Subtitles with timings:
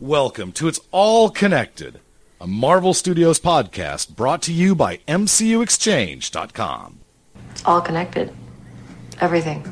[0.00, 2.00] Welcome to It's All Connected,
[2.38, 6.98] a Marvel Studios podcast brought to you by MCUExchange.com.
[7.52, 8.30] It's all connected.
[9.22, 9.64] Everything.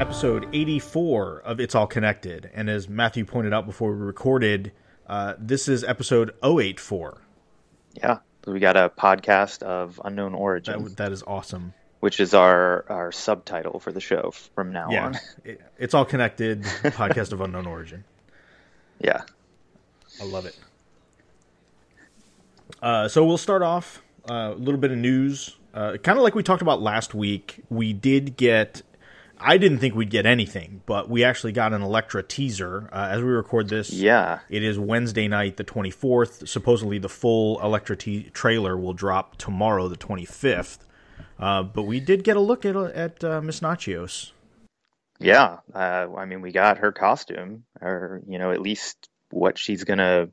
[0.00, 2.50] Episode 84 of It's All Connected.
[2.54, 4.72] And as Matthew pointed out before we recorded,
[5.06, 7.20] uh, this is episode 084.
[7.94, 11.74] Yeah, we got a podcast of unknown origin, That, that is awesome.
[12.00, 15.06] which is our our subtitle for the show from now Yeah.
[15.06, 15.14] on.
[15.44, 18.04] It- it's All Connected, podcast of unknown origin.
[19.00, 19.22] Yeah,
[20.20, 20.58] I love it.
[22.82, 25.54] Uh, so we'll start off uh, a little bit of news.
[25.72, 28.82] Uh, kind of like we talked about last week, we did get.
[29.40, 33.22] I didn't think we'd get anything, but we actually got an Elektra teaser uh, as
[33.22, 33.90] we record this.
[33.90, 36.48] yeah, It is Wednesday night, the 24th.
[36.48, 40.78] Supposedly, the full Elektra T- trailer will drop tomorrow, the 25th.
[41.38, 44.32] Uh, but we did get a look at at uh, Miss Natchios.
[45.20, 45.58] yeah.
[45.72, 50.28] Uh, I mean, we got her costume, or you know, at least what she's gonna.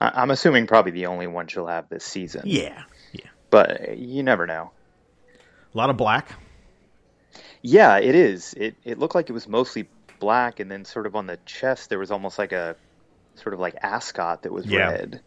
[0.00, 2.42] I- I'm assuming probably the only one she'll have this season.
[2.46, 3.26] Yeah, yeah.
[3.50, 4.70] but you never know.
[5.74, 6.32] A lot of black.
[7.62, 8.54] Yeah, it is.
[8.56, 11.88] It it looked like it was mostly black, and then sort of on the chest
[11.90, 12.76] there was almost like a
[13.36, 14.70] sort of like ascot that was Yeah.
[14.70, 15.22] red.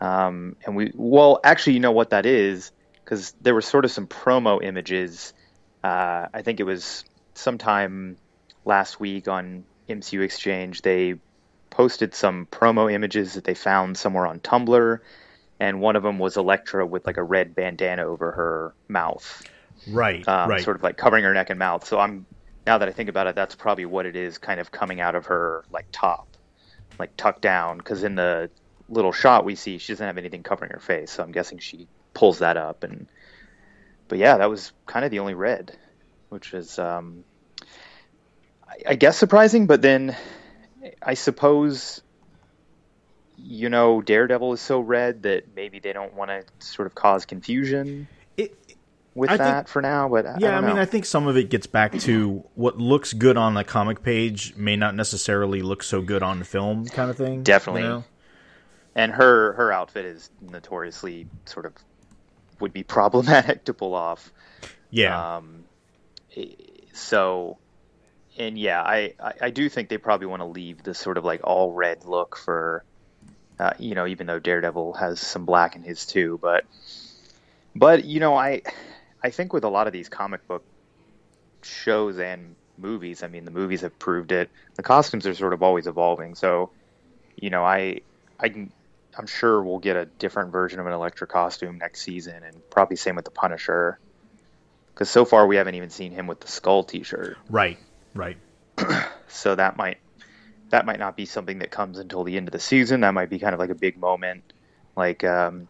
[0.00, 2.72] Um, and we well, actually, you know what that is
[3.04, 5.34] because there were sort of some promo images.
[5.84, 7.04] Uh, I think it was
[7.36, 8.18] sometime
[8.64, 10.82] last week on MCU Exchange.
[10.82, 11.16] They
[11.70, 14.98] posted some promo images that they found somewhere on Tumblr,
[15.60, 19.42] and one of them was Elektra with like a red bandana over her mouth
[19.90, 20.62] Right, um, right.
[20.62, 21.86] sort of like covering her neck and mouth.
[21.86, 22.26] So I'm
[22.66, 25.14] now that I think about it, that's probably what it is, kind of coming out
[25.14, 26.28] of her like top,
[26.98, 27.78] like tucked down.
[27.78, 28.50] Because in the
[28.90, 31.12] little shot we see, she doesn't have anything covering her face.
[31.12, 32.84] So I'm guessing she pulls that up.
[32.84, 33.08] And
[34.08, 35.76] but yeah, that was kind of the only red,
[36.28, 37.24] which is um,
[38.86, 39.66] I, guess surprising.
[39.66, 40.14] But then
[41.00, 42.02] I suppose
[43.38, 47.24] you know Daredevil is so red that maybe they don't want to sort of cause
[47.24, 48.08] confusion
[49.14, 50.08] with I think- that for now.
[50.08, 50.82] But I yeah, I, don't mean, know.
[50.82, 54.54] I think some of it gets back to what looks good on the comic page
[54.56, 57.42] may not necessarily look so good on film, kind of thing.
[57.42, 57.82] Definitely.
[57.82, 58.04] you know?
[58.94, 61.72] and her her outfit is notoriously sort of
[62.60, 64.32] would be problematic to pull off.
[64.90, 65.64] Yeah, Um,
[66.92, 67.58] so,
[68.38, 71.24] and yeah, I, I I do think they probably want to leave this sort of
[71.24, 72.84] like all red look for,
[73.58, 76.64] uh, you know, even though Daredevil has some black in his too, but
[77.76, 78.62] but you know, I
[79.22, 80.64] I think with a lot of these comic book
[81.62, 84.50] shows and movies, I mean, the movies have proved it.
[84.76, 86.70] The costumes are sort of always evolving, so
[87.36, 88.00] you know, I
[88.38, 88.72] I can.
[89.16, 92.96] I'm sure we'll get a different version of an Elektra costume next season, and probably
[92.96, 93.98] same with the Punisher.
[94.94, 97.78] Because so far we haven't even seen him with the skull T-shirt, right,
[98.14, 98.36] right.
[99.28, 99.98] so that might
[100.70, 103.00] that might not be something that comes until the end of the season.
[103.00, 104.44] That might be kind of like a big moment,
[104.96, 105.68] like um,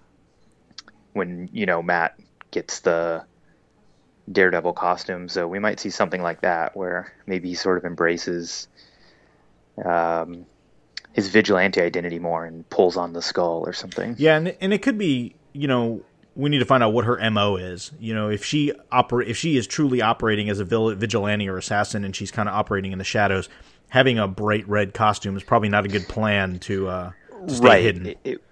[1.12, 2.18] when you know Matt
[2.50, 3.24] gets the
[4.30, 5.28] Daredevil costume.
[5.28, 8.68] So we might see something like that, where maybe he sort of embraces
[9.84, 10.46] um,
[11.12, 14.14] his vigilante identity more and pulls on the skull or something.
[14.18, 16.02] Yeah, and and it could be, you know,
[16.34, 17.92] we need to find out what her mo is.
[17.98, 22.04] You know, if she operate, if she is truly operating as a vigilante or assassin,
[22.04, 23.48] and she's kind of operating in the shadows,
[23.88, 27.12] having a bright red costume is probably not a good plan to, uh,
[27.46, 27.82] to stay right.
[27.82, 28.06] hidden.
[28.06, 28.42] It, it-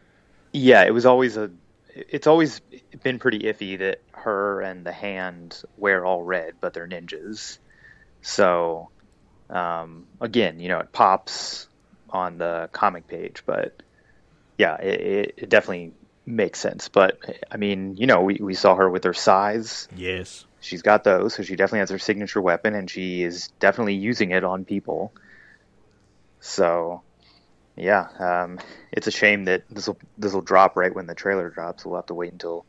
[0.53, 1.51] yeah, it was always a.
[1.97, 2.61] It's always
[3.03, 7.59] been pretty iffy that her and the hand wear all red, but they're ninjas.
[8.23, 8.91] So,
[9.49, 11.69] um, again, you know, it pops
[12.11, 13.83] on the comic page, but
[14.59, 15.93] yeah, it, it, it definitely
[16.27, 16.89] makes sense.
[16.89, 17.19] But
[17.51, 19.89] I mean, you know, we, we saw her with her sais.
[19.97, 20.45] yes.
[20.61, 24.33] She's got those, so she definitely has her signature weapon, and she is definitely using
[24.33, 25.13] it on people.
[26.41, 27.03] So,
[27.77, 28.59] yeah, um,
[28.93, 31.84] it's a shame that this will this will drop right when the trailer drops.
[31.84, 32.65] We'll have to wait until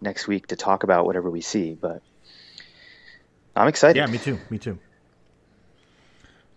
[0.00, 2.02] next week to talk about whatever we see, but
[3.54, 3.96] I'm excited.
[3.96, 4.38] Yeah, me too.
[4.50, 4.78] Me too.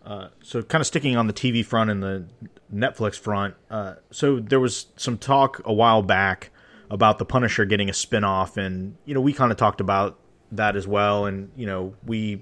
[0.04, 2.26] Uh, so, kind of sticking on the TV front and the
[2.74, 3.56] Netflix front.
[3.70, 6.50] Uh, so, there was some talk a while back
[6.90, 10.18] about the Punisher getting a spin-off, and you know, we kind of talked about
[10.52, 12.42] that as well, and you know, we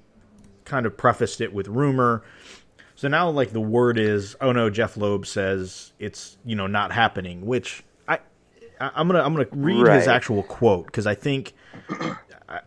[0.63, 2.23] kind of prefaced it with rumor.
[2.97, 6.91] So now, like the word is, oh no, Jeph Loeb says it's you know not
[6.91, 8.19] happening, which I
[8.81, 11.53] I- I'm gonna I'm gonna read his actual quote because I think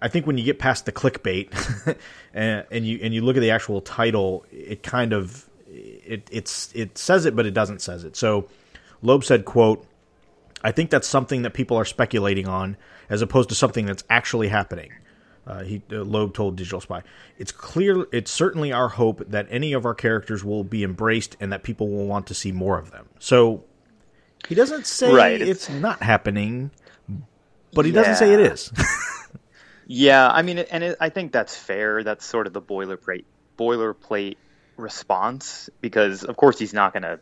[0.00, 1.98] I think when you get past the clickbait
[2.34, 6.70] and, and you and you look at the actual title, it kind of it it's
[6.76, 8.14] it says it, but it doesn't says it.
[8.14, 8.46] So
[9.02, 9.84] Loeb said, "quote
[10.62, 12.76] I think that's something that people are speculating on,
[13.08, 14.92] as opposed to something that's actually happening."
[15.46, 17.02] Uh, he uh, Loeb told Digital Spy,
[17.38, 18.06] "It's clear.
[18.12, 21.88] It's certainly our hope that any of our characters will be embraced and that people
[21.88, 23.64] will want to see more of them." So
[24.48, 26.70] he doesn't say Right, it's, it's- not happening,
[27.72, 28.70] but he doesn't say it is.
[28.76, 28.84] Yeah.
[29.92, 32.04] Yeah, I mean, and it, I think that's fair.
[32.04, 33.24] That's sort of the boilerplate
[33.58, 34.36] boilerplate
[34.76, 37.18] response because, of course, he's not going to.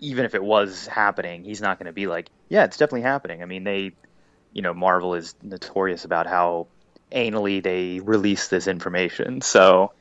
[0.00, 3.40] Even if it was happening, he's not going to be like, "Yeah, it's definitely happening."
[3.40, 3.92] I mean, they,
[4.52, 6.66] you know, Marvel is notorious about how
[7.12, 9.40] anally they release this information.
[9.40, 9.92] So,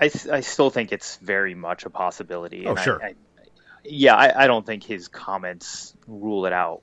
[0.00, 2.66] I I still think it's very much a possibility.
[2.66, 3.02] Oh, and I- sure.
[3.02, 3.14] I,
[3.84, 6.82] yeah, I, I don't think his comments rule it out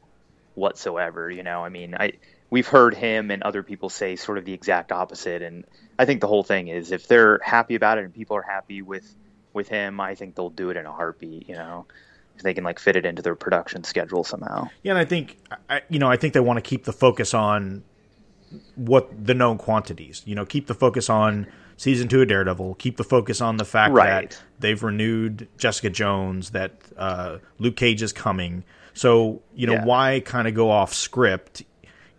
[0.55, 1.29] whatsoever.
[1.29, 2.13] You know, I mean, I
[2.49, 5.65] we've heard him and other people say sort of the exact opposite, and
[5.99, 8.81] I think the whole thing is if they're happy about it and people are happy
[8.81, 9.15] with
[9.53, 11.47] with him, I think they'll do it in a heartbeat.
[11.47, 11.85] You know,
[12.35, 14.69] if they can like fit it into their production schedule somehow.
[14.83, 15.37] Yeah, and I think
[15.69, 17.83] I, you know I think they want to keep the focus on
[18.75, 20.21] what the known quantities.
[20.25, 21.47] You know, keep the focus on
[21.77, 22.75] season two of Daredevil.
[22.75, 24.29] Keep the focus on the fact Right.
[24.31, 26.51] that they've renewed Jessica Jones.
[26.51, 28.63] That uh, Luke Cage is coming.
[28.93, 29.85] So you know Yeah.
[29.85, 31.63] why kind of go off script?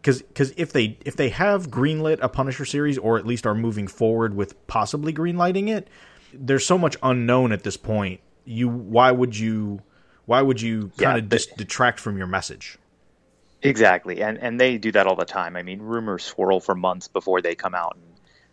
[0.03, 3.88] Because if they if they have greenlit a Punisher series or at least are moving
[3.88, 5.88] forward with possibly greenlighting it,
[6.33, 8.21] there's so much unknown at this point.
[8.44, 9.81] You why would you
[10.27, 12.79] why would you kind of just detract from your message?
[13.67, 15.57] Exactly, and and they do that all the time.
[15.57, 18.05] I mean, rumors swirl for months before they come out and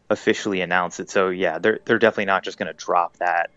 [0.10, 1.10] officially announce it.
[1.10, 3.52] So yeah, they're they're definitely not just going to drop that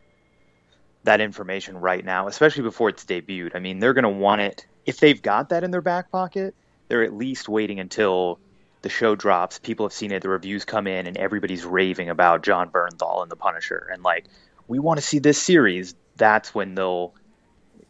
[1.05, 3.55] that information right now, especially before it's debuted.
[3.55, 6.55] I mean, they're going to want it if they've got that in their back pocket.
[6.89, 8.39] They're at least waiting until
[8.83, 9.59] the show drops.
[9.59, 13.31] People have seen it, the reviews come in, and everybody's raving about Jon Bernthal and
[13.31, 14.27] the Punisher, and like,
[14.69, 15.95] we want to see this series.
[16.17, 17.15] That's when they'll,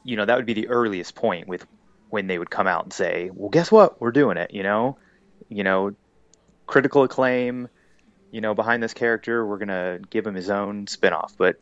[0.05, 1.67] you know, that would be the earliest point with
[2.11, 4.01] when they would come out and say, "Well, guess what?
[4.01, 4.97] We're doing it." You know,
[5.49, 5.95] you know,
[6.67, 7.69] critical acclaim.
[8.33, 11.33] You know, behind this character, we're gonna give him his own spinoff.
[11.39, 11.57] But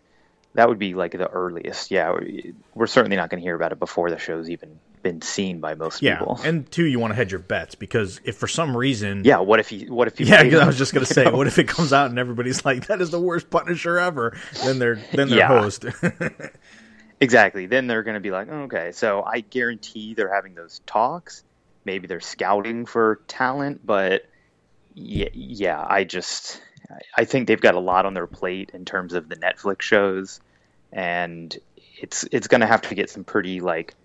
[0.54, 1.90] that would be like the earliest.
[1.90, 5.20] Yeah, we- we're certainly not going to hear about it before the show's even been
[5.20, 6.40] seen by most Yeah, people.
[6.44, 9.58] and two, you want to hedge your bets because if for some reason, yeah, what
[9.60, 9.86] if he?
[9.86, 10.24] What if he?
[10.24, 11.32] yeah, I was just gonna say, know?
[11.36, 14.36] what if it comes out and everybody's like, that is the worst Punisher ever?
[14.64, 15.48] Then they're then they're Yeah.
[15.48, 15.84] host.
[17.24, 17.66] Exactly.
[17.66, 21.42] Then they're going to be like, oh, okay, so I guarantee they're having those talks.
[21.84, 24.22] Maybe they're scouting for talent, but
[24.94, 26.62] yeah, yeah I just
[27.16, 30.40] I think they've got a lot on their plate in terms of the Netflix shows,
[30.92, 31.56] and
[32.02, 33.96] it's it's going to have to get some pretty like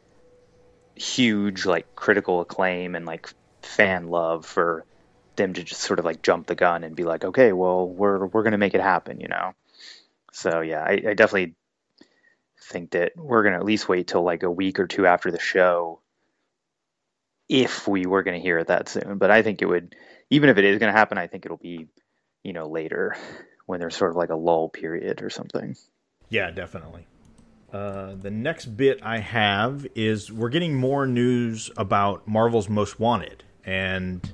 [0.96, 3.30] huge like critical acclaim and like
[3.64, 4.86] fan love for
[5.36, 8.26] them to just sort of like jump the gun and be like, okay, well we're
[8.28, 9.54] we're going to make it happen, you know.
[10.34, 11.56] So yeah, I, I definitely
[12.64, 15.32] think that we're going to at least wait till like a week or two after
[15.32, 16.02] the show
[17.48, 19.18] if we were going to hear it that soon.
[19.18, 19.96] But I think it would,
[20.30, 21.88] even if it is going to happen, I think it'll be,
[22.44, 23.16] you know, later
[23.66, 25.76] when there's sort of like a lull period or something.
[26.30, 27.08] yeah, definitely.
[27.72, 33.44] Uh, the next bit I have is we're getting more news about Marvel's Most Wanted,
[33.64, 34.28] and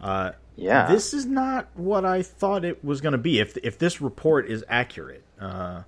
[0.00, 0.86] uh, Yeah.
[0.88, 3.40] this is not what I thought it was going to be.
[3.40, 5.82] If if this report is accurate, uh,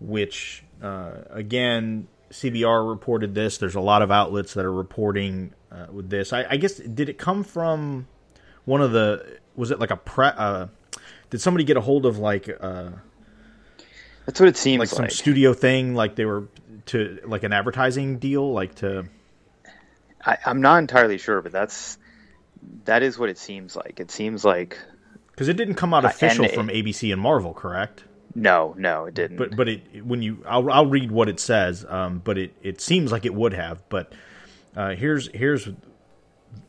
[0.00, 3.58] which uh, again CBR reported this.
[3.58, 6.32] There's a lot of outlets that are reporting uh, with this.
[6.32, 8.08] I, I guess did it come from
[8.64, 9.38] one of the?
[9.54, 10.26] Was it like a pre?
[10.26, 10.66] Uh,
[11.30, 12.90] did somebody get a hold of like uh,
[14.26, 15.10] That's what it seems like like.
[15.10, 15.94] some studio thing?
[15.94, 16.48] Like they were
[16.86, 19.06] to like an advertising deal, like to
[20.24, 21.98] I, I'm not entirely sure, but that's
[22.84, 24.00] that is what it seems like.
[24.00, 24.78] It seems like
[25.30, 28.04] because it didn't come out official it- from ABC and Marvel, correct?
[28.36, 29.38] No, no, it didn't.
[29.38, 31.86] But but it when you I'll I'll read what it says.
[31.88, 33.82] Um, but it it seems like it would have.
[33.88, 34.12] But
[34.76, 35.70] uh, here's here's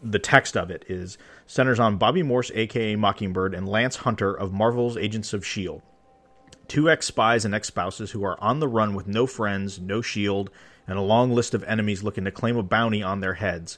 [0.02, 4.54] the text of it is centers on Bobby Morse, aka Mockingbird, and Lance Hunter of
[4.54, 5.82] Marvel's Agents of Shield.
[6.70, 10.02] Two ex spies and ex spouses who are on the run with no friends, no
[10.02, 10.50] shield,
[10.88, 13.78] and a long list of enemies looking to claim a bounty on their heads.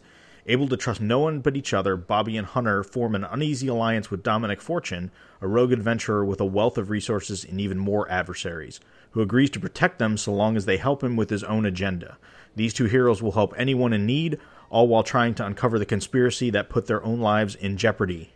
[0.49, 4.09] Able to trust no one but each other, Bobby and Hunter form an uneasy alliance
[4.09, 8.79] with Dominic Fortune, a rogue adventurer with a wealth of resources and even more adversaries,
[9.11, 12.17] who agrees to protect them so long as they help him with his own agenda.
[12.55, 14.39] These two heroes will help anyone in need,
[14.71, 18.33] all while trying to uncover the conspiracy that put their own lives in jeopardy.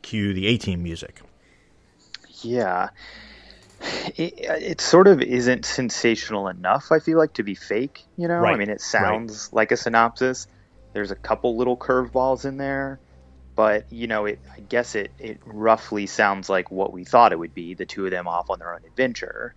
[0.00, 1.20] Cue the A Team music.
[2.40, 2.88] Yeah.
[4.16, 8.46] It, it sort of isn't sensational enough, I feel like, to be fake, you know?
[8.46, 10.46] I mean, it sounds like a synopsis.
[10.92, 12.98] There's a couple little curveballs in there,
[13.54, 17.38] but you know, it I guess it it roughly sounds like what we thought it
[17.38, 19.54] would be, the two of them off on their own adventure.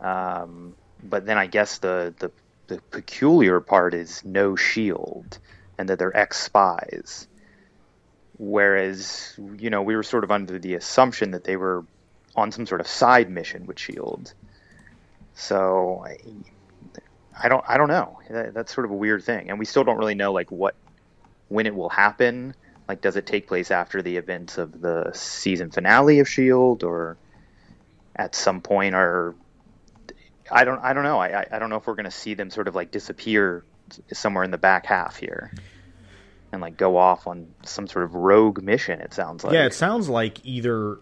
[0.00, 2.30] Um, but then I guess the the
[2.66, 5.38] the peculiar part is no shield
[5.78, 7.28] and that they're ex spies.
[8.38, 11.84] Whereas, you know, we were sort of under the assumption that they were
[12.34, 14.34] on some sort of side mission with Shield.
[15.34, 16.04] So
[17.40, 18.18] I, don't I don't know.
[18.30, 20.74] That, that's sort of a weird thing, and we still don't really know like what
[21.48, 22.54] when it will happen.
[22.88, 27.16] Like, does it take place after the events of the season finale of Shield, or
[28.14, 28.94] at some point?
[28.94, 29.34] Or
[30.50, 31.18] I don't I don't know.
[31.18, 33.64] I I don't know if we're going to see them sort of like disappear
[34.12, 35.52] somewhere in the back half here
[36.52, 39.00] and like go off on some sort of rogue mission.
[39.00, 39.52] It sounds like.
[39.52, 40.98] Yeah, it sounds like either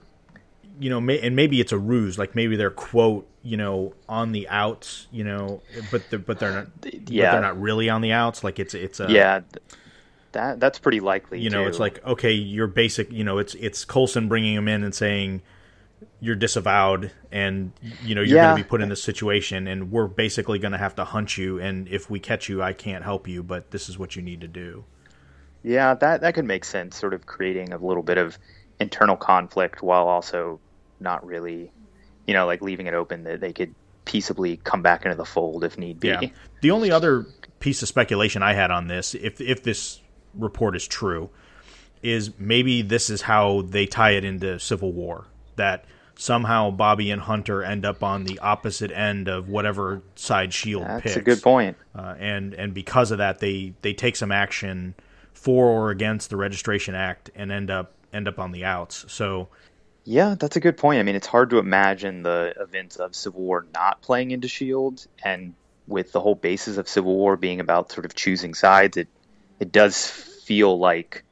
[0.80, 2.18] you know, may, and maybe it's a ruse.
[2.18, 6.52] Like maybe they're quote, you know, on the outs, you know, but they're, but they're
[6.52, 6.66] not.
[6.84, 7.26] Yeah.
[7.26, 8.42] but they're not really on the outs.
[8.44, 9.40] Like it's it's a yeah,
[10.32, 11.40] that that's pretty likely.
[11.40, 11.68] You know, too.
[11.68, 13.12] it's like okay, you're basic.
[13.12, 15.42] You know, it's it's Coulson bringing him in and saying
[16.20, 18.44] you're disavowed, and you know you're Yeah.
[18.46, 21.36] going to be put in this situation, and we're basically going to have to hunt
[21.38, 21.60] you.
[21.60, 24.40] And if we catch you, I can't help you, but this is what you need
[24.40, 24.84] to do.
[25.62, 26.96] yeah, that that could make sense.
[26.96, 28.38] Sort of creating a little bit of
[28.80, 30.60] internal conflict while also
[31.04, 31.70] not really,
[32.26, 35.62] you know, like leaving it open that they could peaceably come back into the fold
[35.62, 36.08] if need be.
[36.08, 36.20] Yeah.
[36.60, 37.26] The only other
[37.60, 40.00] piece of speculation I had on this, if if this
[40.34, 41.30] report is true,
[42.02, 45.26] is maybe this is how they tie it into Civil War.
[45.56, 45.84] That
[46.16, 50.88] somehow Bobby and Hunter end up on the opposite end of whatever side Shield pitch.
[50.88, 51.16] That's picks.
[51.16, 51.76] a good point.
[51.94, 54.94] Uh, and and because of that, they they take some action
[55.32, 59.04] for or against the Registration Act and end up end up on the outs.
[59.08, 59.48] So
[60.04, 61.00] Yeah, that's a good point.
[61.00, 65.06] I mean, it's hard to imagine the events of Civil War not playing into Shield,
[65.22, 65.54] and
[65.86, 69.08] with the whole basis of Civil War being about sort of choosing sides, it
[69.60, 71.24] it does feel like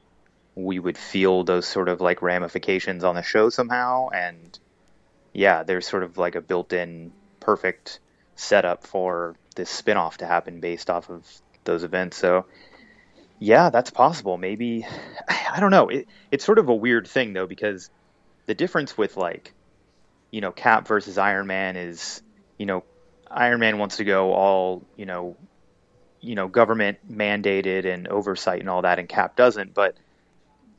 [0.55, 4.09] we would feel those sort of like ramifications on the show somehow.
[4.09, 4.57] And
[5.33, 7.99] yeah, there's sort of like a built-in perfect
[8.35, 11.27] setup for this spin-off to happen based off of
[11.63, 12.17] those events.
[12.17, 12.45] So
[13.39, 14.37] yeah, that's possible.
[14.37, 14.85] Maybe
[15.29, 15.89] I don't know.
[15.89, 17.89] It, it's sort of a weird thing though because
[18.45, 19.53] the difference with like
[20.31, 22.21] you know cap versus iron man is
[22.57, 22.83] you know
[23.29, 25.35] iron man wants to go all you know
[26.21, 29.95] you know government mandated and oversight and all that and cap doesn't but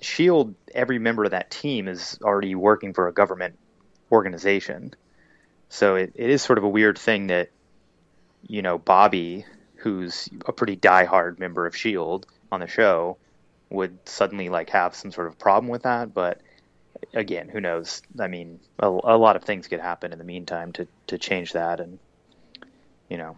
[0.00, 3.58] shield every member of that team is already working for a government
[4.12, 4.94] organization.
[5.68, 7.50] So it, it is sort of a weird thing that
[8.46, 13.16] you know bobby who's a pretty diehard member of shield on the show
[13.70, 16.42] would suddenly like have some sort of problem with that but
[17.12, 18.02] again, who knows?
[18.18, 21.52] I mean, a, a lot of things could happen in the meantime to to change
[21.52, 21.98] that, and
[23.08, 23.36] you know,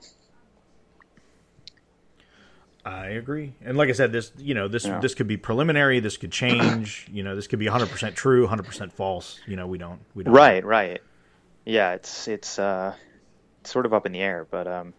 [2.84, 3.52] I agree.
[3.64, 5.00] And like I said, this you know this Yeah.
[5.00, 5.98] this could be preliminary.
[6.00, 7.06] This could change.
[7.12, 9.40] you know, this could be 100 percent true, 100 percent false.
[9.46, 10.32] You know, we don't we don't.
[10.32, 11.00] right, right,
[11.64, 12.94] yeah, it's it's uh,
[13.64, 14.94] sort of up in the air, but um,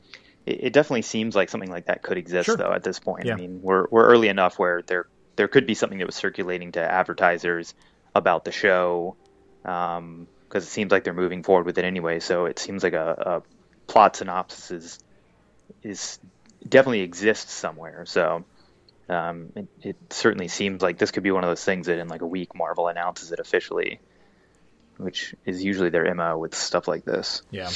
[0.46, 2.58] it, it definitely seems like something like that could exist Sure.
[2.58, 3.26] though at this point.
[3.26, 3.34] Yeah.
[3.34, 5.08] I mean, we're we're early enough where there
[5.38, 7.74] there could be something that was circulating to advertisers
[8.18, 9.16] about the show,
[9.62, 12.20] because it seems like they're moving forward with it anyway.
[12.20, 15.00] So it seems like a, a plot synopsis is
[15.84, 16.20] is
[16.68, 18.06] definitely exists somewhere.
[18.06, 18.46] So
[19.10, 22.08] um, it, it certainly seems like this could be one of those things that in
[22.08, 24.00] like a week Marvel announces it officially,
[24.98, 27.42] which is usually their mo with stuff like this.
[27.52, 27.70] Yeah,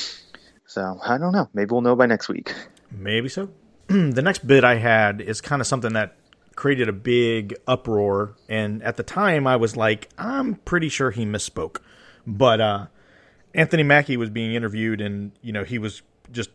[0.65, 1.49] So I don't know.
[1.53, 2.53] Maybe we'll know by next week.
[2.89, 3.49] maybe so.
[3.87, 6.17] the next bit I had is kind of something that
[6.55, 11.25] created a big uproar, and at the time I was like, I'm pretty sure he
[11.25, 11.77] misspoke,
[12.27, 12.87] but uh,
[13.53, 16.49] Anthony Mackie was being interviewed, and you know he was just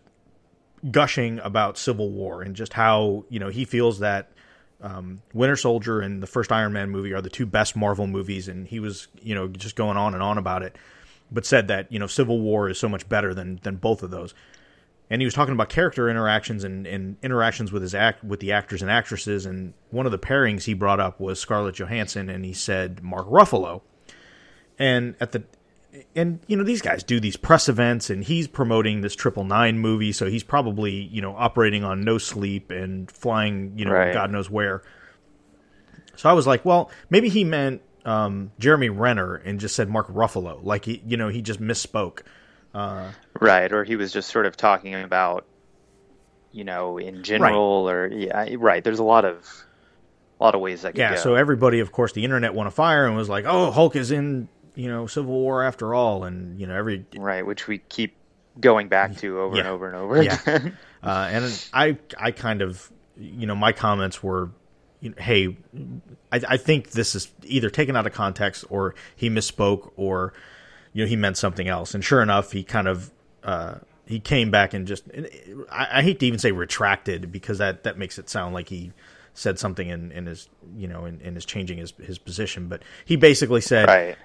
[0.91, 4.31] gushing about Civil War and just how you know he feels that
[4.81, 8.49] um, Winter Soldier and the first Iron Man movie are the two best Marvel movies,
[8.49, 10.77] and he was you know just going on and on about it,
[11.31, 14.11] but said that you know Civil War is so much better than than both of
[14.11, 14.35] those.
[15.09, 18.51] And he was talking about character interactions and, and interactions with his act with the
[18.53, 19.47] actors and actresses.
[19.47, 23.27] And one of the pairings he brought up was Scarlett Johansson, and he said Mark
[23.29, 23.83] Ruffalo.
[24.79, 25.45] And at the
[26.15, 29.79] and you know these guys do these press events and he's promoting this triple nine
[29.79, 34.13] movie so he's probably you know operating on no sleep and flying you know Right.
[34.13, 34.83] god knows where
[36.15, 40.07] so i was like well maybe he meant um, jeremy renner and just said mark
[40.09, 42.21] ruffalo like he you know he just misspoke
[43.41, 45.47] Right, or he was just sort of talking about,
[46.53, 48.83] you know, in general, or yeah, right.
[48.83, 49.47] There's a lot of,
[50.41, 51.21] a lot of ways that could yeah go.
[51.21, 54.11] so everybody of course the internet won a fire and was like oh hulk is
[54.11, 58.15] in you know civil war after all and you know every right, which we keep
[58.61, 60.39] going back to over and over and over Yeah.
[60.43, 60.77] again.
[61.03, 64.51] Uh, and I, I kind of, you know, my comments were,
[65.01, 65.57] you know, hey,
[66.33, 70.33] I, I think this is either taken out of context or he misspoke or
[70.97, 71.95] you know he meant something else.
[71.95, 73.13] And sure enough, he kind of
[73.45, 73.75] uh,
[74.07, 75.05] he came back and just
[75.71, 78.93] I, I, hate to even say retracted because that that makes it sound like he
[79.35, 82.69] said something in, in his you know in, in his changing his his position.
[82.69, 83.89] But he basically said.
[83.89, 84.17] Right.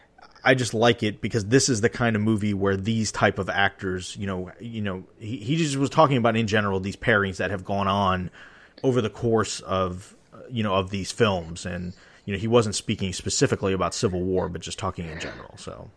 [0.43, 3.47] I just like it because this is the kind of movie where these type of
[3.47, 7.37] actors, you know, you know, he, he just was talking about in general these pairings
[7.37, 8.31] that have gone on
[8.81, 10.15] over the course of
[10.49, 11.93] you know of these films, and
[12.25, 15.55] you know he wasn't speaking specifically about Civil War, but just talking in general.
[15.57, 15.91] So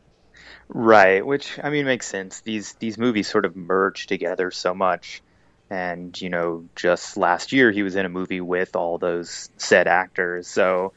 [0.68, 2.40] right, which I mean makes sense.
[2.40, 5.22] These these movies sort of merge together so much,
[5.70, 9.86] and you know, just last year he was in a movie with all those said
[9.86, 10.46] actors.
[10.48, 10.92] So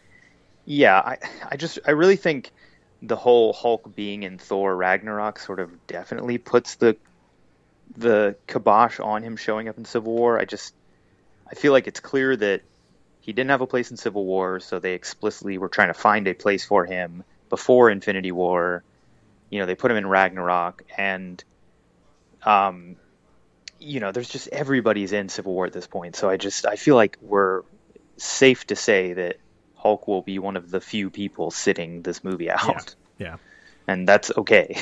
[0.65, 1.17] yeah, I
[1.51, 2.51] I just I really think
[3.01, 6.97] the whole Hulk being in Thor Ragnarok sort of definitely puts the
[7.95, 10.39] the kibosh on him showing up in Civil War.
[10.39, 10.74] I just
[11.50, 12.62] I feel like it's clear that
[13.21, 16.27] he didn't have a place in Civil War, so they explicitly were trying to find
[16.27, 18.83] a place for him before Infinity War.
[19.50, 21.44] You know, they put him in Ragnarok, and
[22.44, 22.96] um,
[23.80, 26.16] you know, there's just everybody's in Civil War at this point.
[26.16, 27.63] So I just I feel like we're
[28.18, 29.38] safe to say that
[29.75, 32.96] Hulk will be one of the few people sitting this movie out.
[33.18, 33.27] Yeah.
[33.27, 33.36] yeah.
[33.88, 34.77] And that's okay.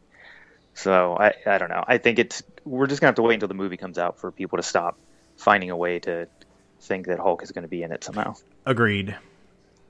[0.74, 1.84] so I I don't know.
[1.86, 4.30] I think it's we're just gonna have to wait until the movie comes out for
[4.30, 4.98] people to stop
[5.36, 6.28] finding a way to
[6.80, 8.34] think that Hulk is going to be in it somehow.
[8.64, 9.16] Agreed.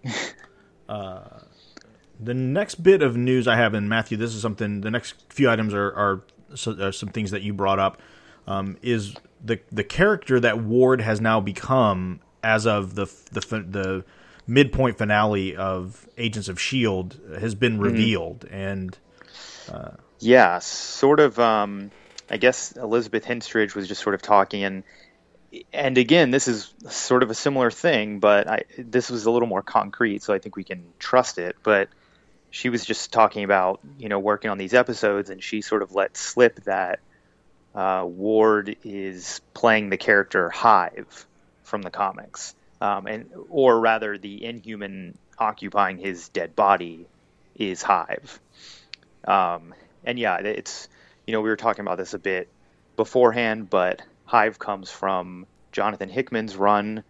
[0.89, 1.41] uh,
[2.19, 4.81] the next bit of news I have in Matthew, this is something.
[4.81, 6.23] The next few items are, are,
[6.67, 8.01] are some things that you brought up.
[8.47, 14.05] Um, is the the character that Ward has now become as of the the the
[14.47, 17.83] midpoint finale of Agents of Shield has been mm-hmm.
[17.83, 18.55] revealed, mm-hmm.
[18.55, 18.99] and
[19.71, 21.39] uh, yeah, sort of.
[21.39, 21.91] Um,
[22.29, 24.83] I guess Elizabeth Henstridge was just sort of talking, and
[25.73, 29.49] and again, this is sort of a similar thing, but I, this was a little
[29.49, 31.57] more concrete, so I think we can trust it.
[31.63, 31.89] But
[32.57, 35.93] she was just talking about, you know, working on these episodes, and she sort of
[35.93, 37.01] let slip that
[37.75, 41.27] uh, Ward is playing the character Hive
[41.65, 47.07] from the comics, um, and or rather, the Inhuman occupying his dead body
[47.57, 48.41] is Hive.
[49.27, 50.89] Um, and yeah, it's
[51.27, 52.49] you know we were talking about this a bit
[52.97, 57.05] beforehand, but Hive comes from Jonathan Hickman's run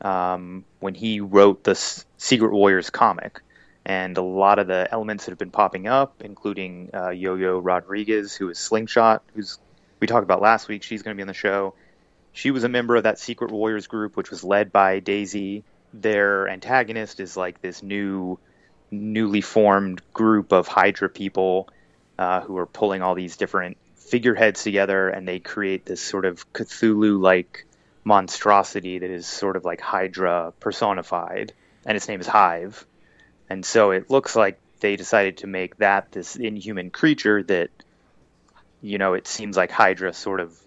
[0.00, 1.74] um, when he wrote the
[2.18, 3.40] Secret Warriors comic.
[3.84, 8.34] And a lot of the elements that have been popping up, including uh, Yo-Yo Rodriguez,
[8.34, 9.58] who is Slingshot, who's
[10.02, 10.82] we talked about last week.
[10.82, 11.74] She's going to be on the show.
[12.32, 15.62] She was a member of that Secret Warriors group, which was led by Daisy.
[15.94, 18.38] Their antagonist is like this new,
[18.90, 21.68] newly formed group of Hydra people
[22.18, 26.52] uh, who are pulling all these different figureheads together and they create this sort of
[26.52, 27.66] Cthulhu like
[28.04, 31.52] monstrosity that is sort of like Hydra personified,
[31.86, 32.86] and its name is Hive.
[33.52, 37.68] And so it looks like they decided to make that this inhuman creature that,
[38.80, 40.58] you know, it seems like Hydra sort of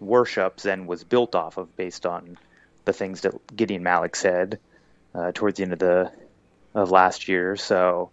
[0.00, 2.36] worships and was built off of based on
[2.84, 4.58] the things that Gideon Malik said
[5.14, 6.10] uh, towards the end of the
[6.74, 7.54] of last year.
[7.54, 8.10] So,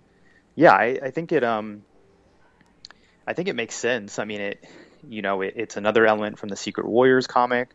[0.54, 1.82] yeah, I, I think it um
[3.26, 4.20] I think it makes sense.
[4.20, 4.64] I mean, it
[5.10, 7.70] you know it, it's another element from the Secret Warriors comic.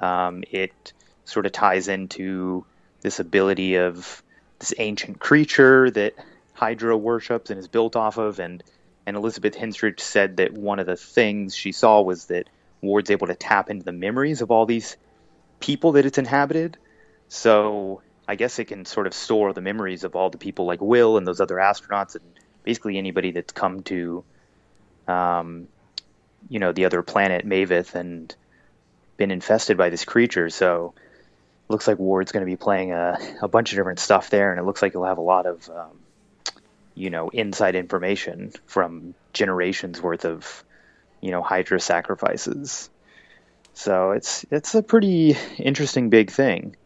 [0.00, 0.92] Um, it
[1.26, 2.66] sort of ties into
[3.02, 4.24] this ability of
[4.60, 6.14] this ancient creature that
[6.54, 8.62] Hydra worships and is built off of, and
[9.06, 12.48] and Elizabeth Henstridge said that one of the things she saw was that
[12.80, 14.96] Ward's able to tap into the memories of all these
[15.58, 16.78] people that it's inhabited.
[17.28, 20.80] So I guess it can sort of store the memories of all the people like
[20.80, 22.24] Will and those other astronauts and
[22.62, 24.24] basically anybody that's come to
[25.08, 25.68] um,
[26.48, 28.34] you know, the other planet Maveth and
[29.16, 30.48] been infested by this creature.
[30.48, 30.94] So
[31.70, 34.60] looks like Ward's going to be playing a, a bunch of different stuff there, and
[34.60, 36.00] it looks like he'll have a lot of, um,
[36.94, 40.64] you know, inside information from generations worth of,
[41.20, 42.90] you know, Hydra sacrifices.
[43.72, 46.76] So it's it's a pretty interesting big thing.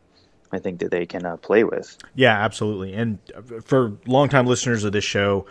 [0.52, 1.96] I think that they can uh, play with.
[2.14, 2.92] Yeah, absolutely.
[2.92, 3.18] And
[3.64, 5.46] for longtime listeners of this show,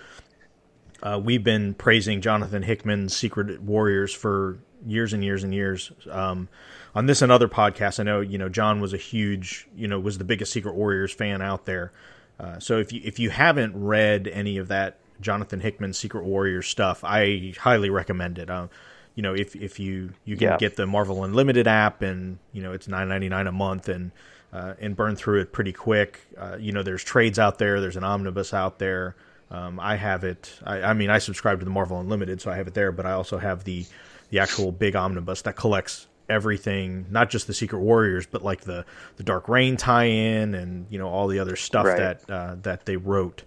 [1.01, 5.91] uh, we've been praising Jonathan Hickman's Secret Warriors for years and years and years.
[6.09, 6.49] Um,
[6.95, 9.99] on this and other podcasts, I know you know John was a huge, you know,
[9.99, 11.91] was the biggest Secret Warriors fan out there.
[12.39, 16.67] Uh, so if you if you haven't read any of that Jonathan Hickman Secret Warriors
[16.67, 18.49] stuff, I highly recommend it.
[18.49, 18.67] Uh,
[19.15, 20.57] you know, if if you you can yeah.
[20.57, 24.11] get the Marvel Unlimited app, and you know it's nine ninety nine a month, and
[24.51, 26.21] uh, and burn through it pretty quick.
[26.37, 29.15] Uh, you know, there's trades out there, there's an omnibus out there.
[29.49, 30.59] Um, I have it.
[30.63, 32.91] I, I, mean, I subscribe to the Marvel Unlimited, so I have it there.
[32.91, 33.85] But I also have the
[34.33, 38.83] the actual big omnibus that collects everything, not just the Secret Warriors, but like the
[39.17, 41.97] the Dark Reign tie-in and you know all the other stuff Right.
[41.97, 43.43] that uh, that they wrote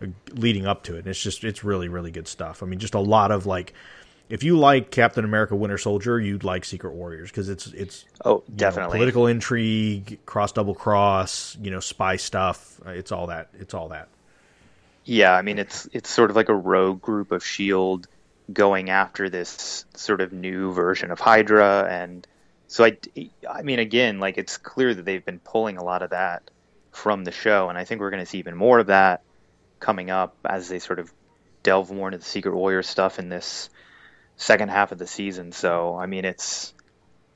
[0.00, 1.00] uh, leading up to it.
[1.00, 2.62] And it's just it's really really good stuff.
[2.62, 3.74] I mean, just a lot of like.
[4.28, 8.44] If you like Captain America: Winter Soldier, you'd like Secret Warriors because it's it's Oh,
[8.46, 8.98] you know, definitely.
[8.98, 12.78] political intrigue, cross double cross, you know, spy stuff.
[12.86, 13.48] Uh, It's all that.
[13.58, 14.06] It's all that.
[15.04, 18.06] Yeah, I mean it's it's sort of like a rogue group of Shield
[18.52, 22.26] going after this sort of new version of Hydra, and
[22.66, 22.96] so I,
[23.48, 26.50] I mean again, like it's clear that they've been pulling a lot of that
[26.92, 29.22] from the show, and I think we're going to see even more of that
[29.78, 31.12] coming up as they sort of
[31.62, 33.70] delve more into the Secret Warrior stuff in this
[34.36, 35.52] second half of the season.
[35.52, 36.72] So I mean it's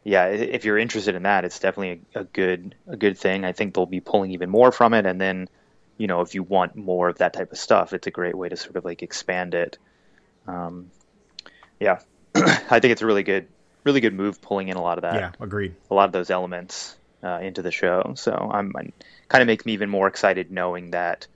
[0.05, 3.44] yeah, if you're interested in that, it's definitely a, a good a good thing.
[3.44, 5.48] I think they'll be pulling even more from it, and then
[5.96, 8.50] you know if you want more of that type of stuff, it's a great way
[8.50, 9.79] to sort of like expand it.
[10.46, 10.90] Um,
[11.85, 12.01] yeah,
[12.35, 13.49] I think it's a really good
[13.85, 15.75] really good move pulling in a lot of that yeah, agreed.
[15.90, 18.14] a lot of those elements uh, into the show.
[18.16, 18.92] So I'm, I'm
[19.29, 21.27] kind of makes me even more excited knowing that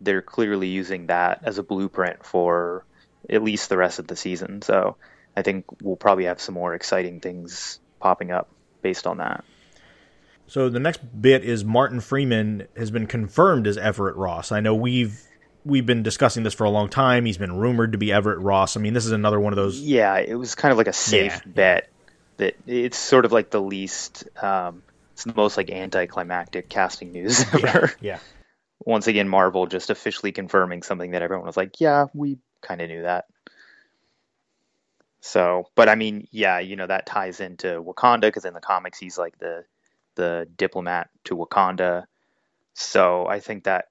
[0.00, 2.84] they're clearly using that as a blueprint for
[3.28, 4.62] at least the rest of the season.
[4.62, 4.96] So
[5.36, 8.48] I think we'll probably have some more exciting things popping up
[8.82, 9.44] based on that.
[10.46, 14.50] So the next bit is Martin Freeman has been confirmed as Everett Ross.
[14.50, 15.22] I know we've
[15.64, 17.24] we've been discussing this for a long time.
[17.24, 18.76] He's been rumored to be Everett Ross.
[18.76, 19.80] I mean, this is another one of those.
[19.80, 21.52] Yeah, it was kind of like a safe Yeah.
[21.52, 21.88] bet
[22.38, 27.44] that it's sort of like the least, um, it's the most like anticlimactic casting news
[27.54, 27.92] ever.
[28.00, 28.18] Yeah,
[28.84, 32.88] once again Marvel just officially confirming something that everyone was like, yeah, we kind of
[32.88, 33.26] knew that.
[35.20, 38.98] So, but I mean, yeah, you know that ties into Wakanda because in the comics
[38.98, 39.64] he's like the
[40.14, 42.04] the diplomat to Wakanda.
[42.72, 43.86] So I think that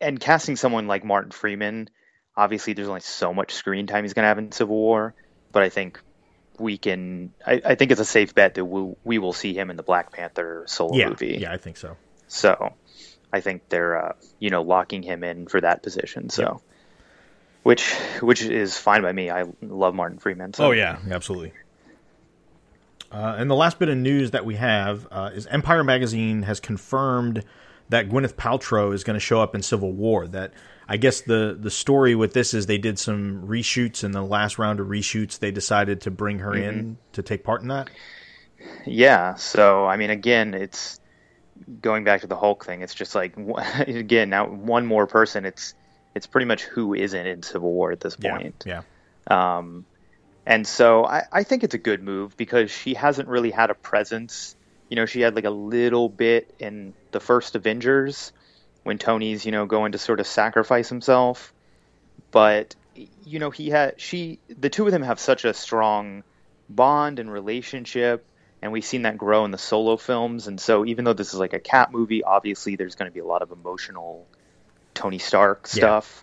[0.00, 1.88] and casting someone like Martin Freeman,
[2.36, 5.14] obviously there's only so much screen time he's gonna have in Civil War,
[5.52, 6.00] but I think
[6.58, 7.32] we can.
[7.46, 9.82] I, I think it's a safe bet that we we will see him in the
[9.82, 11.38] Black Panther solo yeah, movie.
[11.40, 11.52] yeah.
[11.52, 11.96] I think so.
[12.28, 12.74] So
[13.32, 16.30] I think they're uh, you know locking him in for that position.
[16.30, 16.62] So
[17.62, 19.30] which which is fine by me.
[19.30, 20.54] I love Martin Freeman.
[20.54, 20.66] So.
[20.66, 21.52] Oh yeah, absolutely.
[23.10, 26.60] Uh, and the last bit of news that we have uh, is Empire Magazine has
[26.60, 27.44] confirmed
[27.88, 30.26] that Gwyneth Paltrow is going to show up in Civil War.
[30.26, 30.52] That
[30.88, 34.58] I guess the the story with this is they did some reshoots, and the last
[34.58, 37.90] round of reshoots they decided to bring her in to take part in that.
[38.86, 39.34] Yeah.
[39.34, 41.00] So I mean, again, it's
[41.80, 42.82] going back to the Hulk thing.
[42.82, 43.34] It's just like
[43.86, 45.44] again now one more person.
[45.44, 45.74] It's
[46.14, 48.64] it's pretty much who isn't in Civil War at this point.
[48.66, 48.82] Yeah,
[49.28, 49.86] Um,
[50.44, 53.74] and so I, I think it's a good move because she hasn't really had a
[53.74, 54.56] presence.
[54.92, 58.30] You know, she had like a little bit in the first Avengers
[58.82, 61.54] when Tony's, you know, going to sort of sacrifice himself.
[62.30, 62.74] But,
[63.24, 66.24] you know, he had, she, the two of them have such a strong
[66.68, 68.26] bond and relationship.
[68.60, 70.46] And we've seen that grow in the solo films.
[70.46, 73.20] And so even though this is like a Cap movie, obviously there's going to be
[73.20, 74.26] a lot of emotional
[74.92, 75.70] Tony Stark Yeah.
[75.70, 76.22] stuff.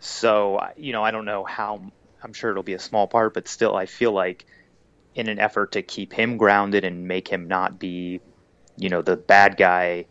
[0.00, 1.82] So, you know, I don't know how
[2.22, 4.46] I'm sure it'll be a small part, but still, I feel like
[5.16, 8.20] in an effort to keep him grounded and make him not be,
[8.76, 10.06] you know, the bad guy,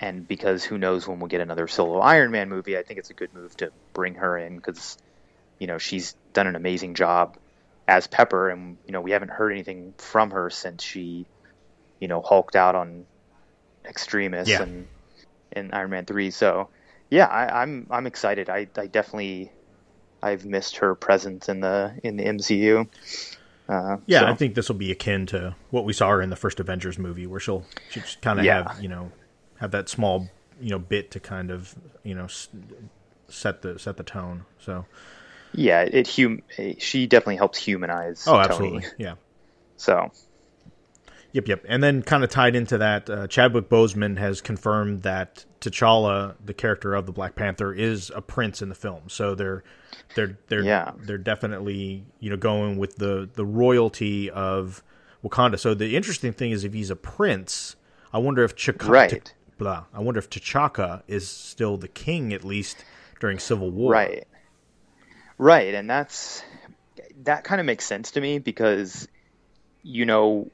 [0.00, 3.10] and because who knows when we'll get another solo Iron Man movie, I think it's
[3.10, 4.96] a good move to bring her in because,
[5.58, 7.36] you know, she's done an amazing job
[7.88, 11.26] as Pepper, and you know, we haven't heard anything from her since she,
[12.00, 13.06] you know, hulked out on
[13.88, 14.62] Extremis Yeah.
[14.62, 14.88] and
[15.52, 16.30] in Iron Man three.
[16.30, 16.70] So,
[17.10, 18.50] yeah, I, I'm I'm excited.
[18.50, 19.52] I, I definitely
[20.22, 22.88] I've missed her presence in the in the MCU.
[23.68, 24.20] Uh, yeah.
[24.20, 26.58] so- I think this will be akin to what we saw her in the first
[26.60, 28.72] Avengers movie, where she'll she just kind of Yeah.
[28.72, 29.12] have you know
[29.58, 30.28] have that small
[30.60, 32.26] you know bit to kind of you know
[33.28, 34.44] set the set the tone.
[34.58, 34.86] So
[35.52, 36.42] yeah, it hum.
[36.78, 38.24] She definitely helps humanize.
[38.26, 38.44] oh, Tony.
[38.44, 39.14] absolutely, yeah.
[39.76, 40.10] So
[41.32, 41.64] Yep, yep.
[41.68, 46.54] And then kind of tied into that, uh, Chadwick Boseman has confirmed that T'Challa, the
[46.54, 49.02] character of the Black Panther, is a prince in the film.
[49.08, 49.62] So they're
[50.14, 50.92] they're they're Yeah.
[51.02, 54.82] they're definitely you know going with the the royalty of
[55.22, 55.58] Wakanda.
[55.58, 57.76] So the interesting thing is if he's a prince,
[58.12, 59.34] I wonder if Chaka, Right.
[59.58, 62.84] blah, I wonder if T'Chaka is still the king at least
[63.20, 63.92] during Civil War.
[63.92, 64.26] Right.
[65.36, 66.42] Right, and that's
[67.24, 69.06] that kind of makes sense to me because
[69.82, 70.50] you know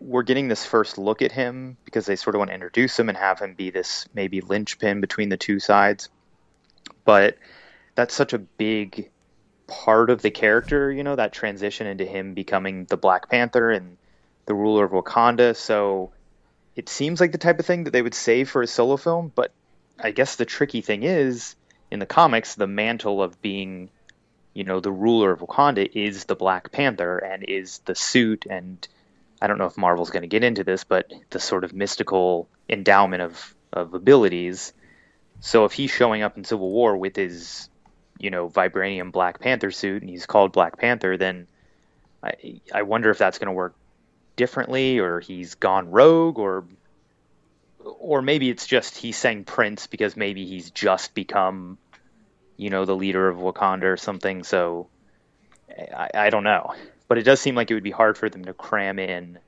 [0.00, 3.08] we're getting this first look at him because they sort of want to introduce him
[3.08, 6.08] and have him be this maybe linchpin between the two sides.
[7.04, 7.36] But
[7.94, 9.10] that's such a big
[9.66, 13.96] part of the character, you know, that transition into him becoming the Black Panther and
[14.46, 15.56] the ruler of Wakanda.
[15.56, 16.12] So
[16.76, 19.32] it seems like the type of thing that they would save for a solo film,
[19.34, 19.52] but
[19.98, 21.56] I guess the tricky thing is
[21.90, 23.90] in the comics, the mantle of being,
[24.56, 28.88] you know, the ruler of Wakanda is the Black Panther and is the suit and
[29.40, 32.48] I don't know if Marvel's going to get into this, but the sort of mystical
[32.68, 34.72] endowment of of abilities.
[35.40, 37.68] So if he's showing up in Civil War with his,
[38.18, 41.46] you know, vibranium Black Panther suit and he's called Black Panther, then
[42.22, 43.74] I I wonder if that's going to work
[44.36, 46.64] differently, or he's gone rogue, or
[47.84, 51.76] or maybe it's just he's saying Prince because maybe he's just become,
[52.56, 54.44] you know, the leader of Wakanda or something.
[54.44, 54.88] So
[55.94, 56.74] I, I don't know,
[57.08, 59.38] but it does seem like it would be hard for them to cram in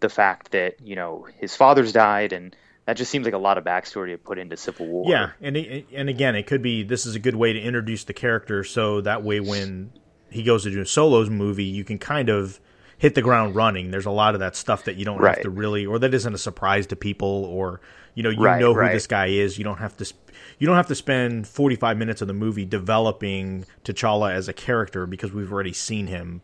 [0.00, 2.56] the fact that you know his father's died and
[2.86, 5.08] that just seems like a lot of backstory to put into Civil War.
[5.08, 8.12] Yeah, and and again, it could be this is a good way to introduce the
[8.12, 9.92] character, so that way when
[10.30, 12.58] he goes to do a solos movie, you can kind of
[12.98, 13.90] hit the ground running.
[13.90, 15.34] There's a lot of that stuff that you don't Right.
[15.36, 17.80] have to really, or that isn't a surprise to people, or
[18.14, 18.90] you know, you Right, know who right.
[18.90, 19.58] this guy is.
[19.58, 22.64] You don't have to, sp- you don't have to spend 45 minutes of the movie
[22.64, 26.42] developing T'Challa as a character because we've already seen him,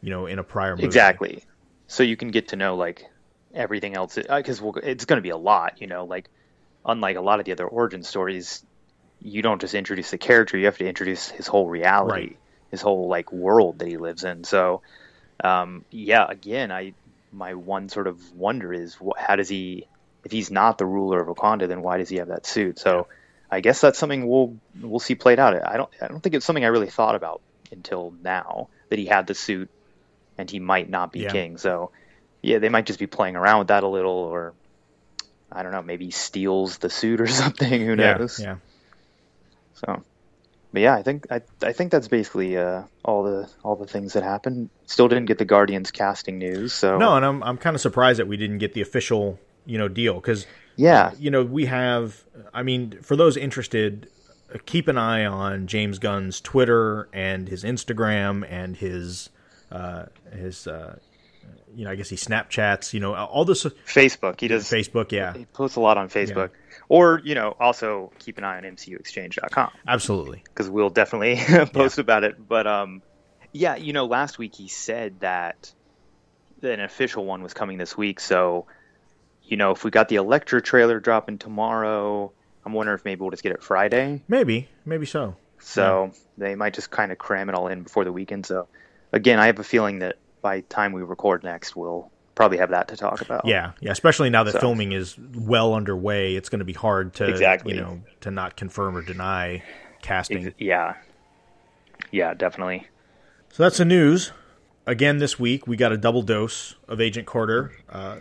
[0.00, 1.18] you know, in a prior movie.
[1.18, 1.44] Exactly.
[1.86, 3.04] So you can get to know like
[3.52, 5.80] everything else because we'll, it's going to be a lot.
[5.80, 6.30] You know, like
[6.84, 8.64] unlike a lot of the other origin stories,
[9.20, 12.38] you don't just introduce the character; you have to introduce his whole reality, Right.
[12.70, 14.44] his whole like world that he lives in.
[14.44, 14.82] So,
[15.44, 16.94] um, yeah, again, I
[17.32, 19.88] my one sort of wonder is how does he
[20.24, 22.78] if he's not the ruler of Wakanda, then why does he have that suit?
[22.78, 23.08] So.
[23.52, 25.56] I guess that's something we'll we'll see played out.
[25.66, 29.06] I don't I don't think it's something I really thought about until now that he
[29.06, 29.68] had the suit
[30.38, 31.32] and he might not be Yeah.
[31.32, 31.58] king.
[31.58, 31.90] So,
[32.42, 34.54] yeah, they might just be playing around with that a little, or
[35.50, 37.84] I don't know, maybe he steals the suit or something.
[37.84, 38.38] Who Yeah, knows?
[38.38, 38.56] yeah.
[39.74, 40.04] So,
[40.72, 44.12] but yeah, I think I I think that's basically uh, all the all the things
[44.12, 44.70] that happened.
[44.86, 46.72] Still didn't get the Guardians casting news.
[46.72, 49.78] So No, and I'm I'm kind of surprised that we didn't get the official, you
[49.78, 52.24] know, deal because yeah, you know, we have.
[52.52, 54.10] I mean, for those interested,
[54.52, 59.30] uh, keep an eye on James Gunn's Twitter and his Instagram and his
[59.70, 60.66] uh, his.
[60.66, 60.98] Uh,
[61.72, 62.92] you know, I guess he Snapchats.
[62.92, 64.40] You know, all this Facebook.
[64.40, 64.68] He does.
[64.68, 65.12] Facebook.
[65.12, 66.50] Yeah, He posts a lot on Facebook,
[66.88, 69.70] or you know, also keep an eye on MCUExchange.com.
[69.86, 70.42] absolutely.
[70.44, 71.38] because we'll definitely
[71.72, 72.48] post about it.
[72.48, 73.02] But um,
[73.52, 75.72] yeah, you know, last week he said that
[76.62, 78.20] an official one was coming this week.
[78.20, 78.66] So,
[79.50, 82.32] you know, if we got the Elektra trailer dropping tomorrow,
[82.64, 84.22] I'm wondering if maybe we'll just get it Friday.
[84.28, 85.36] Maybe, maybe so.
[85.58, 88.46] So they might just kind of cram it all in before the weekend.
[88.46, 88.68] So,
[89.12, 92.70] again, I have a feeling that by the time we record next, we'll probably have
[92.70, 93.44] that to talk about.
[93.44, 93.90] Yeah, yeah.
[93.90, 97.74] Especially now that So- filming is well underway, it's going to be hard to Exactly.
[97.74, 99.62] you know to not confirm or deny
[100.00, 100.46] casting.
[100.46, 100.94] Ex- yeah,
[102.10, 102.86] yeah, definitely.
[103.52, 104.32] So that's the news.
[104.86, 107.72] Again, this week we got a double dose of Agent Carter.
[107.88, 108.18] Uh,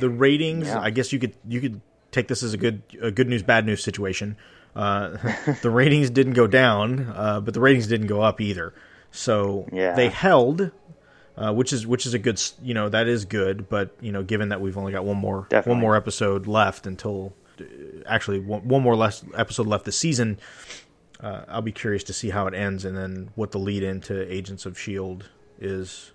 [0.00, 0.80] the ratings, Yeah.
[0.80, 3.66] I guess you could you could take this as a good a good news bad
[3.66, 4.36] news situation.
[4.76, 5.16] Uh,
[5.62, 8.72] the ratings didn't go down, uh, but the ratings didn't go up either.
[9.10, 9.94] So Yeah.
[9.94, 10.70] they held,
[11.36, 13.68] uh, which is which is a good you know that is good.
[13.68, 15.70] But you know, given that we've only got one more Definitely.
[15.72, 17.64] one more episode left until uh,
[18.06, 20.38] actually one, one more less episode left this season.
[21.20, 24.32] Uh, I'll be curious to see how it ends and then what the lead into
[24.32, 25.28] Agents of Shield
[25.60, 26.12] is.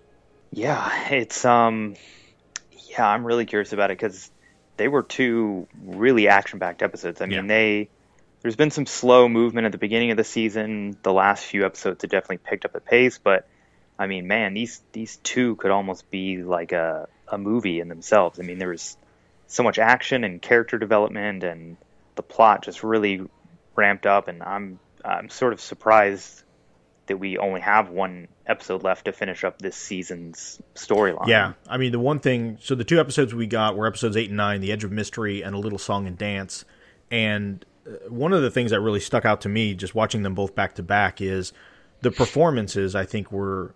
[0.51, 1.95] Yeah, it's um,
[2.93, 4.31] yeah, I'm really curious about it because
[4.77, 7.21] they were two really action-packed episodes.
[7.21, 7.47] I mean, Yeah.
[7.47, 7.89] they
[8.41, 10.97] there's been some slow movement at the beginning of the season.
[11.01, 13.47] The last few episodes have definitely picked up a pace, but
[13.97, 18.39] I mean, man, these these two could almost be like a a movie in themselves.
[18.39, 18.97] I mean, there was
[19.47, 21.77] so much action and character development, and
[22.15, 23.21] the plot just really
[23.75, 24.27] ramped up.
[24.27, 26.42] And I'm I'm sort of surprised
[27.07, 31.27] that we only have one episode left to finish up this season's storyline.
[31.27, 32.57] Yeah, I mean the one thing.
[32.61, 35.41] So the two episodes we got were episodes eight and nine, "The Edge of Mystery"
[35.41, 36.65] and "A Little Song and Dance."
[37.11, 40.33] And uh, one of the things that really stuck out to me, just watching them
[40.33, 41.53] both back to back, is
[42.01, 42.95] the performances.
[42.95, 43.73] I think were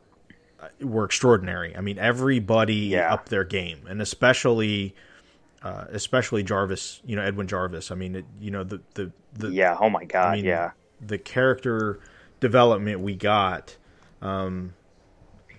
[0.61, 1.75] uh, were extraordinary.
[1.75, 3.13] I mean, everybody Yeah.
[3.13, 4.95] up their game, and especially.
[5.63, 7.89] Uh, especially Jarvis, you know Edwin Jarvis.
[7.89, 9.75] I mean, it, you know the the the, Yeah.
[9.79, 10.33] Oh my God.
[10.33, 10.71] I mean, yeah.
[11.01, 11.99] the character
[12.39, 13.77] development we got
[14.21, 14.73] um,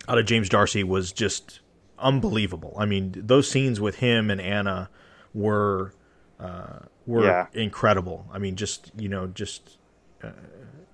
[0.08, 1.60] out of James D'Arcy was just
[1.98, 2.74] unbelievable.
[2.78, 4.88] I mean, those scenes with him and Anna
[5.34, 5.92] were
[6.40, 7.46] uh, were Yeah.
[7.52, 8.26] incredible.
[8.32, 9.78] I mean, just you know, just
[10.22, 10.30] uh,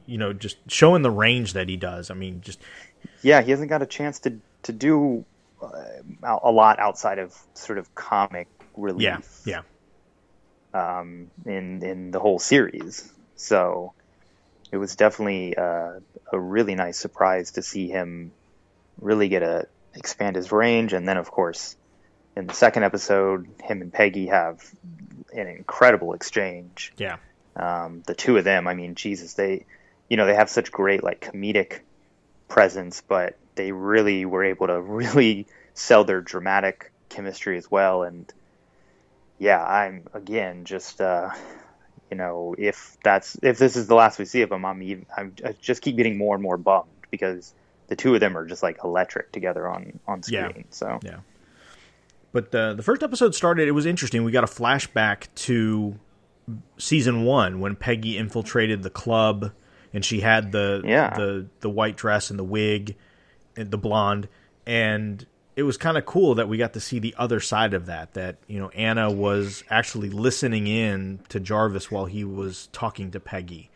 [0.06, 2.10] you know, just showing the range that he does.
[2.10, 2.60] I mean, just
[3.22, 3.42] Yeah.
[3.42, 5.24] He hasn't got a chance to to do
[5.62, 5.68] uh,
[6.42, 9.40] a lot outside of sort of comic relief.
[9.46, 9.62] yeah,
[10.74, 13.12] yeah, um, in in the whole series.
[13.36, 13.92] So
[14.74, 16.00] it was definitely uh,
[16.32, 18.32] a really nice surprise to see him
[19.00, 21.76] really get a expand his range, and then of course
[22.34, 24.68] in the second episode, him and Peggy have
[25.32, 26.92] an incredible exchange.
[26.96, 27.18] yeah,
[27.54, 29.64] Um, the two of them, I mean, Jesus, they
[30.08, 31.82] you know they have such great like comedic
[32.48, 38.02] presence, but they really were able to really sell their dramatic chemistry as well.
[38.02, 38.26] And
[39.38, 41.30] yeah, I'm again just uh,
[42.14, 45.04] you know if that's if this is the last we see of them, I'm even,
[45.16, 47.52] I'm I just keep getting more and more bummed because
[47.88, 50.52] the two of them are just like electric together on on screen.
[50.56, 50.62] Yeah.
[50.70, 51.16] So yeah.
[52.30, 53.66] But the the first episode started.
[53.66, 54.22] It was interesting.
[54.22, 55.98] We got a flashback to
[56.78, 59.50] season one when Peggy infiltrated the club
[59.92, 61.14] and she had the Yeah.
[61.16, 62.94] the the white dress and the wig
[63.56, 64.28] and the blonde
[64.66, 67.86] and it was kind of cool that we got to see the other side of
[67.86, 73.10] that that you know Anna was actually listening in to Jarvis while he was talking
[73.12, 73.70] to Peggy.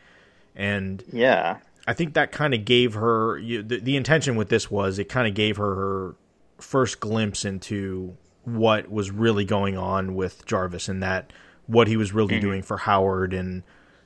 [0.57, 4.71] And yeah, I think that kind of gave her you, the, the intention with this
[4.71, 6.15] was it kind of gave her her
[6.59, 11.33] first glimpse into what was really going on with Jarvis and that
[11.67, 12.47] what he was really mm-hmm.
[12.47, 13.63] doing for Howard and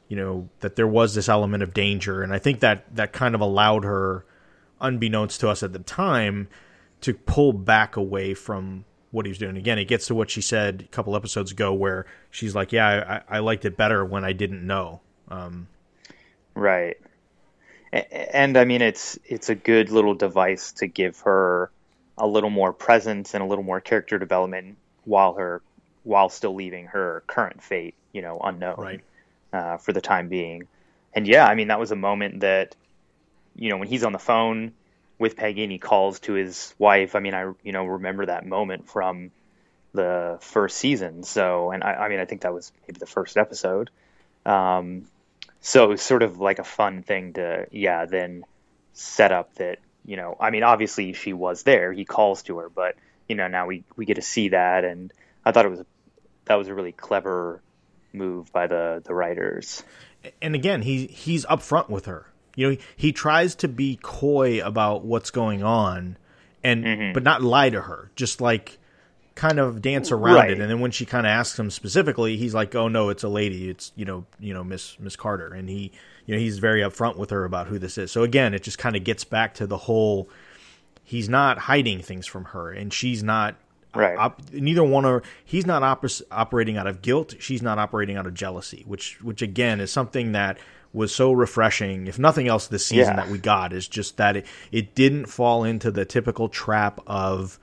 [0.09, 2.23] you know that there was this element of danger.
[2.23, 4.27] And I think that that kind of allowed her
[4.79, 6.49] unbeknownst to us at the time
[7.03, 10.41] to pull back away from what he was doing again it gets to what she
[10.41, 14.25] said a couple episodes ago where she's like yeah I, I liked it better when
[14.25, 15.69] I didn't know um,
[16.55, 16.97] Right.
[17.93, 21.71] And I mean, it's it's a good little device to give her
[22.17, 25.63] a little more presence and a little more character development while her
[26.05, 29.05] while still leaving her current fate, you know, unknown Right.
[29.53, 30.69] uh, for the time being.
[31.15, 32.77] And yeah, I mean, that was a moment that,
[33.55, 34.75] you know, when he's on the phone
[35.23, 37.15] with he calls to his wife.
[37.15, 39.31] I mean, I you know remember that moment from
[39.95, 41.23] the first season.
[41.23, 43.91] So, and I, I mean, I think that was maybe the first episode.
[44.45, 45.07] Um,
[45.61, 48.45] so it was sort of like a fun thing to, yeah, then
[48.95, 51.93] set up that, you know, I mean, obviously she was there.
[51.93, 52.97] He calls to her, but
[53.29, 55.13] you know, now we we get to see that, and
[55.45, 55.85] I thought it was
[56.47, 57.63] that was a really clever
[58.13, 59.85] move by the the writers.
[60.43, 62.27] and again, he he's upfront with her.
[62.55, 66.17] You know, he, he tries to be coy about what's going on,
[66.63, 67.13] and Mm-hmm.
[67.15, 68.11] but not lie to her.
[68.17, 68.79] Just like
[69.35, 70.51] kind of dance around Right.
[70.51, 70.61] it.
[70.61, 73.29] And then when she kind of asks him specifically, he's like, "Oh no, it's a
[73.29, 73.71] lady.
[73.71, 75.91] It's you know, you know, Miss Miss Carter." And he,
[76.27, 78.13] you know, he's very upfront with her about who this is.
[78.13, 80.29] So again, it just kind of gets back to the whole.
[81.05, 83.57] He's not hiding things from her, and she's not.
[83.95, 84.17] Right.
[84.17, 85.23] Op- neither one are.
[85.45, 87.35] He's not oper- operating out of guilt.
[87.41, 90.57] She's not operating out of jealousy, which, which again is something that
[90.93, 92.07] was so refreshing.
[92.07, 93.25] If nothing else, this season Yeah.
[93.25, 97.59] that we got is just that it, it didn't fall into the typical trap of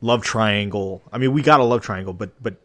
[0.00, 1.02] love triangle.
[1.12, 2.56] I mean, we got a love triangle, but but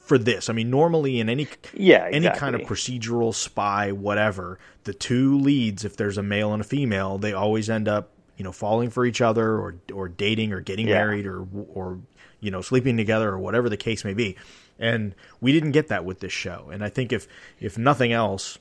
[0.00, 4.94] for this, I mean, normally in any Yeah, any kind of procedural spy, whatever, the
[4.94, 8.52] two leads, if there's a male and a female, they always end up you know
[8.52, 10.94] falling for each other or or dating or getting Yeah.
[10.94, 11.98] married or or
[12.40, 14.36] you know sleeping together or whatever the case may be.
[14.78, 16.70] And we didn't get that with this show.
[16.72, 17.28] And I think if
[17.60, 18.58] if nothing else,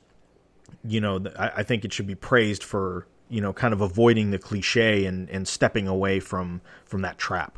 [0.84, 3.82] you know, th- I, I think it should be praised for you know kind of
[3.82, 7.58] avoiding the cliche and and stepping away from from that trap.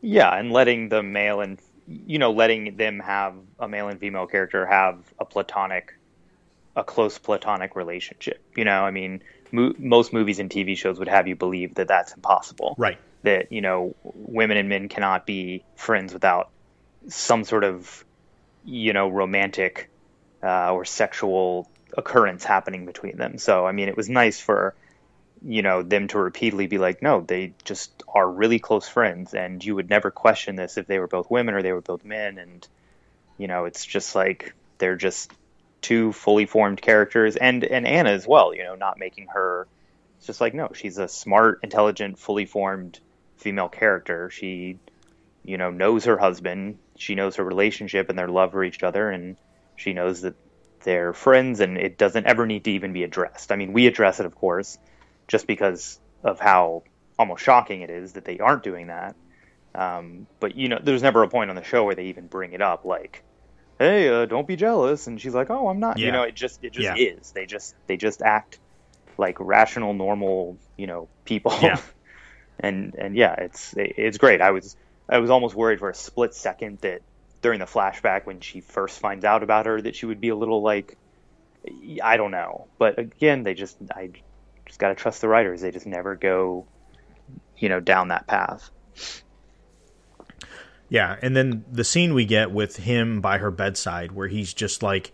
[0.00, 4.26] Yeah, and letting the male and you know letting them have a male and female
[4.26, 5.94] character have a platonic,
[6.76, 8.42] a close platonic relationship.
[8.56, 11.88] You know, I mean, mo- most movies and TV shows would have you believe that
[11.88, 12.74] that's impossible.
[12.78, 12.98] Right.
[13.22, 16.50] That you know, women and men cannot be friends without
[17.08, 18.04] some sort of
[18.64, 19.90] you know romantic
[20.42, 23.38] uh, or sexual occurrence happening between them.
[23.38, 24.74] So I mean, it was nice for
[25.42, 29.64] you know them to repeatedly be like no they just are really close friends and
[29.64, 32.38] you would never question this if they were both women or they were both men
[32.38, 32.66] and
[33.36, 35.32] you know it's just like they're just
[35.80, 39.68] two fully formed characters and and Anna as well you know not making her
[40.16, 42.98] it's just like no she's a smart intelligent fully formed
[43.36, 44.78] female character she
[45.44, 49.10] you know knows her husband she knows her relationship and their love for each other
[49.10, 49.36] and
[49.76, 50.34] she knows that
[50.88, 54.20] they're friends and it doesn't ever need to even be addressed i mean we address
[54.20, 54.78] it of course
[55.28, 56.82] just because of how
[57.18, 59.14] almost shocking it is that they aren't doing that.
[59.74, 62.52] Um, but you know, there's never a point on the show where they even bring
[62.52, 63.22] it up, like,
[63.78, 66.06] "Hey, uh, don't be jealous," and she's like, "Oh, I'm not." Yeah.
[66.06, 66.94] You know, it just it just Yeah.
[66.96, 67.32] is.
[67.32, 68.58] They just they just act
[69.18, 71.52] like rational, normal, you know, people.
[71.60, 71.80] Yeah.
[72.60, 74.40] and and yeah, it's it's great.
[74.40, 74.76] I was
[75.08, 77.02] I was almost worried for a split second that
[77.42, 80.36] during the flashback when she first finds out about her that she would be a
[80.36, 80.96] little like
[82.02, 82.68] I don't know.
[82.78, 84.10] But again, they just I
[84.66, 85.60] just got to trust the writers.
[85.60, 86.66] They just never go,
[87.56, 88.70] you know, down that path.
[90.88, 94.82] Yeah, and then the scene we get with him by her bedside, where he's just
[94.82, 95.12] like,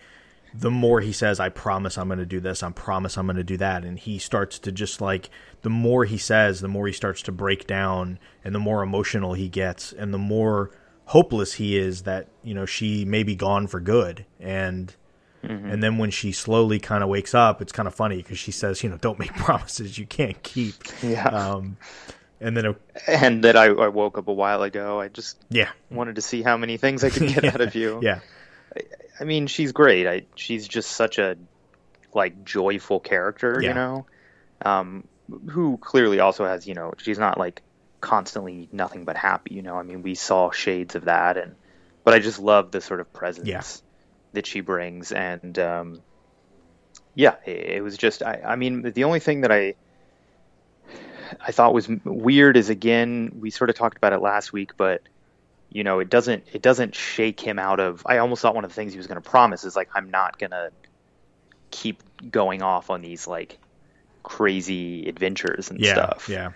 [0.57, 2.63] the more he says, "I promise I'm going to do this.
[2.63, 5.31] I promise I'm going to do that," and he starts to just like,
[5.63, 9.35] the more he says, the more he starts to break down, and the more emotional
[9.35, 10.71] he gets, and the more
[11.07, 14.95] hopeless he is that you know she may be gone for good, and
[15.47, 15.71] Mm-hmm.
[15.71, 18.51] And then when she slowly kind of wakes up, it's kind of funny because she
[18.51, 20.75] says, you know, don't make promises you can't keep.
[21.03, 21.27] Yeah.
[21.27, 21.77] Um,
[22.41, 25.01] and then, it, and that I, I, woke up a while ago.
[25.01, 28.01] I just yeah wanted to see how many things I could get out of you.
[28.03, 28.21] Yeah.
[28.77, 28.81] I,
[29.21, 30.07] I, mean, she's great.
[30.07, 31.37] I, she's just such a
[32.13, 33.69] like joyful character, yeah.
[33.69, 34.07] you know,
[34.63, 35.05] um,
[35.49, 37.63] who clearly also has, you know, she's not like
[38.05, 39.77] constantly nothing but happy, you know.
[39.77, 41.55] I mean, we saw shades of that, and
[42.05, 43.63] but I just love the sort of presence yeah.
[44.35, 46.03] that she brings, and um,
[47.15, 48.23] yeah, it, it was just.
[48.23, 49.75] I, I mean, the only thing that I
[51.41, 55.01] I thought was weird is again we sort of talked about it last week, but
[55.71, 58.03] you know it doesn't it doesn't shake him out of.
[58.05, 60.11] I almost thought one of the things he was going to promise is like I'm
[60.11, 60.71] not going to
[61.71, 63.59] keep going off on these like
[64.23, 66.29] crazy adventures and yeah, stuff.
[66.29, 66.51] Yeah.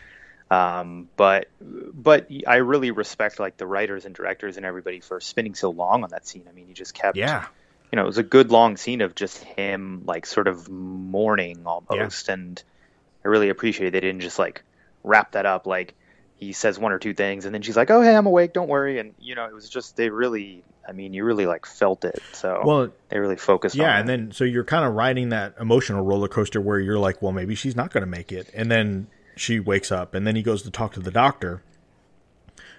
[0.51, 5.55] Um, but but I really respect like the writers and directors and everybody for spending
[5.55, 6.45] so long on that scene.
[6.49, 7.17] I mean, he just kept.
[7.17, 7.47] Yeah.
[7.93, 11.63] You know, it was a good long scene of just him like sort of mourning
[11.65, 12.35] almost, yeah.
[12.35, 12.63] and
[13.25, 14.63] I really appreciate they didn't just like
[15.05, 15.95] wrap that up like
[16.37, 18.53] he says one or two things and then she's like, "Oh, hey, I'm awake.
[18.53, 21.67] Don't worry." And you know, it was just they really I mean, you really like
[21.67, 22.19] felt it.
[22.33, 26.03] So well, they really focused yeah, and then so you're kind of riding that emotional
[26.03, 29.09] roller coaster where you're like, well, maybe she's not going to make it, and then
[29.39, 31.63] she wakes up, and then he goes to talk to the doctor,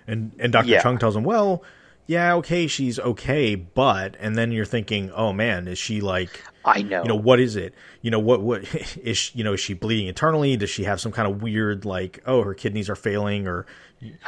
[0.07, 0.81] and and Doctor Yeah.
[0.81, 1.63] Chung tells him, well,
[2.07, 6.81] yeah, okay, she's okay, but, and then you're thinking, oh man, is she like, I
[6.81, 7.03] know.
[7.03, 7.75] you know, what is it?
[8.01, 8.63] You know, what what
[9.03, 10.57] is she, you know, is she bleeding internally?
[10.57, 13.67] Does she have some kind of weird like, oh, her kidneys are failing, or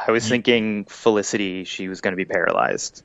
[0.06, 3.04] I was thinking Felicity, she was going to be paralyzed.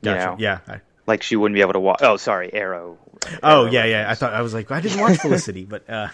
[0.00, 0.36] You know?
[0.38, 0.80] yeah, I,
[1.12, 1.98] Like she wouldn't be able to walk.
[2.00, 2.96] Oh, sorry, Arrow.
[3.42, 4.10] Oh Arrow yeah, yeah.
[4.10, 6.08] I thought I was like I didn't watch Felicity, but uh,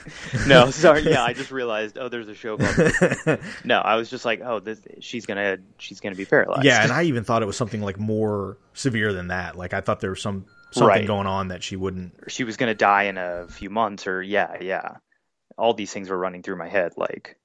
[0.48, 1.02] no, sorry.
[1.08, 1.96] Yeah, I just realized.
[1.98, 3.38] Oh, there's a show called.
[3.64, 6.64] No, I was just like, oh, this, she's gonna she's gonna be paralyzed.
[6.64, 9.56] yeah, and I even thought it was something like more severe than that.
[9.56, 11.06] Like I thought there was some something Right.
[11.06, 12.14] going on that she wouldn't.
[12.26, 14.96] she was gonna die in a few months, or yeah, yeah.
[15.56, 16.94] All these things were running through my head.
[16.96, 17.36] Like,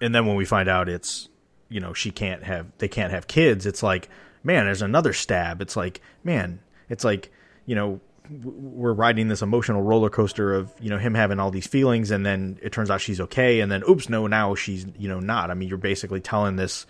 [0.00, 1.28] And then when we find out it's
[1.68, 4.08] you know she can't have they can't have kids, it's like
[4.44, 5.60] man, there's another stab.
[5.60, 7.32] It's like man, it's like
[7.66, 11.66] you know we're riding this emotional roller coaster of you know him having all these
[11.66, 15.08] feelings and then it turns out she's okay and then oops no now she's you
[15.08, 16.86] know not i mean you're basically telling this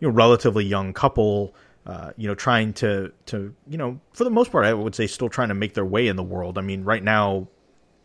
[0.00, 1.54] you know relatively young couple
[1.86, 5.06] uh, you know trying to to you know for the most part i would say
[5.06, 7.46] still trying to make their way in the world i mean right now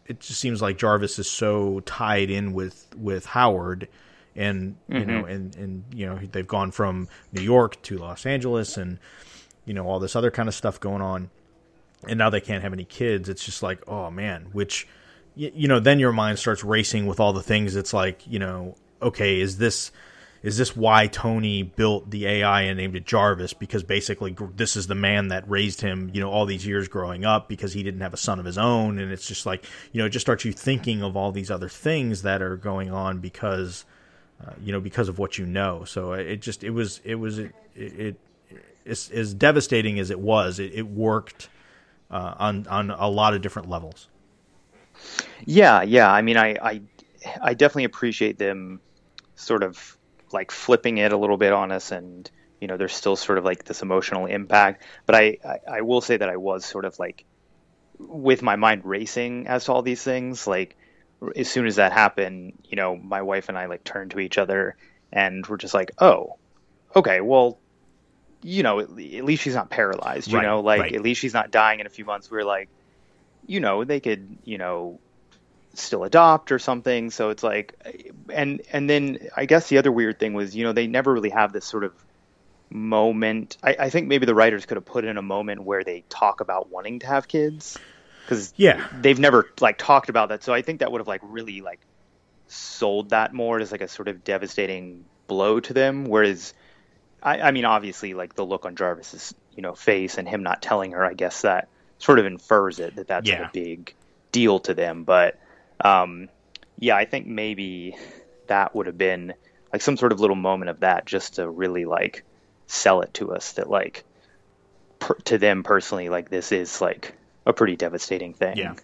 [0.05, 3.88] it just seems like jarvis is so tied in with with howard
[4.36, 5.09] and you mm-hmm.
[5.09, 8.97] know and and you know they've gone from new york to los angeles and
[9.65, 11.29] you know all this other kind of stuff going on.
[12.07, 13.29] And now they can't have any kids.
[13.29, 14.88] It's just like oh man which
[15.36, 17.75] y- you know then your mind starts racing with all the things.
[17.75, 19.91] It's like you know okay is this
[20.43, 23.53] is this why tony built the ai and named it jarvis?
[23.53, 27.23] Because basically this is the man that raised him you know all these years growing
[27.23, 28.97] up because he didn't have a son of his own.
[28.97, 31.69] And it's just like you know it just starts you thinking of all these other
[31.69, 33.86] things that are going on because
[34.45, 37.39] uh, you know because of what you know so it just it was it was
[37.39, 38.15] it, it,
[38.85, 41.49] as, as devastating as it was it, it worked
[42.09, 44.07] uh, on on a lot of different levels
[45.45, 46.11] yeah, yeah.
[46.11, 46.81] I mean, I, I,
[47.41, 48.79] I definitely appreciate them
[49.35, 49.97] sort of
[50.31, 52.29] like flipping it a little bit on us, and
[52.59, 54.83] you know, there's still sort of like this emotional impact.
[55.05, 57.25] But I, I, I will say that I was sort of like
[57.97, 60.47] with my mind racing as to all these things.
[60.47, 60.77] Like
[61.36, 64.38] as soon as that happened, you know, my wife and I like turned to each
[64.38, 64.76] other
[65.11, 66.38] and we're just like, oh,
[66.95, 67.59] okay, well,
[68.41, 70.32] you know, at, at least she's not paralyzed.
[70.32, 70.95] You Right, know, like right.
[70.95, 72.32] at least she's not dying in a few months.
[72.32, 72.69] We are like,
[73.45, 74.99] you know, they could, you know,
[75.74, 77.11] still adopt or something.
[77.11, 77.76] So it's like,
[78.34, 81.30] and and then I guess the other weird thing was, you know, they never really
[81.30, 81.93] have this sort of
[82.69, 83.57] moment.
[83.63, 86.41] I, I think maybe the writers could have put in a moment where they talk
[86.41, 87.78] about wanting to have kids
[88.26, 88.86] because Yeah.
[89.01, 90.43] they've never like talked about that.
[90.43, 91.80] So I think that would have like really like
[92.47, 96.05] sold that more as like a sort of devastating blow to them.
[96.05, 96.53] Whereas,
[97.24, 100.61] I, I mean, obviously, like the look on Jarvis's you know face and him not
[100.61, 101.67] telling her, I guess that
[101.97, 103.93] sort of infers it that that's like a big
[104.32, 105.03] deal to them.
[105.03, 105.39] But
[105.84, 106.30] um,
[106.80, 107.95] yeah, I think maybe
[108.47, 109.34] that would have been
[109.72, 112.24] like some sort of little moment of that just to really like
[112.67, 114.03] sell it to us that like
[114.99, 117.15] per, to them personally like this is like
[117.45, 118.57] a pretty devastating thing.
[118.57, 118.75] Yeah.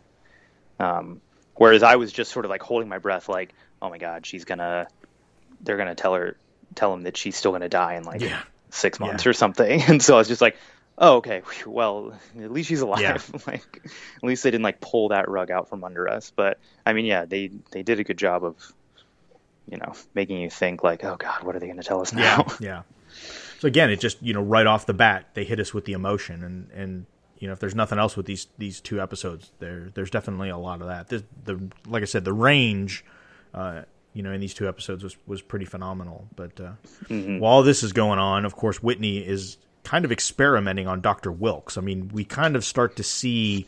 [0.79, 1.21] Um,
[1.55, 4.45] whereas I was just sort of like holding my breath, like, oh my god, she's
[4.45, 4.87] gonna,
[5.61, 6.37] they're gonna tell her,
[6.75, 8.41] tell him that she's still gonna die in like Yeah.
[8.69, 9.29] six months Yeah.
[9.29, 9.81] or something.
[9.87, 10.57] And so I was just like,
[10.99, 13.01] oh okay, well at least she's alive.
[13.01, 13.17] Yeah.
[13.47, 16.31] like at least they didn't like pull that rug out from under us.
[16.35, 18.55] But I mean, yeah, they they did a good job of,
[19.69, 22.45] you know, making you think like, oh god, what are they gonna tell us now?
[22.59, 22.81] yeah
[23.59, 25.93] So again, it just you know right off the bat they hit us with the
[25.93, 27.05] emotion, and and
[27.39, 30.57] you know if there's nothing else with these these two episodes, there there's definitely a
[30.57, 31.07] lot of that.
[31.07, 33.05] This, the like I said, the range.
[33.53, 33.83] Uh,
[34.13, 36.27] you know, in these two episodes was, was pretty phenomenal.
[36.35, 36.71] But uh,
[37.03, 37.37] mm-hmm.
[37.37, 41.31] while this is going on, of course, Whitney is kind of experimenting on Dr.
[41.31, 41.77] Wilkes.
[41.77, 43.67] I mean, we kind of start to see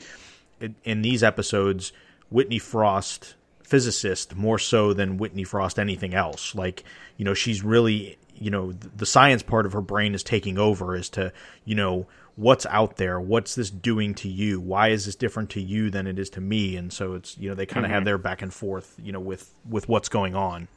[0.60, 1.94] in, in these episodes
[2.30, 6.56] Whitney Frost, physicist, more so than Whitney Frost anything else.
[6.56, 6.84] Like,
[7.18, 10.96] you know, she's really, you know, the science part of her brain is taking over
[10.96, 11.32] as to,
[11.64, 12.08] you know,
[12.40, 13.20] what's out there?
[13.20, 14.62] What's this doing to you?
[14.62, 16.78] Why is this different to you than it is to me?
[16.78, 17.96] And so it's you know they kind of mm-hmm.
[17.96, 20.70] have their back and forth you know with with what's going on.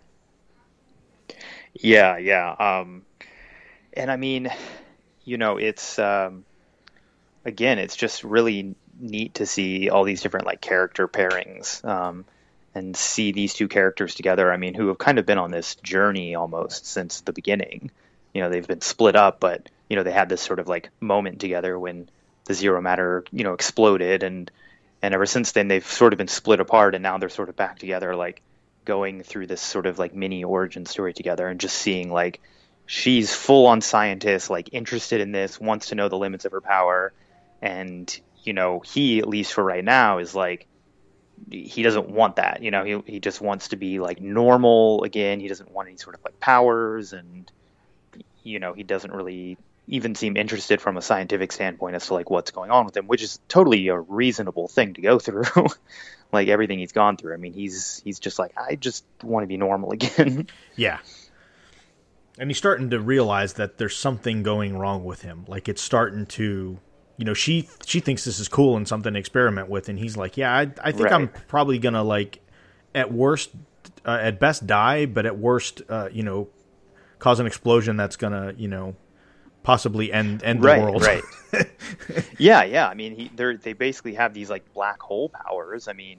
[1.74, 3.02] Yeah yeah um
[3.94, 4.50] and i mean
[5.24, 6.44] you know it's um
[7.46, 12.26] again it's just really neat to see all these different like character pairings um
[12.74, 14.52] and see these two characters together.
[14.52, 17.90] I mean who have kind of been on this journey almost since the beginning.
[18.34, 20.88] You know they've been split up but you know they had this sort of like
[21.00, 22.08] moment together when
[22.46, 24.50] the zero matter you know exploded and
[25.02, 27.56] and ever since then they've sort of been split apart and now they're sort of
[27.56, 28.40] back together like
[28.84, 32.40] going through this sort of like mini origin story together and just seeing like
[32.86, 36.60] she's full on scientist like interested in this wants to know the limits of her
[36.60, 37.12] power.
[37.60, 40.66] And you know he at least for right now is like
[41.50, 45.40] he doesn't want that you know he, he just wants to be like normal again.
[45.40, 47.50] He doesn't want any sort of like powers and
[48.42, 49.56] you know he doesn't really
[49.86, 53.06] even seem interested from a scientific standpoint as to like what's going on with him,
[53.06, 55.44] which is totally a reasonable thing to go through.
[56.32, 57.34] like everything he's gone through.
[57.34, 60.48] I mean, he's he's just like I just want to be normal again.
[60.76, 60.98] yeah.
[62.38, 65.44] And he's starting to realize that there's something going wrong with him.
[65.46, 66.78] Like it's starting to,
[67.18, 70.16] you know, she she thinks this is cool and something to experiment with, and he's
[70.16, 71.12] like, yeah, I, I think right.
[71.12, 72.40] I'm probably gonna like,
[72.94, 73.50] at worst,
[74.06, 76.48] uh, at best die, but at worst, uh, you know,
[77.18, 78.96] cause an explosion that's gonna, you know,
[79.62, 81.02] possibly end end right, the world.
[81.02, 81.22] Right.
[82.38, 82.88] yeah, yeah.
[82.88, 85.88] I mean, he, they basically have these like black hole powers.
[85.88, 86.18] I mean,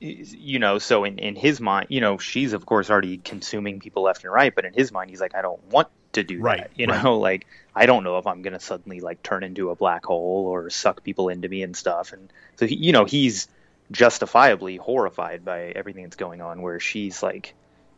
[0.00, 4.02] you know, so in in his mind, you know, she's of course already consuming people
[4.02, 6.58] left and right, but in his mind, he's like, I don't want to do right,
[6.58, 6.70] that.
[6.76, 7.02] You right.
[7.02, 10.46] know, like I don't know if I'm gonna suddenly like turn into a black hole
[10.46, 12.12] or suck people into me and stuff.
[12.12, 13.48] And so, he, you know, he's
[13.90, 17.54] justifiably horrified by everything that's going on, where she's like,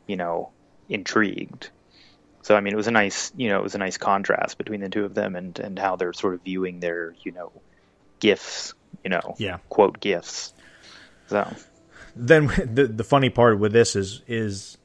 [0.06, 0.50] you know,
[0.88, 1.70] intrigued.
[2.42, 4.80] So I mean, it was a nice, you know, it was a nice contrast between
[4.80, 7.52] the two of them and and how they're sort of viewing their, you know,
[8.20, 8.74] gifts,
[9.04, 10.52] you know, yeah, quote gifts.
[11.28, 11.48] So
[12.16, 14.76] then the the funny part with this is is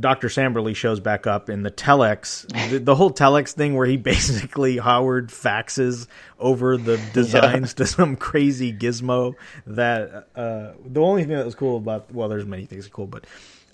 [0.00, 0.28] Dr.
[0.28, 4.78] Samberly shows back up in the telex, the, the, whole telex thing where he basically
[4.78, 6.06] Howard faxes
[6.38, 7.84] over the designs yeah.
[7.84, 9.34] to some crazy gizmo.
[9.66, 13.24] That uh, the only thing that was cool about well, there's many things cool, but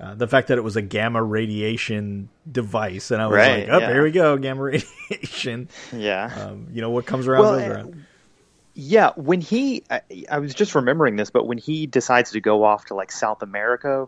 [0.01, 3.69] uh, the fact that it was a gamma radiation device, and I was right, like,
[3.69, 3.93] "Oh, yeah.
[3.93, 4.63] here we go, gamma
[5.11, 6.33] radiation." Yeah.
[6.37, 8.05] Um, you know what comes around well, goes around.
[8.75, 12.63] Yeah, when he, I, I, was just remembering this, but when he decides to go
[12.63, 14.07] off to like South America,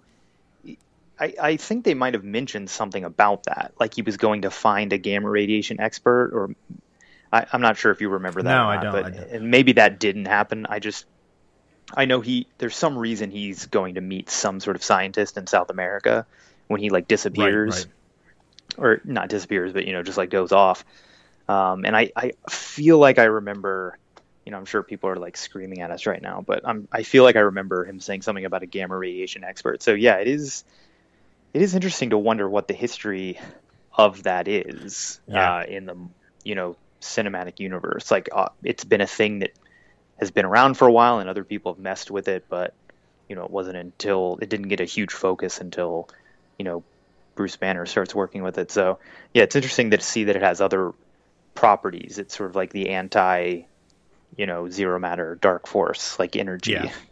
[1.19, 4.51] I, I think they might have mentioned something about that, like he was going to
[4.51, 6.55] find a gamma radiation expert, or
[7.33, 8.49] I, am not sure if you remember that.
[8.49, 8.93] No, not, I don't.
[8.93, 9.51] But I don't.
[9.51, 10.67] Maybe that didn't happen.
[10.69, 11.05] I just
[11.95, 15.47] I know he there's some reason he's going to meet some sort of scientist in
[15.47, 16.27] South America
[16.69, 17.87] when he like disappears
[18.77, 18.85] right, right.
[18.85, 20.85] or not disappears, but you know just like goes off.
[21.51, 23.99] Um, and I, I feel like I remember,
[24.47, 27.03] you know, I'm sure people are like screaming at us right now, but I'm, I
[27.03, 29.83] feel like I remember him saying something about a gamma radiation expert.
[29.83, 30.63] So yeah, it is,
[31.53, 33.41] it is interesting to wonder what the history
[33.93, 35.57] of that is yeah.
[35.57, 35.97] uh, in the,
[36.45, 38.13] you know, cinematic universe.
[38.13, 39.51] Like uh, it's been a thing that
[40.21, 42.75] has been around for a while and other people have messed with it, but
[43.29, 46.09] you know, it wasn't until it didn't get a huge focus until,
[46.59, 46.83] you know,
[47.37, 48.71] Bruce Banner starts working with it.
[48.71, 48.99] So
[49.33, 50.93] yeah, it's interesting to see that it has other
[51.55, 52.19] properties.
[52.19, 53.63] It's sort of like the anti,
[54.37, 56.73] you know, zero matter dark force, like energy.
[56.73, 56.93] Yeah.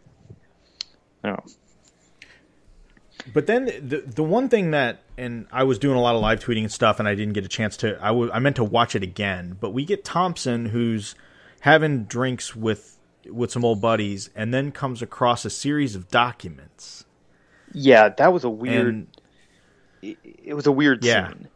[1.25, 1.37] Oh.
[3.35, 6.41] But then the the one thing that and I was doing a lot of live
[6.41, 7.99] tweeting and stuff, and I didn't get a chance to.
[8.01, 11.17] I, w- I meant to watch it again, but we get Thompson who's
[11.61, 17.05] having drinks with with some old buddies, and then comes across a series of documents.
[17.73, 18.95] Yeah, that was a weird.
[18.95, 19.07] And,
[20.03, 21.29] it, it, was a weird yeah.
[21.29, 21.49] scene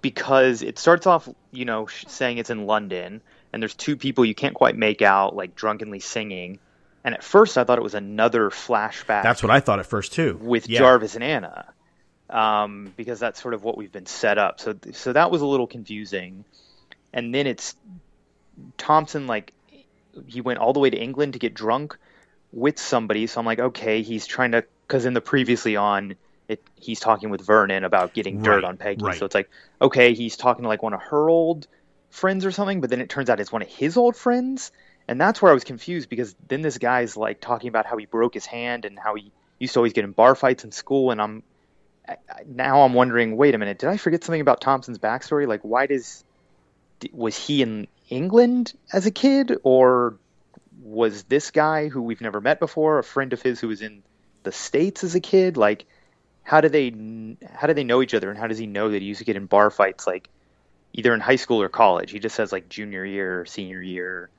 [0.00, 3.20] because it starts off, you know, saying it's in London,
[3.52, 6.58] and there's two people you can't quite make out, like drunkenly singing.
[7.04, 9.22] And at first, I thought it was another flashback.
[9.22, 10.80] That's what I thought at first too, with yeah.
[10.80, 11.66] Jarvis and Anna,
[12.28, 14.60] um, because that's sort of what we've been set up.
[14.60, 16.44] So, so that was a little confusing.
[17.12, 17.74] And then it's
[18.76, 19.52] Thompson like
[20.26, 21.96] he went all the way to England to get drunk
[22.52, 23.26] with somebody.
[23.26, 26.16] So I'm like, okay, he's trying to because in the previously on
[26.48, 29.02] it, he's talking with Vernon about getting dirt Right, on Peggy.
[29.02, 29.18] right.
[29.18, 29.50] So it's like,
[29.82, 31.66] okay, he's talking to like one of her old
[32.10, 34.72] friends or something, but then it turns out it's one of his old friends.
[35.06, 38.06] And that's where I was confused because then this guy's like talking about how he
[38.06, 41.10] broke his hand and how he used to always get in bar fights in school.
[41.10, 41.42] And I'm
[42.46, 45.46] now I'm wondering, wait a minute, did I forget something about Thompson's backstory?
[45.46, 46.24] Like, why does
[47.12, 50.16] was he in England as a kid, or
[50.82, 54.02] was this guy who we've never met before a friend of his who was in
[54.42, 55.56] the states as a kid?
[55.56, 55.84] Like,
[56.42, 56.90] how do they
[57.52, 59.24] how do they know each other, and how does he know that he used to
[59.24, 60.28] get in bar fights like
[60.92, 62.10] either in high school or college?
[62.10, 64.30] He just says like junior year or senior year.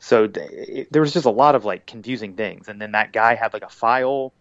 [0.00, 3.34] So it, there was just a lot of like confusing things, and then that guy
[3.34, 4.32] had like a file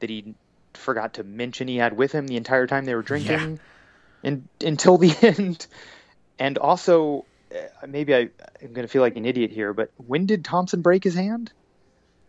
[0.00, 0.34] that he
[0.74, 3.60] forgot to mention he had with him the entire time they were drinking,
[4.22, 5.66] and until the end.
[6.38, 7.24] And also,
[7.54, 8.28] uh, maybe I,
[8.62, 11.52] I'm going to feel like an idiot here, but when did Thompson break his hand?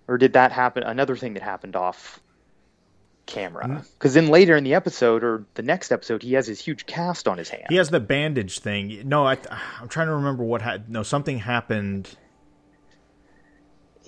[0.07, 0.83] Or did that happen?
[0.83, 2.19] Another thing that happened off
[3.25, 3.83] camera?
[3.97, 7.27] Because then later in the episode, or the next episode, he has his huge cast
[7.27, 7.65] on his hand.
[7.69, 9.01] He has the bandage thing.
[9.05, 9.37] No, I,
[9.81, 10.89] I'm trying to remember what had.
[10.89, 12.15] No, something happened.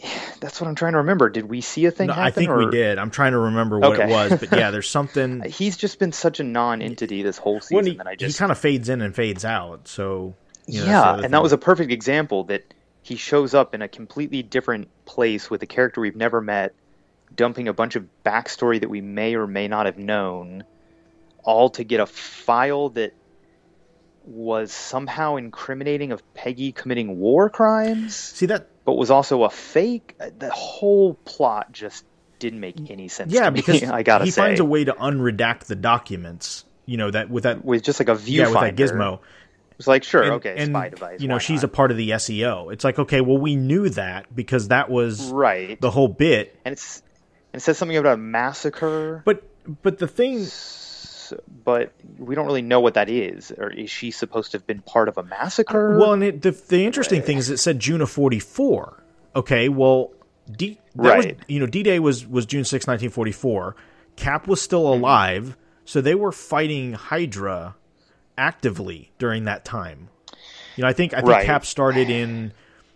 [0.40, 1.30] That's what I'm trying to remember.
[1.30, 2.28] Did we see a thing No, happen?
[2.28, 2.58] I think or...
[2.58, 2.98] we did.
[2.98, 5.42] I'm trying to remember what it was, but yeah, there's something.
[5.42, 8.40] Uh, he's just been such a non-entity this whole season he, that I just he
[8.40, 9.88] kind of fades in and fades out.
[9.88, 10.36] So
[10.68, 11.32] you know, yeah, and thing.
[11.32, 15.64] that was a perfect example that he shows up in a completely different place with
[15.64, 16.76] a character we've never met,
[17.34, 20.66] dumping a bunch of backstory that we may or may not have known,
[21.44, 23.14] all to get a file that
[24.26, 28.68] was somehow incriminating of Peggy committing war crimes, see that.
[28.88, 30.16] But was also a fake.
[30.20, 32.06] Uh, The whole plot just
[32.40, 33.34] didn't make any sense.
[33.34, 36.64] Yeah, to me, because I gotta he say, finds a way to unredact the documents.
[36.86, 38.30] You know that with that with just like a viewfinder.
[38.38, 39.20] yeah with that gizmo.
[39.78, 41.20] It's like sure, And, okay, and, spy device.
[41.22, 41.66] You know, she's not?
[41.66, 42.72] a part of the SEO.
[42.72, 45.80] It's like okay, well, we knew that because that was right.
[45.82, 46.58] the whole bit.
[46.64, 47.04] and it's
[47.54, 49.44] and it says something about a massacre, But
[49.84, 50.46] but the thing
[51.64, 53.52] but we don't really know what that is.
[53.58, 55.98] Or is she supposed to have been part of a massacre?
[55.98, 59.04] Well, and it, the the interesting thing is it said June of forty four.
[59.36, 60.12] Okay, well,
[60.52, 61.38] D that was, Right.
[61.48, 63.76] you know D Day was was June 6, nineteen forty four.
[64.16, 65.04] Cap was still Mm-hmm.
[65.04, 67.76] alive, so they were fighting Hydra
[68.38, 70.10] actively during that time.
[70.76, 71.46] You know, I think I think Right.
[71.46, 72.54] Cap started in.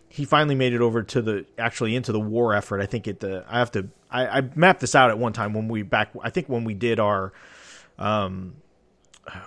[0.09, 2.81] He finally made it over to the actually into the war effort.
[2.81, 3.21] I think it.
[3.21, 3.87] The I have to.
[4.11, 6.11] I, I mapped this out at one time when we back.
[6.21, 7.31] I think when we did our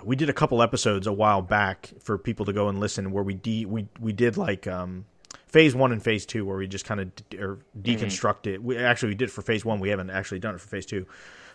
[0.03, 3.23] we did a couple episodes a while back for people to go and listen where
[3.23, 5.05] we de- we we did like um
[5.47, 8.61] phase 1 and phase 2 where we just kind of de- or deconstruct it.
[8.63, 10.85] We actually we did it for phase 1, we haven't actually done it for phase
[10.85, 11.05] 2.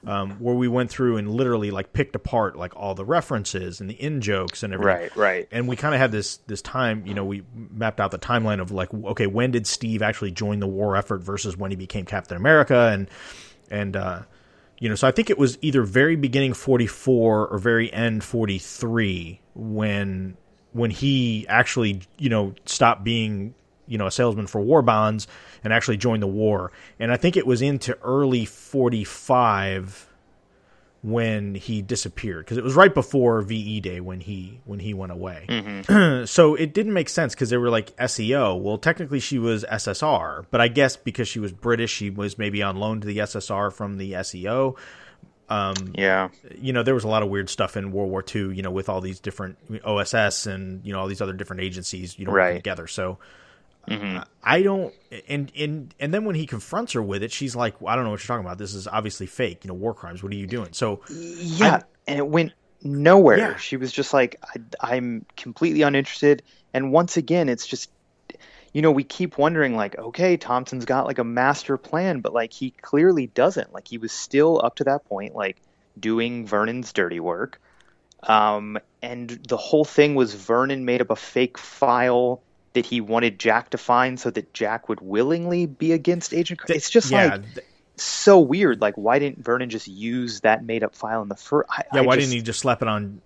[0.07, 3.91] Um, where we went through and literally like picked apart like all the references and
[3.91, 5.03] the in jokes and everything.
[5.03, 5.49] Right, right.
[5.53, 8.63] And we kind of had this this time, you know, we mapped out the timeline
[8.63, 12.07] of like, okay, when did Steve actually join the war effort versus when he became
[12.07, 13.11] Captain America, and
[13.71, 14.23] and uh,
[14.81, 19.41] you know, so I think it was either very beginning 44 or very end 43
[19.55, 20.37] when
[20.73, 23.55] when he actually, you know, stopped being,
[23.87, 25.27] you know, a salesman for war bonds
[25.63, 26.73] and actually joined the war.
[26.99, 30.10] And I think it was into early 45
[31.03, 35.13] when he disappeared because it was right before VE Day when he when he went
[35.13, 35.47] away.
[36.27, 38.61] so it didn't make sense because they were like SEO.
[38.61, 42.63] Well, technically she was SSR, but I guess because she was British, she was maybe
[42.63, 44.77] on loan to the SSR from the SEO.
[45.49, 46.29] Um, yeah,
[46.61, 48.55] You know, there was a lot of weird stuff in World War II.
[48.55, 52.19] You know, with all these different OSS and you know all these other different agencies,
[52.19, 52.55] you know, working Right.
[52.57, 52.87] together.
[52.87, 53.19] So.
[54.43, 54.95] I don't,
[55.29, 58.11] and and and then when he confronts her with it, she's like, "I don't know
[58.11, 58.59] what you're talking about.
[58.59, 59.65] This is obviously fake.
[59.65, 60.23] You know, war crimes.
[60.23, 63.39] What are you doing?" So, yeah, and it went nowhere.
[63.39, 63.57] Yeah.
[63.57, 66.43] She was just like, I, I'm completely uninterested.
[66.73, 67.91] And once again, it's just,
[68.73, 72.53] you know, we keep wondering, like, okay, Thompson's got like a master plan, but like
[72.53, 73.73] he clearly doesn't.
[73.73, 75.57] Like he was still up to that point, like
[75.99, 77.61] doing Vernon's dirty work.
[78.23, 82.43] Um, and the whole thing was Vernon made up a fake file
[82.73, 86.61] that he wanted Jack to find so that Jack would willingly be against Agent.
[86.61, 87.67] Car- it's just yeah, like th-
[87.97, 88.81] so weird.
[88.81, 91.69] Like, why didn't Vernon just use that made up file in the first?
[91.93, 92.01] yeah.
[92.03, 93.21] why didn't he just slap it on,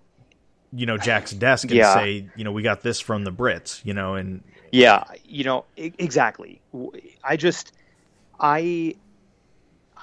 [0.73, 1.93] you know, Jack's desk and Yeah.
[1.93, 5.65] say, you know, we got this from the Brits, you know, and Yeah, you know
[5.77, 6.59] e- exactly.
[7.23, 7.71] I just,
[8.39, 8.95] I,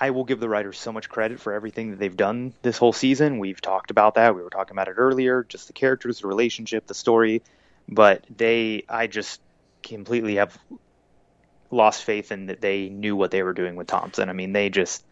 [0.00, 2.92] I will give the writers so much credit for everything that they've done this whole
[2.92, 3.38] season.
[3.38, 4.34] We've talked about that.
[4.34, 5.44] We were talking about it earlier.
[5.48, 7.42] Just the characters, the relationship, the story.
[7.88, 9.40] But they, I just
[9.82, 10.56] completely have
[11.70, 14.28] lost faith in that they knew what they were doing with Thompson.
[14.28, 15.04] I mean, they just,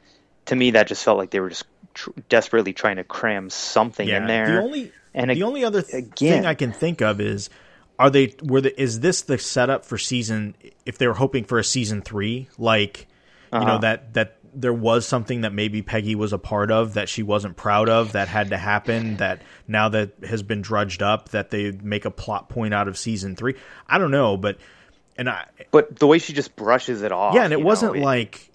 [0.46, 1.64] to me, that just felt like they were just
[1.94, 4.18] tr- desperately trying to cram something yeah.
[4.18, 4.46] in there.
[4.56, 7.50] The only And the only other th- again- thing I can think of is,
[7.98, 10.54] are they were the, is this the setup for season?
[10.86, 13.06] If they were hoping for a season three, like
[13.52, 13.78] you know Uh-huh.
[13.78, 17.56] that that there was something that maybe Peggy was a part of that she wasn't
[17.56, 21.70] proud of that had to happen that now that has been drudged up that they
[21.70, 23.54] make a plot point out of season three.
[23.88, 24.58] I don't know, but
[25.16, 27.34] and I But the way she just brushes it off.
[27.34, 28.50] yeah, and it wasn't know, it- like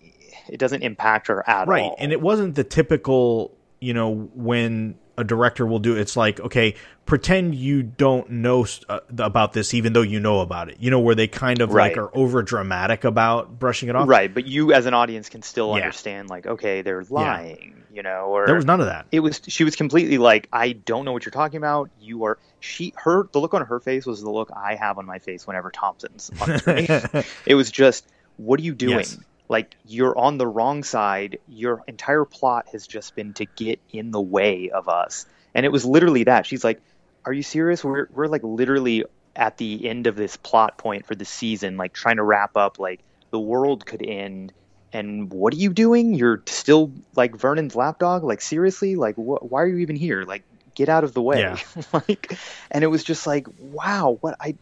[0.50, 1.96] it doesn't impact her at right all.
[1.98, 6.76] and it wasn't the typical you know when a director will do it's like okay
[7.06, 10.78] pretend you don't know uh, about this even though you know about it.
[10.80, 14.08] You know where they kind of like are over dramatic about brushing it off?
[14.10, 15.84] Right, but you as an audience can still Yeah.
[15.84, 19.06] understand like, okay, they're lying, you know, or there was none of that.
[19.12, 21.90] it was she was completely like i don't know what you're talking about.
[22.00, 25.06] You are she her the look on her face was the look i have on
[25.06, 26.88] my face whenever thompson's on screen
[27.46, 28.08] it was just
[28.38, 28.98] what are you doing?
[28.98, 29.18] Yes.
[29.48, 34.12] Like you're on the wrong side your entire plot has just been to get in
[34.12, 36.82] the way of us and it was literally that she's like
[37.26, 41.16] are you serious we're we're like literally at the end of this plot point for
[41.16, 44.54] the season like trying to wrap up like the world could end
[44.96, 46.14] and what are you doing?
[46.14, 48.24] You're still like Vernon's lapdog?
[48.24, 48.96] Like seriously?
[48.96, 50.24] Like wh- why are you even here?
[50.24, 50.44] Like
[50.74, 51.42] get out of the way.
[51.42, 51.60] Yeah.
[51.94, 52.38] like
[52.72, 54.56] and it was just like wow, what I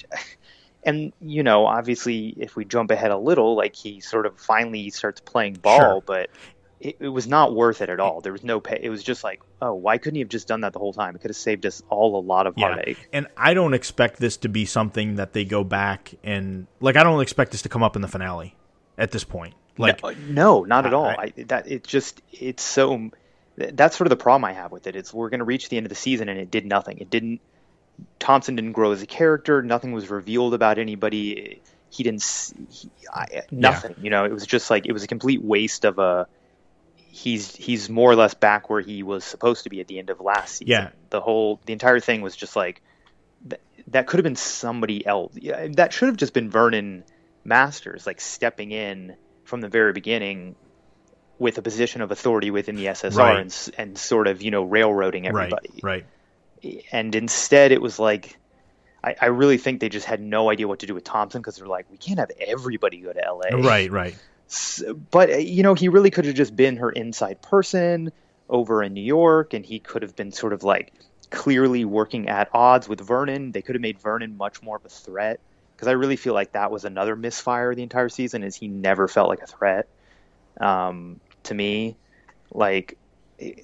[0.86, 4.90] and you know, obviously if we jump ahead a little, like he sort of finally
[4.90, 6.02] starts playing ball, Sure.
[6.06, 6.30] but
[6.80, 8.20] it, it was not worth it at all.
[8.20, 8.80] There was no pay.
[8.82, 11.16] It was just like, oh, why couldn't he have just done that the whole time?
[11.16, 13.08] It could have saved us all a lot of yeah heartache.
[13.14, 17.04] and i don't expect this to be something that they go back and like i
[17.04, 18.56] don't expect this to come up in the finale
[18.98, 21.06] at this point like no, no, not at all.
[21.06, 23.10] I- I, that it just it's so
[23.56, 24.96] that's sort of the problem I have with it.
[24.96, 26.98] It's we're going to reach the end of the season and it did nothing.
[26.98, 27.40] It didn't.
[28.20, 29.62] Thompson didn't grow as a character.
[29.62, 31.62] Nothing was revealed about anybody.
[31.90, 32.24] He didn't.
[32.70, 33.96] He, I, nothing.
[34.02, 36.28] You know, it was just like it was a complete waste of a.
[36.96, 40.10] He's he's more or less back where he was supposed to be at the end
[40.10, 40.68] of last season.
[40.72, 40.90] Yeah.
[41.12, 42.82] The whole the entire thing was just like
[43.46, 45.34] that, that could have been somebody else.
[45.36, 47.04] Yeah, That should have just been Vernon
[47.44, 50.56] Masters, like stepping in from the very beginning
[51.38, 53.40] with a position of authority within the SSR Right.
[53.42, 55.70] and, and sort of you know railroading everybody.
[55.84, 56.06] right right
[56.92, 58.38] And instead, it was like
[59.04, 61.58] I, I really think they just had no idea what to do with Thompson because
[61.58, 63.58] they're like, we can't have everybody go to LA.
[63.58, 64.16] right right
[64.48, 68.12] S- But uh, you know, he really could have just been her inside person
[68.50, 70.94] over in New York, and he could have been sort of like
[71.32, 73.52] clearly working at odds with Vernon.
[73.52, 75.40] They could have made Vernon much more of a threat
[75.76, 78.44] because I really feel like that was another misfire the entire season.
[78.44, 79.88] Is he never felt like a threat
[80.62, 81.98] um, to me?
[82.52, 82.98] Like,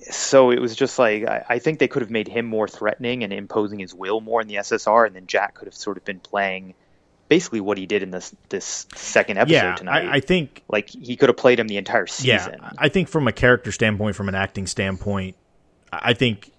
[0.09, 3.23] so it was just like I, I think they could have made him more threatening
[3.23, 6.05] and imposing his will more in the SSR, and then Jack could have sort of
[6.05, 6.73] been playing
[7.29, 10.07] basically what he did in this this second episode yeah tonight.
[10.07, 12.59] I, I think like he could have played him the entire season.
[12.61, 15.35] Yeah, I think from a character standpoint, from an acting standpoint,
[15.93, 16.51] I think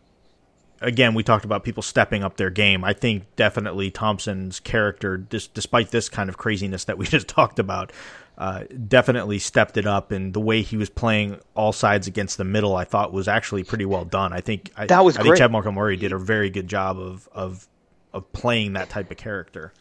[0.80, 2.84] again we talked about people stepping up their game.
[2.84, 7.58] I think definitely Thompson's character, dis- despite this kind of craziness that we just talked
[7.58, 7.92] about,
[8.40, 10.10] uh, definitely stepped it up.
[10.10, 13.62] And the way he was playing all sides against the middle, I thought was actually
[13.64, 14.32] pretty well done.
[14.32, 15.36] I think I, That was I think.
[15.36, 17.68] Chad Markham Murray did a very good job of of
[18.12, 19.72] of playing that type of character.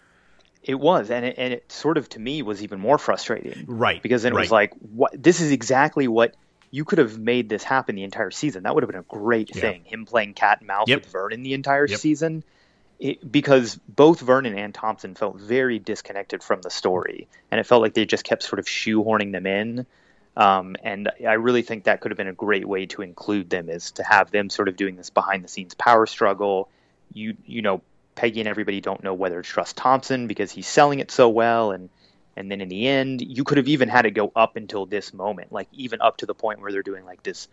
[0.61, 4.03] It was, and it, and it sort of to me was even more frustrating, Right,
[4.03, 5.11] Because then it was like, what?
[5.23, 6.35] This is exactly what
[6.69, 8.63] you could have made this happen the entire season.
[8.63, 9.61] That would have been a great Yeah.
[9.61, 9.83] thing.
[9.85, 10.99] Him playing cat and mouse Yep.
[11.05, 11.97] with Vernon the entire Yep.
[11.97, 12.43] season,
[12.99, 17.81] it, because both Vernon and Thompson felt very disconnected from the story, and it felt
[17.81, 19.85] like they just kept sort of shoehorning them in.
[20.35, 23.69] Um, and I really think that could have been a great way to include them,
[23.69, 26.69] is to have them sort of doing this behind the scenes power struggle.
[27.13, 27.81] You you know,
[28.15, 31.71] Peggy and everybody don't know whether to trust Thompson because he's selling it so well,
[31.71, 31.89] and
[32.35, 35.13] and then in the end, you could have even had it go up until this
[35.13, 37.47] moment, like even up to the point where they're doing like this,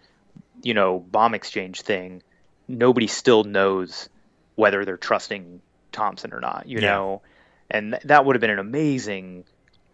[0.62, 2.22] you know, bomb exchange thing.
[2.68, 4.08] Nobody still knows
[4.56, 6.82] whether they're trusting Thompson or not, you Yeah.
[6.82, 7.22] know,
[7.70, 9.44] and th- that would have been an amazing,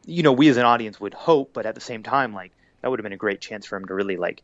[0.06, 2.52] you know, we as an audience would hope, but at the same time, like
[2.82, 4.42] that would have been a great chance for him to really like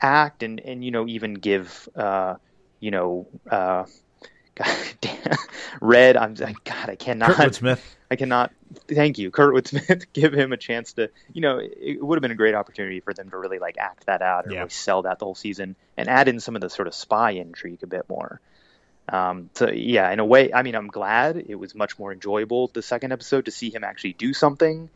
[0.00, 2.34] act and and you know even give uh
[2.80, 3.84] you know uh
[4.54, 5.36] God damn,
[5.80, 7.96] Red I'm like, God I cannot Kurtwood Smith.
[8.10, 8.52] I cannot
[8.88, 12.22] thank you Kurtwood Smith give him a chance to you know it, it would have
[12.22, 14.58] been a great opportunity for them to really like act that out or Yeah.
[14.58, 17.32] really sell that the whole season and add in some of the sort of spy
[17.32, 18.40] intrigue a bit more
[19.08, 22.68] um, so yeah in a way I mean I'm glad it was much more enjoyable
[22.68, 24.88] the second episode to see him actually do something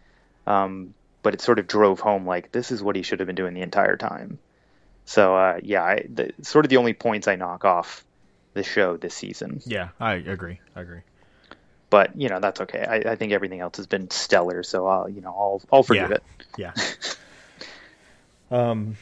[0.46, 3.36] um, but it sort of drove home like this is what he should have been
[3.36, 4.38] doing the entire time
[5.04, 8.04] so uh, yeah I, the, sort of the only points I knock off
[8.54, 10.60] the show this season Yeah, I agree.
[10.76, 11.00] I agree.
[11.90, 12.84] but you know that's okay.
[12.84, 16.10] I, I think everything else has been stellar, so I'll you know I'll I'll forgive
[16.10, 16.16] Yeah.
[16.16, 16.22] it.
[16.58, 16.72] Yeah.
[18.70, 18.96] um,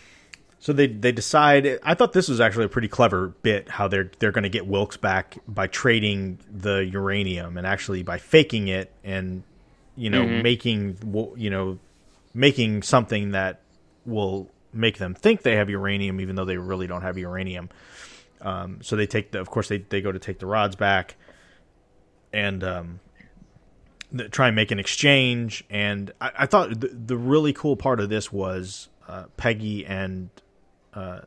[0.60, 1.78] so they they decide.
[1.82, 4.66] I thought this was actually a pretty clever bit how they're they're going to get
[4.66, 9.42] Wilkes back by trading the uranium and actually by faking it and
[9.96, 10.42] you know Mm-hmm.
[10.42, 11.78] making you know
[12.34, 13.60] making something that
[14.04, 17.68] will make them think they have uranium, even though they really don't have uranium.
[18.40, 21.16] Um, so they take the, of course, they they go to take the rods back,
[22.32, 23.00] and um,
[24.30, 25.64] try and make an exchange.
[25.68, 30.30] And I, I thought the, the, really cool part of this was uh, Peggy and
[30.94, 31.20] uh,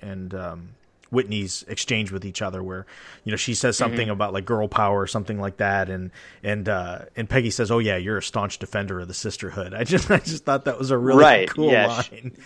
[0.00, 0.68] and um,
[1.10, 2.86] Whitney's exchange with each other, where
[3.24, 4.10] you know she says something mm-hmm.
[4.10, 6.10] about like girl power or something like that, and
[6.42, 9.84] and uh, and Peggy says, "Oh yeah, you're a staunch defender of the sisterhood." I
[9.84, 11.48] just I just thought that was a really right.
[11.48, 11.86] cool yeah.
[11.86, 12.36] line.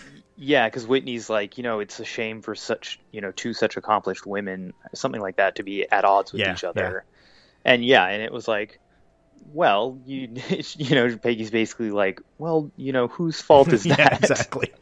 [0.40, 3.76] Yeah, because Whitney's like, you know, it's a shame for such, you know, two such
[3.76, 7.04] accomplished women, something like that, to be at odds with yeah, each other.
[7.04, 7.72] Yeah.
[7.72, 8.78] And yeah, and it was like,
[9.52, 10.28] well, you
[10.76, 13.98] you know, Peggy's basically like, well, you know, whose fault is that?
[13.98, 14.72] yeah, exactly.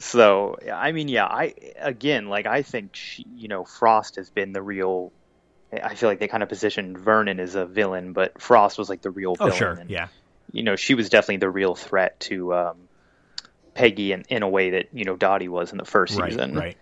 [0.00, 4.52] So, I mean, yeah, I again, like, I think she, you know, Frost has been
[4.52, 5.12] the real.
[5.72, 9.02] I feel like they kind of positioned Vernon as a villain, but Frost was like
[9.02, 9.52] the real oh, villain.
[9.52, 10.08] Oh, sure, and, yeah.
[10.52, 12.76] You know, she was definitely the real threat to um,
[13.74, 16.54] Peggy in, in a way that you know Dottie was in the first right, season.
[16.54, 16.76] Right.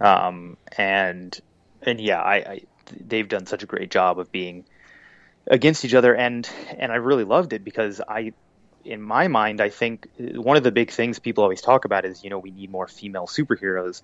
[0.00, 1.38] Um, and
[1.80, 2.60] and yeah, I, I
[3.06, 4.64] they've done such a great job of being
[5.46, 8.32] against each other and and I really loved it because I
[8.84, 12.22] in my mind I think one of the big things people always talk about is
[12.24, 14.02] you know we need more female superheroes.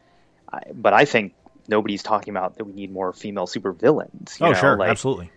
[0.53, 1.35] I, but I think
[1.69, 4.55] nobody's talking about that we need more female supervillains oh know?
[4.55, 4.77] sure.
[4.77, 5.31] like, absolutely.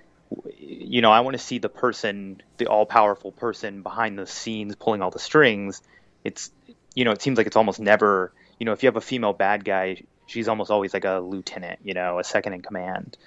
[0.57, 4.75] you know I want to see the person the all powerful person behind the scenes
[4.75, 5.81] pulling all the strings.
[6.23, 6.51] It's
[6.95, 9.33] you know it seems like it's almost never you know if you have a female
[9.33, 13.17] bad guy she's almost always like a lieutenant you know a second in command.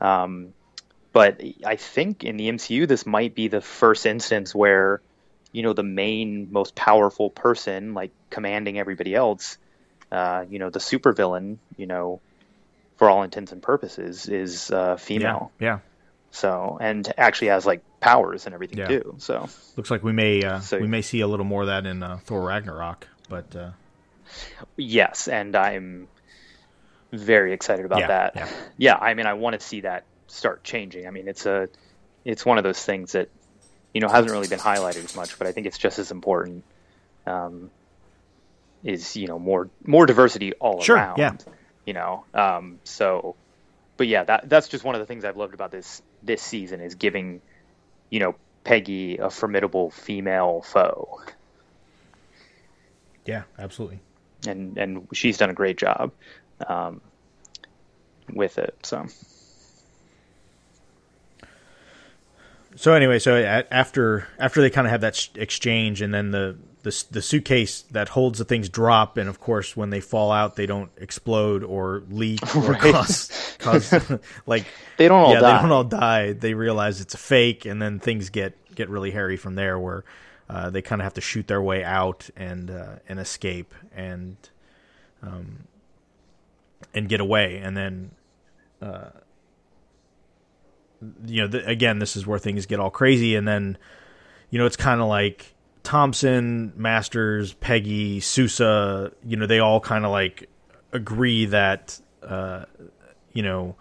[0.00, 0.52] Um,
[1.14, 5.00] but I think in the MCU, this might be the first instance where,
[5.54, 9.56] you know, the main, most powerful person, like commanding everybody else,
[10.10, 12.20] uh, you know, the supervillain, you know,
[12.96, 15.52] for all intents and purposes, is uh, female.
[15.60, 15.66] Yeah.
[15.66, 15.78] yeah.
[16.32, 18.88] So and actually has like powers and everything yeah.
[18.88, 19.14] too.
[19.18, 21.86] So looks like we may uh, so, we may see a little more of that
[21.86, 23.70] in uh, Thor Ragnarok, but uh...
[24.76, 26.08] yes, and I'm
[27.12, 28.32] very excited about yeah, that.
[28.34, 28.48] Yeah.
[28.76, 31.06] yeah, I mean, I want to see that start changing.
[31.06, 31.68] I mean, it's a
[32.24, 33.28] it's one of those things that
[33.94, 36.64] you know hasn't really been highlighted as much, but I think it's just as important.
[37.26, 37.70] Um,
[38.82, 41.18] is you know more more diversity all sure, around.
[41.18, 41.32] Yeah.
[41.86, 43.36] You know, um, so,
[43.96, 46.80] but yeah, that that's just one of the things I've loved about this this season
[46.80, 47.40] is giving,
[48.10, 48.34] you know,
[48.64, 51.20] Peggy a formidable female foe.
[53.24, 54.00] Yeah, absolutely.
[54.46, 56.12] And and she's done a great job
[56.66, 57.00] um,
[58.32, 58.76] with it.
[58.82, 59.06] So.
[62.76, 63.36] So anyway, so
[63.70, 68.08] after after they kind of have that exchange, and then the, the the suitcase that
[68.08, 72.02] holds the things drop, and of course, when they fall out, they don't explode or
[72.10, 72.80] leak or right.
[72.80, 74.66] cause, cause like
[74.96, 75.56] they don't all yeah, die.
[75.56, 76.32] they don't all die.
[76.32, 80.04] They realize it's a fake, and then things get get really hairy from there, where
[80.50, 84.36] uh, they kind of have to shoot their way out and uh, and escape and
[85.22, 85.64] um
[86.92, 88.10] and get away, and then.
[88.82, 89.10] Uh,
[91.26, 93.78] you know, the, again, this is where things get all crazy, and then,
[94.50, 99.12] you know, it's kind of like Thompson, Masters, Peggy, Sousa.
[99.24, 100.48] You know, they all kind of like
[100.92, 102.64] agree that, uh,
[103.32, 103.76] you know,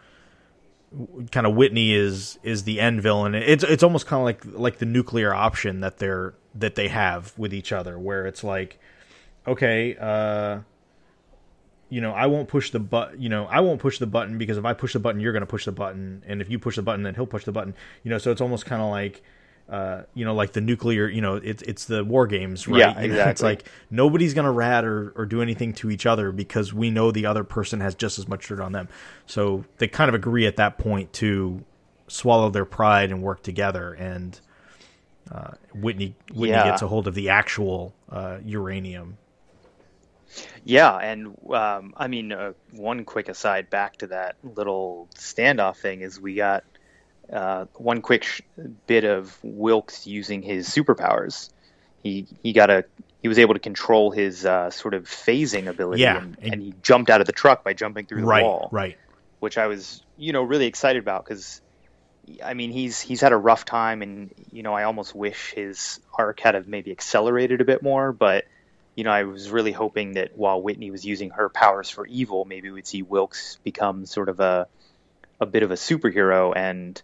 [1.31, 3.35] kind of Whitney is is the end villain.
[3.35, 7.33] It's it's almost kind of like like the nuclear option that they're that they have
[7.37, 8.79] with each other, where it's like,
[9.47, 10.59] okay, uh,
[11.93, 14.57] you know, I won't push the but, you know, I won't push the button because
[14.57, 16.75] if I push the button, you're going to push the button, and if you push
[16.75, 17.75] the button, then he'll push the button.
[18.01, 19.21] You know, so it's almost kind of like,
[19.69, 22.79] uh, you know, like the nuclear, you know, it's it's the war games, right?
[22.79, 23.09] Yeah, exactly.
[23.09, 26.31] You know, it's like nobody's going to rat or, or do anything to each other
[26.31, 28.89] because we know the other person has just as much dirt on them.
[29.27, 31.63] So they kind of agree at that point to
[32.07, 33.93] swallow their pride and work together.
[33.93, 34.39] And
[35.31, 36.63] uh, Whitney Whitney yeah.
[36.63, 39.19] gets a hold of the actual uh, uranium
[40.63, 46.01] yeah, and um, I mean, uh, one quick aside back to that little standoff thing
[46.01, 46.63] is we got
[47.31, 48.41] uh, one quick sh-
[48.87, 51.49] bit of Wilkes using his superpowers.
[52.01, 52.85] He he got a
[53.21, 56.73] he was able to control his uh, sort of phasing ability, yeah, and, and, he
[56.81, 58.97] jumped out of the truck by jumping through the right, wall, right?
[59.39, 61.61] Which I was you know really excited about because
[62.43, 65.99] I mean he's he's had a rough time, and you know I almost wish his
[66.17, 68.45] arc had have maybe accelerated a bit more, but
[68.95, 72.45] you know, I was really hoping that while Whitney was using her powers for evil,
[72.45, 74.67] maybe we'd see Wilkes become sort of a
[75.39, 77.01] a bit of a superhero and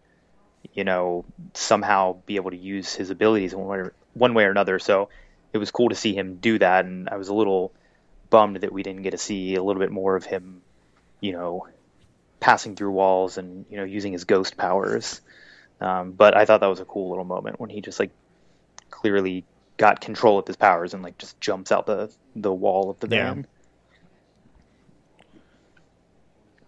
[0.73, 4.51] you know somehow be able to use his abilities one way or, one way or
[4.51, 4.77] another.
[4.77, 5.09] So
[5.51, 7.71] it was cool to see him do that, and I was a little
[8.29, 10.61] bummed that we didn't get to see a little bit more of him,
[11.19, 11.67] you know,
[12.39, 15.21] passing through walls and you know using his ghost powers.
[15.81, 18.11] Um, but I thought that was a cool little moment when he just like
[18.91, 19.45] clearly
[19.79, 23.07] got control of his powers and like just jumps out the the wall of the
[23.07, 23.33] Yeah.
[23.33, 23.47] van.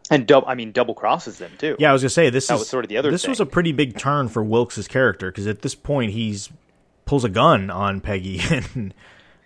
[0.09, 1.76] And double, I mean, double crosses them too.
[1.80, 3.39] Yeah, I was gonna say this That is was sort of the other This was
[3.39, 6.49] a pretty big turn for Wilkes's character because at this point he's
[7.05, 8.41] pulls a gun on Peggy
[8.76, 8.93] and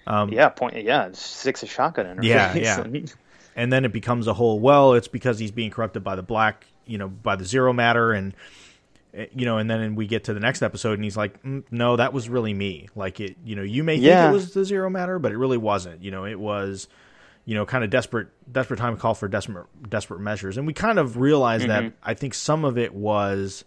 [0.07, 0.75] um, yeah, point.
[0.83, 2.63] Yeah, six a shotgun in her Yeah, face.
[2.63, 2.81] yeah.
[2.83, 3.13] and-
[3.57, 6.65] and then it becomes a whole well it's because he's being corrupted by the black
[6.85, 8.33] you know by the zero matter and
[9.33, 11.95] you know and then we get to the next episode and he's like mm, no
[11.95, 12.87] that was really me.
[12.95, 14.29] Like it you know you may think Yeah.
[14.29, 16.03] it was the zero matter but it really wasn't.
[16.03, 16.87] You know it was
[17.45, 20.57] you know kind of desperate desperate time call for desperate desperate measures.
[20.57, 23.63] And we kind of realized that i think some of it was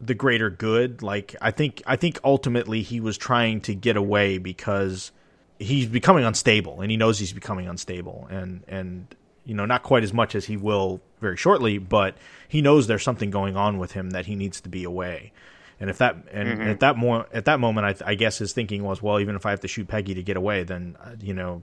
[0.00, 1.02] the greater good.
[1.02, 5.12] Like i think i think ultimately he was trying to get away because
[5.58, 8.26] he's becoming unstable and he knows he's becoming unstable.
[8.30, 9.06] And and
[9.44, 12.16] you know not quite as much as he will very shortly but
[12.48, 15.32] he knows there's something going on with him that he needs to be away
[15.80, 18.82] and if that and at that mo- at that moment I, I guess his thinking
[18.84, 21.34] was well even if I have to shoot Peggy to get away then uh, you
[21.34, 21.62] know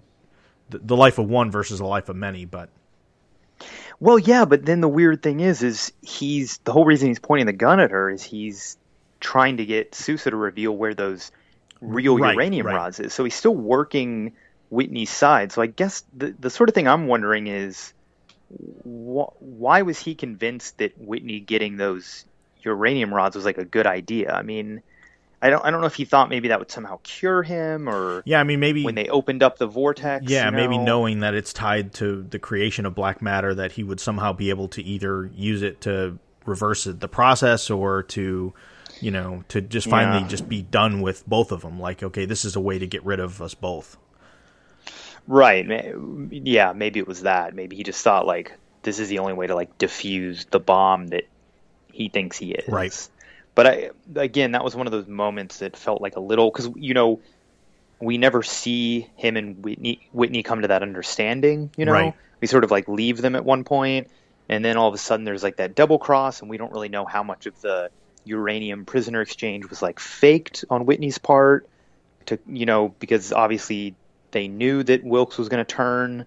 [0.69, 2.69] the, the life of one versus the life of many but
[3.99, 7.47] Well, yeah, but then the weird thing is, is he's the whole reason he's pointing
[7.47, 8.77] the gun at her is he's
[9.19, 11.31] trying to get Sousa to reveal where those
[11.81, 12.73] real Right, uranium right.
[12.73, 13.13] rods is.
[13.13, 14.33] So he's still working
[14.69, 15.51] Whitney's side.
[15.51, 17.93] So I guess the the sort of thing I'm wondering is,
[18.83, 22.25] wh- why was he convinced that Whitney getting those
[22.63, 24.33] uranium rods was like a good idea?
[24.33, 24.81] I mean,
[25.41, 28.23] I don't I don't know if he thought maybe that would somehow cure him or
[28.25, 30.25] yeah I mean maybe when they opened up the vortex.
[30.29, 33.83] Yeah, you maybe knowing that it's tied to the creation of black matter, that he
[33.83, 38.53] would somehow be able to either use it to reverse the process or to,
[39.01, 40.27] you know, to just finally Yeah.
[40.29, 41.77] just be done with both of them.
[41.79, 43.97] Like, okay, this is a way to get rid of us both.
[45.27, 45.65] Right.
[46.31, 47.53] Yeah, maybe it was that.
[47.53, 48.53] Maybe he just thought like
[48.83, 51.23] this is the only way to like diffuse the bomb that
[51.91, 52.67] he thinks he is.
[52.69, 53.09] Right.
[53.55, 56.69] But I again, that was one of those moments that felt like a little because
[56.75, 57.19] you know
[57.99, 61.71] we never see him and Whitney Whitney come to that understanding.
[61.75, 62.13] You know, Right.
[62.39, 64.09] we sort of like leave them at one point,
[64.47, 66.89] and then all of a sudden there's like that double cross, and we don't really
[66.89, 67.89] know how much of the
[68.23, 71.67] uranium prisoner exchange was like faked on Whitney's part
[72.27, 73.95] to you know because obviously
[74.31, 76.25] they knew that Wilkes was going to turn.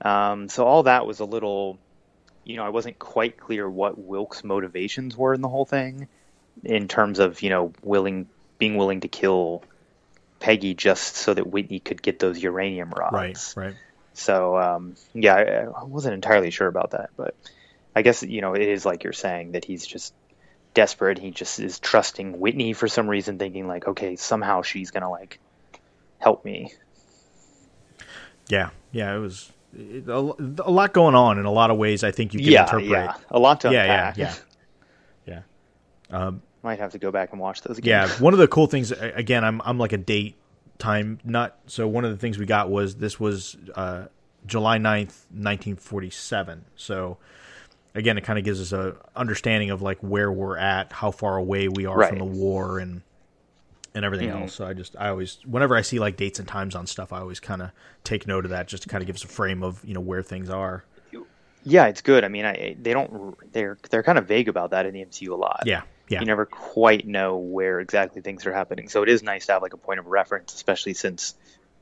[0.00, 1.78] Um, so all that was a little,
[2.44, 6.08] you know, I wasn't quite clear what Wilkes' motivations were in the whole thing,
[6.64, 8.28] in terms of you know willing
[8.58, 9.62] being willing to kill
[10.40, 13.54] Peggy just so that Whitney could get those uranium rods.
[13.56, 13.74] Right, right.
[14.14, 17.34] So um, yeah, I, I wasn't entirely sure about that, but
[17.94, 20.14] I guess you know it is like you're saying that he's just
[20.74, 21.18] desperate.
[21.18, 25.38] He just is trusting Whitney for some reason, thinking like, okay, somehow she's gonna like
[26.18, 26.72] help me.
[28.48, 32.04] Yeah, yeah, it was it, a, a lot going on in a lot of ways.
[32.04, 32.90] I think you can yeah, interpret.
[32.90, 34.16] yeah, a lot to yeah, unpack.
[34.16, 34.34] yeah,
[35.26, 35.40] yeah,
[36.10, 36.30] yeah.
[36.62, 38.08] Might have to go back and watch those again.
[38.08, 40.36] Yeah, one of the cool things again, I'm I'm like a date
[40.78, 41.58] time nut.
[41.66, 44.06] So one of the things we got was this was uh,
[44.46, 46.64] July 9th, 1947.
[46.76, 47.18] So
[47.94, 51.36] again, it kind of gives us a understanding of like where we're at, how far
[51.36, 53.02] away we are from the war and
[53.94, 54.42] and everything Mm-hmm.
[54.42, 54.54] else.
[54.54, 57.20] So I just I always whenever I see like dates and times on stuff, I
[57.20, 57.70] always kind of
[58.04, 60.00] take note of that just to kind of give us a frame of, you know,
[60.00, 60.84] where things are.
[61.64, 62.24] yeah, it's good.
[62.24, 65.30] I mean, I they don't they're they're kind of vague about that in the MCU
[65.30, 65.62] a lot.
[65.66, 65.82] Yeah.
[66.08, 66.20] Yeah.
[66.20, 68.88] you never quite know where exactly things are happening.
[68.90, 71.34] So it is nice to have like a point of reference, especially since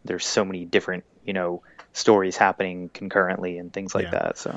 [0.04, 1.62] there's so many different, you know,
[1.94, 4.10] stories happening concurrently and things like Yeah.
[4.10, 4.38] that.
[4.38, 4.56] So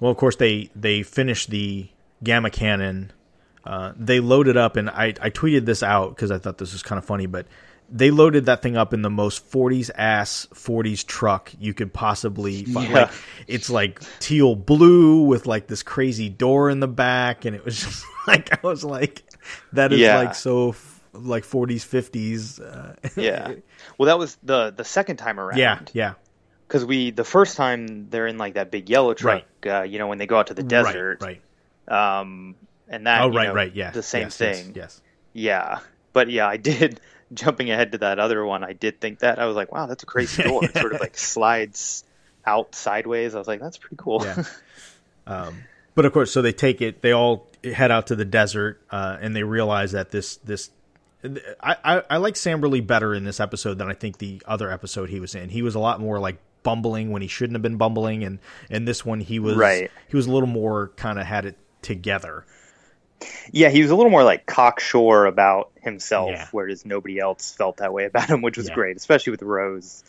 [0.00, 1.88] Well, of course they they finished the
[2.24, 3.12] gamma cannon.
[3.66, 6.82] Uh, they loaded up, and I I tweeted this out because I thought this was
[6.84, 7.46] kind of funny, but
[7.90, 12.64] they loaded that thing up in the most 40s ass 40s truck you could possibly
[12.64, 12.90] find.
[12.90, 12.94] Yeah.
[13.02, 13.10] Like,
[13.46, 17.80] it's like teal blue with like this crazy door in the back, and it was
[17.84, 19.22] just like I was like,
[19.72, 20.16] that is Yeah.
[20.18, 22.60] like so f- like 40s 50s.
[22.60, 23.54] Uh, yeah,
[23.98, 25.58] well, that was the the second time around.
[25.58, 26.14] yeah, yeah,
[26.68, 29.42] because we the first time they're in like that big yellow truck.
[29.64, 31.18] Uh, you know, when they go out to the desert.
[31.22, 31.40] right,
[31.88, 32.20] right.
[32.20, 32.56] Um,
[32.88, 34.72] and that Oh, right, know, right, yeah, the same yes, yes, thing.
[34.74, 35.00] yes.
[35.32, 35.78] Yeah,
[36.12, 37.00] but yeah, I did.
[37.34, 40.04] Jumping ahead to that other one, I did think that I was like, "Wow, that's
[40.04, 42.04] a crazy door." It sort of like slides
[42.46, 43.34] out sideways.
[43.34, 44.44] I was like, "That's pretty cool." Yeah.
[45.26, 45.64] Um,
[45.96, 47.02] but of course, so they take it.
[47.02, 50.70] They all head out to the desert, uh, and they realize that this this.
[51.60, 55.08] I, I I like Samberly better in this episode than I think the other episode
[55.10, 55.48] he was in.
[55.48, 58.38] He was a lot more like bumbling when he shouldn't have been bumbling, and
[58.70, 59.90] and this one he was Right.
[60.08, 62.44] He was a little more kind of had it together.
[63.52, 66.48] Yeah, he was a little more like cocksure about himself, Yeah.
[66.52, 68.74] whereas nobody else felt that way about him, which was Yeah.
[68.74, 70.04] great, especially with Rose.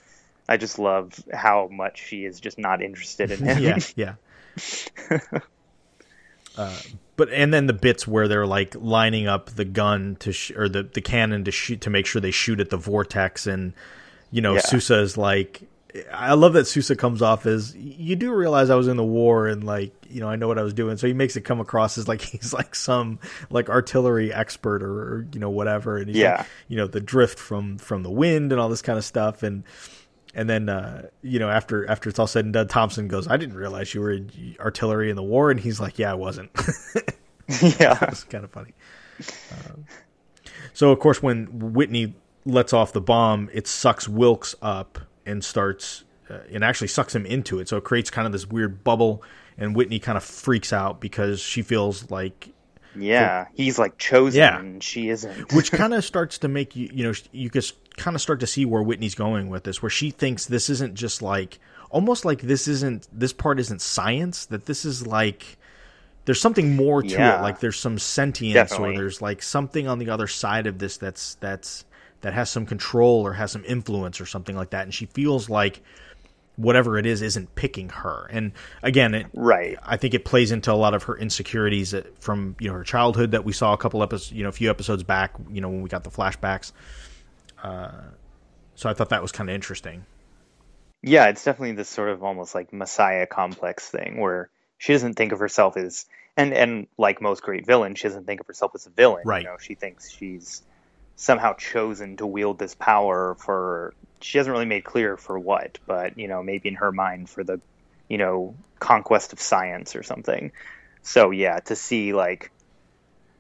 [0.49, 3.63] I just love how much she is just not interested in him.
[3.95, 4.15] yeah,
[4.59, 5.39] yeah.
[6.57, 6.75] Uh,
[7.17, 10.67] but and then the bits where they're like lining up the gun to sh- or
[10.67, 13.73] the the cannon to shoot to make sure they shoot at the vortex and
[14.31, 14.61] you know Yeah.
[14.61, 15.61] Sousa is like
[16.13, 19.47] I love that Sousa comes off as you do realize I was in the war
[19.47, 21.59] and like you know I know what I was doing so he makes it come
[21.59, 23.19] across as like he's like some
[23.49, 26.37] like artillery expert or, or you know whatever and he's Yeah.
[26.37, 29.43] like, you know the drift from from the wind and all this kind of stuff
[29.43, 29.63] and
[30.35, 33.37] and then uh, you know after after it's all said and done Thompson goes I
[33.37, 36.51] didn't realize you were in artillery in the war and he's like yeah I wasn't
[37.79, 37.97] yeah.
[38.09, 38.73] It's kind of funny.
[39.51, 39.85] Um,
[40.73, 42.13] so of course, when Whitney
[42.45, 47.25] lets off the bomb, it sucks Wilkes up and starts, uh, and actually sucks him
[47.25, 47.69] into it.
[47.69, 49.21] So it creates kind of this weird bubble,
[49.57, 52.49] and Whitney kind of freaks out because she feels like,
[52.95, 53.45] Yeah.
[53.53, 54.59] He's like chosen Yeah.
[54.59, 55.51] and she isn't.
[55.55, 58.47] which kind of starts to make you, you know, you just kind of start to
[58.47, 61.59] see where Whitney's going with this, where she thinks this isn't just like,
[61.91, 65.57] almost like this isn't, this part isn't science, that this is like.
[66.25, 67.39] There's something more to Yeah.
[67.39, 68.95] it, like there's some sentience, Definitely.
[68.95, 71.85] or there's like something on the other side of this that's that's
[72.27, 74.83] that has some control or has some influence or something like that.
[74.83, 75.81] And she feels like
[76.57, 78.27] whatever it is isn't picking her.
[78.29, 78.51] And
[78.83, 79.77] again, it, Right.
[79.81, 83.31] I think it plays into a lot of her insecurities from you know her childhood
[83.31, 85.81] that we saw a couple episodes, you know, a few episodes back, you know, when
[85.81, 86.73] we got the flashbacks.
[87.63, 87.91] Uh,
[88.75, 90.05] so I thought that was kind of interesting.
[91.01, 94.49] Yeah, it's definitely this sort of almost like messiah complex thing where
[94.79, 96.05] she doesn't think of herself as
[96.35, 99.21] and and like most great villains, she doesn't think of herself as a villain.
[99.23, 99.43] Right.
[99.43, 100.61] You know, she thinks she's
[101.17, 106.17] somehow chosen to wield this power for she hasn't really made clear for what, but
[106.17, 107.59] you know, maybe in her mind for the
[108.07, 110.51] you know, conquest of science or something.
[111.01, 112.51] So yeah, to see like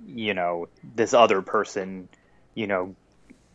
[0.05, 2.07] you know, this other person,
[2.53, 2.95] you know,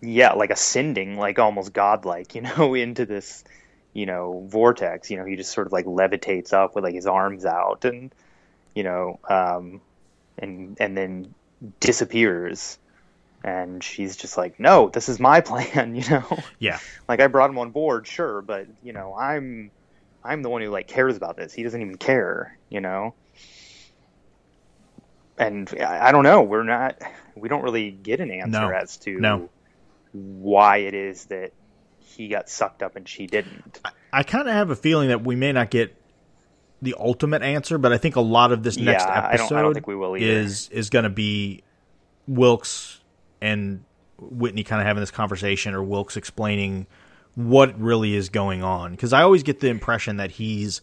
[0.01, 3.45] yeah, like ascending, like almost godlike, you know, into this,
[3.93, 5.11] you know, vortex.
[5.11, 8.13] You know, he just sort of like levitates up with like his arms out, and
[8.75, 9.81] you know, um,
[10.39, 11.35] and and then
[11.81, 12.79] disappears.
[13.45, 16.25] And she's just like, no, this is my plan, you know.
[16.59, 16.79] Yeah,
[17.09, 19.71] like I brought him on board, sure, but you know, I'm
[20.25, 21.53] I'm the one who like cares about this.
[21.53, 23.15] He doesn't even care, you know.
[25.39, 26.43] And I I don't know.
[26.43, 27.01] We're not.
[27.35, 28.69] We don't really get an answer No.
[28.71, 29.49] as to No.
[30.13, 31.53] why it is that
[32.01, 33.81] he got sucked up and she didn't.
[34.13, 35.97] I kind of have a feeling that we may not get
[36.83, 39.57] the ultimate answer, but I think a lot of this next Yeah, I don't- episode
[39.57, 40.27] I don't think we will either.
[40.27, 41.63] is is going to be
[42.29, 43.01] Wilkes
[43.43, 43.85] and
[44.19, 46.87] Whitney kind of having this conversation, or Wilkes explaining
[47.35, 48.93] what really is going on.
[48.93, 50.81] Because I always get the impression that he's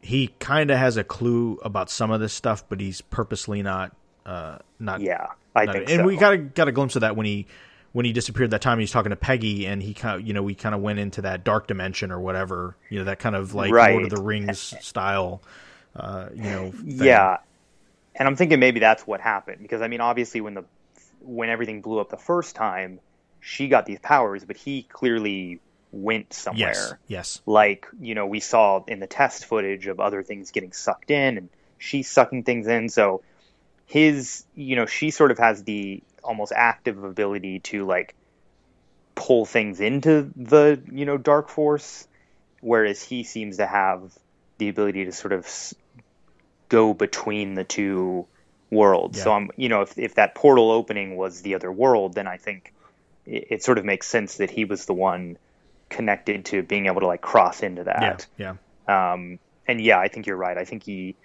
[0.00, 3.94] he kind of has a clue about some of this stuff, but he's purposely not
[4.24, 6.04] uh, not Yeah, I not- think and so.
[6.06, 7.46] we got a, got a glimpse of that when he
[7.92, 8.78] when he disappeared that time.
[8.78, 10.98] He was talking to Peggy, and he kind of you know we kind of went
[11.00, 14.22] into that dark dimension or whatever you know that kind of like Lord of the
[14.22, 15.42] Rings style.
[15.96, 17.04] Uh, you know, thing.
[17.06, 17.38] Yeah,
[18.14, 20.64] and I'm thinking maybe that's what happened because I mean, obviously, when the
[21.26, 23.00] when everything blew up the first time,
[23.40, 25.60] she got these powers, but he clearly
[25.92, 26.70] went somewhere.
[26.70, 30.72] yes, yes, Like you know, we saw in the test footage of other things getting
[30.72, 31.48] sucked in, and
[31.78, 32.88] she's sucking things in.
[32.88, 33.22] So
[33.86, 38.14] his, you know, she sort of has the almost active ability to like
[39.14, 42.06] pull things into the you know dark force,
[42.60, 44.12] whereas he seems to have
[44.58, 45.48] the ability to sort of
[46.68, 48.26] go between the two
[48.70, 49.22] worlds.
[49.22, 52.36] So I'm, you know, if if that portal opening was the other world, then I
[52.36, 52.72] think
[53.24, 55.38] it, it sort of makes sense that he was the one
[55.88, 58.26] connected to being able to like cross into yeah, that.
[58.38, 59.12] yeah.
[59.12, 60.56] Um, and yeah, I think you're right.
[60.56, 61.16] I think he,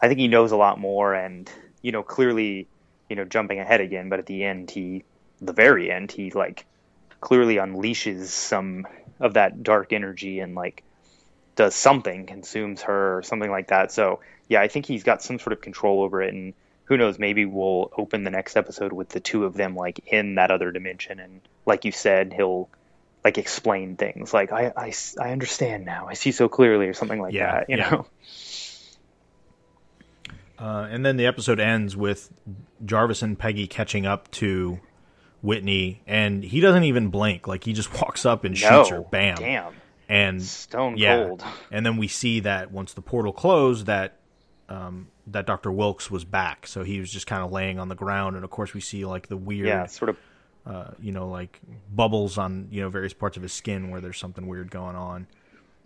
[0.00, 1.50] I think he knows a lot more, and
[1.82, 2.68] you know, clearly,
[3.08, 5.04] you know, jumping ahead again, but at the end, he,
[5.40, 6.66] the very end, he like
[7.20, 8.86] clearly unleashes some
[9.18, 10.82] of that dark energy and like
[11.56, 13.92] does something, consumes her or something like that.
[13.92, 16.54] So yeah, I think he's got some sort of control over it, and
[16.90, 20.34] who knows, maybe we'll open the next episode with the two of them like in
[20.34, 22.68] that other dimension, and like you said, he'll
[23.24, 24.72] like explain things like I,
[25.20, 27.90] I understand now i see so clearly or something like Yeah, that you yeah.
[27.90, 28.06] know
[30.58, 32.30] Uh, and then the episode ends with
[32.84, 34.78] Jarvis and Peggy catching up to
[35.42, 37.48] Whitney, and he doesn't even blink.
[37.48, 39.00] Like he just walks up and no shoots her.
[39.00, 39.36] Bam.
[39.36, 39.72] damn
[40.08, 41.24] And stone yeah.
[41.24, 44.19] cold And then we see that once the portal closed, that
[44.70, 46.66] um, that Doctor Wilkes was back.
[46.66, 49.04] So he was just kind of laying on the ground, and of course we see
[49.04, 50.16] like the weird, yeah sort of
[50.66, 51.58] uh, you know, like
[51.94, 55.26] bubbles on you know various parts of his skin where there's something weird going on.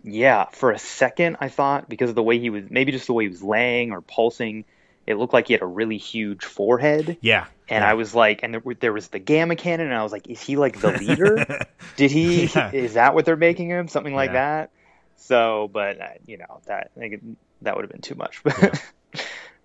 [0.03, 3.13] yeah for a second i thought because of the way he was maybe just the
[3.13, 4.63] way he was laying or pulsing
[5.07, 7.45] it looked like he had a really huge forehead Yeah.
[7.69, 7.89] and yeah.
[7.89, 10.41] I was like, and there, there was the gamma cannon, and I was like, is
[10.41, 11.45] he like the leader?
[11.95, 12.45] Did he?
[12.45, 12.71] Yeah.
[12.71, 13.87] Is that what they're making him?
[13.87, 14.33] Something like Yeah.
[14.63, 14.71] that.
[15.17, 17.21] So, but uh, you know that I think it-
[17.65, 18.43] that would have been too much.
[18.43, 18.81] But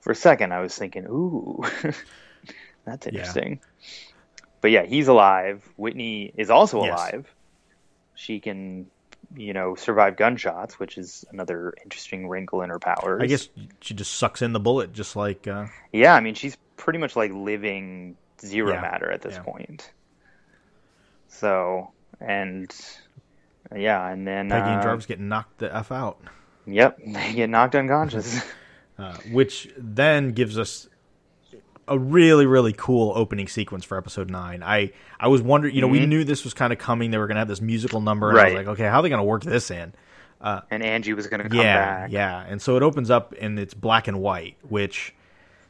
[0.00, 1.62] for a second I was thinking, ooh,
[2.84, 3.60] that's interesting.
[4.60, 5.64] But yeah, he's alive.
[5.76, 6.88] Whitney is also Yes.
[6.90, 7.26] alive.
[8.14, 8.86] She can,
[9.34, 13.22] you know, survive gunshots, which is another interesting wrinkle in her powers.
[13.22, 13.48] I guess
[13.80, 17.16] she just sucks in the bullet, just like uh, Yeah, I mean, she's pretty much
[17.16, 19.42] like living zero Yeah, matter at this yeah.
[19.42, 19.90] point.
[21.28, 22.70] So, and
[23.74, 26.20] yeah, and then Peggy and uh, Jarvis get knocked the f out.
[26.66, 28.40] Yep, they get knocked unconscious.
[28.98, 30.88] uh, which then gives us
[31.88, 35.88] a really really cool opening sequence for episode 9 i i was wondering you know
[35.88, 38.30] we knew this was kind of coming they were going to have this musical number
[38.30, 38.56] and i was Mm-hmm.
[38.58, 39.92] Like okay how are they going to work this in
[40.40, 42.12] and Angie was going to come yeah back.
[42.12, 45.14] yeah and so it opens up and it's black and white which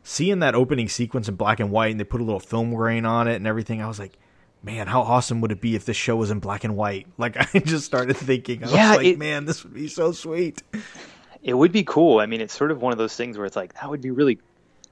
[0.02, 3.06] seeing that opening sequence in black and white and they put a little film grain
[3.06, 4.18] on it and everything i was like
[4.62, 7.36] man how awesome would it be if this show was in black and white like
[7.54, 10.62] i just started thinking i Yeah, was like it- man this would be so sweet
[11.42, 12.20] It would be cool.
[12.20, 14.10] I mean, it's sort of one of those things where it's like that would be
[14.10, 14.38] really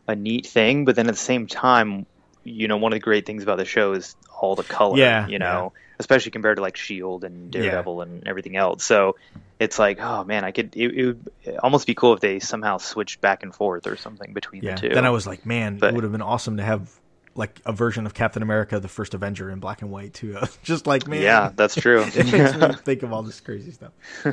[0.06, 2.06] a neat thing, but then at the same time,
[2.42, 4.96] you know, one of the great things about the show is all the color.
[4.96, 8.82] Yeah, you know, especially compared to like Shield and Daredevil and everything else.
[8.82, 9.16] So
[9.60, 10.74] it's like, oh man, I could.
[10.74, 14.32] It, it would almost be cool if they somehow switched back and forth or something
[14.32, 14.76] between Yeah.
[14.76, 14.94] the two.
[14.94, 16.97] Then I was like, man, But- it would have been awesome to have
[17.38, 20.36] like a version of Captain America, the first Avenger, in black and white too.
[20.62, 22.02] Just like man, yeah, that's true.
[22.14, 23.92] it makes me think of all this crazy stuff.
[24.24, 24.32] Uh,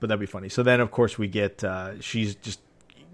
[0.00, 0.48] but that'd be funny.
[0.48, 2.60] So then, of course, we get uh, she's just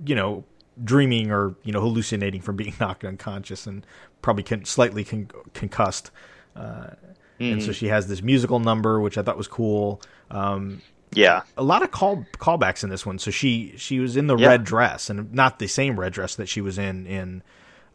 [0.04, 0.44] you know
[0.82, 3.86] dreaming or you know hallucinating from being knocked unconscious and
[4.22, 6.10] probably con- slightly con- concussed.
[6.56, 6.88] Uh,
[7.40, 7.60] And Mm-hmm.
[7.66, 10.00] so she has this musical number, which I thought was cool.
[10.30, 10.80] Um,
[11.12, 13.18] yeah, a lot of call callbacks in this one.
[13.18, 14.48] So she she was in the Yeah.
[14.48, 17.42] red dress, and not the same red dress that she was in in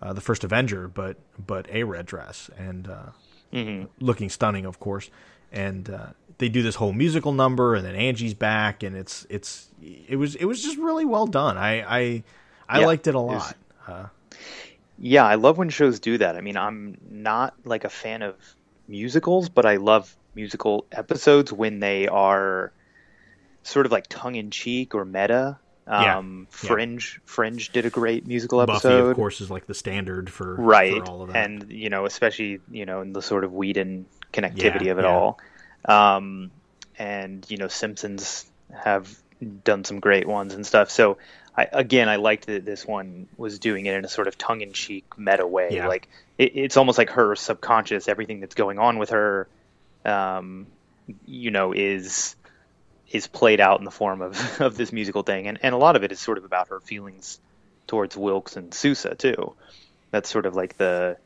[0.02, 3.10] uh, the first Avenger, but but a red dress and uh,
[3.54, 3.86] Mm-hmm.
[4.06, 5.10] looking stunning, of course.
[5.54, 6.08] And uh,
[6.38, 10.36] they do this whole musical number, and then Angie's back, and it's it's it was
[10.36, 11.58] it was just really well done.
[11.58, 12.24] I I
[12.68, 13.54] I Yeah, liked it a it was-
[13.88, 14.12] lot.
[15.00, 16.36] Yeah, I love when shows do that.
[16.36, 18.36] I mean, I'm not like a fan of
[18.88, 22.72] musicals, but I love musical episodes when they are
[23.64, 25.60] sort of like tongue in cheek or meta.
[25.88, 26.70] Yeah, Um, yeah.
[26.70, 30.56] Fringe, Fringe did a great musical Buffy, episode, of course, is like the standard for
[30.56, 31.04] right?
[31.06, 31.38] for all of that.
[31.38, 35.04] And you know, especially you know, in the sort of Whedon connectivity Yeah, of it
[35.04, 35.16] yeah.
[35.16, 35.40] all.
[35.86, 36.52] Um,
[36.98, 39.18] and you know, Simpsons have
[39.64, 40.90] done some great ones and stuff.
[40.90, 41.20] So,
[41.56, 45.18] I, again, I liked that this one was doing it in a sort of tongue-in-cheek
[45.18, 45.70] meta way.
[45.72, 45.88] Yeah.
[45.88, 49.48] Like it, it's almost like her subconscious, everything that's going on with her,
[50.04, 50.68] um,
[51.26, 52.36] you know, is
[53.12, 55.96] is played out in the form of of this musical thing, and and a lot
[55.96, 57.40] of it is sort of about her feelings
[57.88, 59.54] towards Wilkes and Sousa too.
[60.12, 61.18] That's sort of like the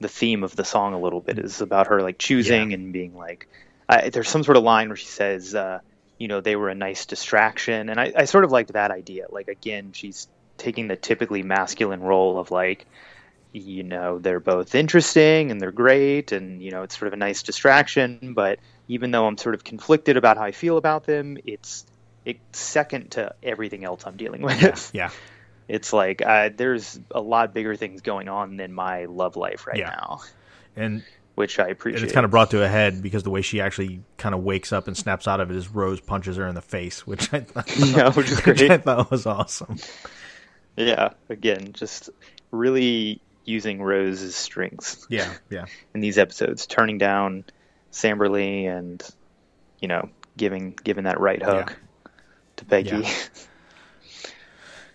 [0.00, 3.16] the theme of the song a little bit is about her like choosing and being
[3.16, 3.48] like
[3.88, 5.80] I, there's some sort of line where she says uh,
[6.18, 7.88] you know they were a nice distraction.
[7.88, 9.26] And I, I sort of liked that idea.
[9.30, 12.86] Like again she's taking the typically masculine role of like
[13.52, 17.16] you know they're both interesting and they're great and you know it's sort of a
[17.16, 18.58] nice distraction but
[18.88, 21.86] even though i'm sort of conflicted about how i feel about them it's
[22.24, 25.10] it's second to everything else i'm dealing with yeah,
[25.68, 29.78] it's like uh, there's a lot bigger things going on than my love life right
[29.78, 29.90] Yeah.
[29.90, 30.20] now
[30.76, 31.02] and
[31.34, 33.60] which i and appreciate it's kind of brought to a head because the way she
[33.60, 36.54] actually kind of wakes up and snaps out of it is Rose punches her in
[36.54, 38.84] the face, which I thought, Yeah, which is which I great.
[38.84, 39.76] thought was awesome.
[40.76, 42.10] yeah again just
[42.50, 45.64] really using rose's strengths Yeah, yeah,
[45.94, 47.44] in these episodes turning down
[47.92, 49.02] samberly and
[49.80, 51.76] you know giving giving that right hook
[52.56, 53.12] to peggy Yeah.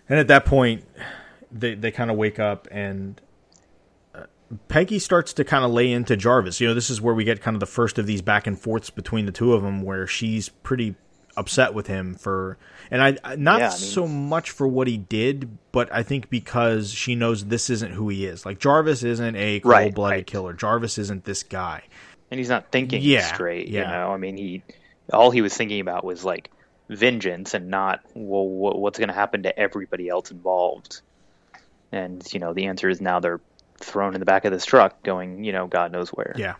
[0.08, 0.84] And at that point,
[1.50, 3.18] they they kind of wake up and
[4.14, 4.24] uh,
[4.68, 6.60] Peggy starts to kind of lay into Jarvis.
[6.60, 8.60] You know, this is where we get kind of the first of these back and
[8.60, 10.96] forths between the two of them, where she's pretty
[11.36, 12.58] upset with him for,
[12.90, 16.28] and I not Yeah, I mean- so much for what he did, but I think
[16.30, 18.44] because she knows this isn't who he is.
[18.46, 20.26] Like Jarvis isn't a cold blooded right.
[20.26, 20.52] killer.
[20.52, 21.82] Jarvis isn't this guy.
[22.30, 23.80] and he's not thinking Yeah, straight yeah.
[23.82, 24.62] you know i mean he
[25.12, 26.50] all he was thinking about was like
[26.88, 31.02] vengeance and not well what's going to happen to everybody else involved
[31.92, 33.40] and you know the answer is now they're
[33.78, 36.54] thrown in the back of this truck going you know god knows where Yeah.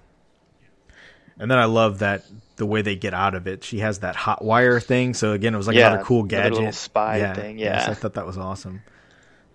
[1.38, 2.24] And then I love that
[2.62, 3.64] the way they get out of it.
[3.64, 5.14] She has that hot wire thing.
[5.14, 7.90] So again, it was like Yeah, another cool gadget, spy yeah, thing, yes, yeah.
[7.90, 8.82] I thought that was awesome.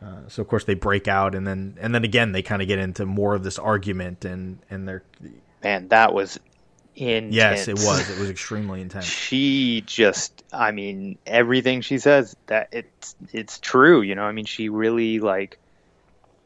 [0.01, 2.67] Uh, so of course they break out, and then and then again they kind of
[2.67, 5.03] get into more of this argument, and and they're
[5.63, 6.39] man that was
[6.95, 9.05] intense yes, it was it was extremely intense.
[9.27, 14.45] she just i mean everything she says that it's it's true you know i mean
[14.45, 15.59] she really like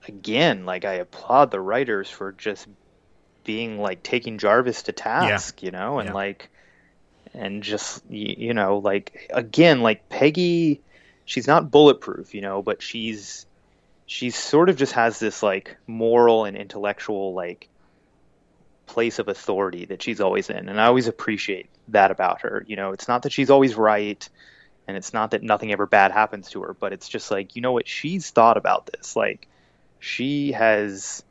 [0.08, 2.68] again like i applaud the writers for just
[3.44, 6.14] being like taking jarvis to task you know and Yeah.
[6.14, 6.50] like
[7.34, 10.82] and just you know like again like peggy
[11.26, 13.46] she's not bulletproof, you know, but she's
[14.06, 17.70] she's sort of just has this like moral and intellectual like
[18.86, 22.76] place of authority that she's always in and i always appreciate that about her you
[22.76, 22.92] know.
[22.92, 24.28] It's not that she's always right
[24.88, 27.62] and it's not that nothing ever bad happens to her but it's just like you
[27.62, 27.88] know what?
[27.88, 29.16] She's thought about this.
[29.16, 29.48] Like
[30.00, 31.24] she has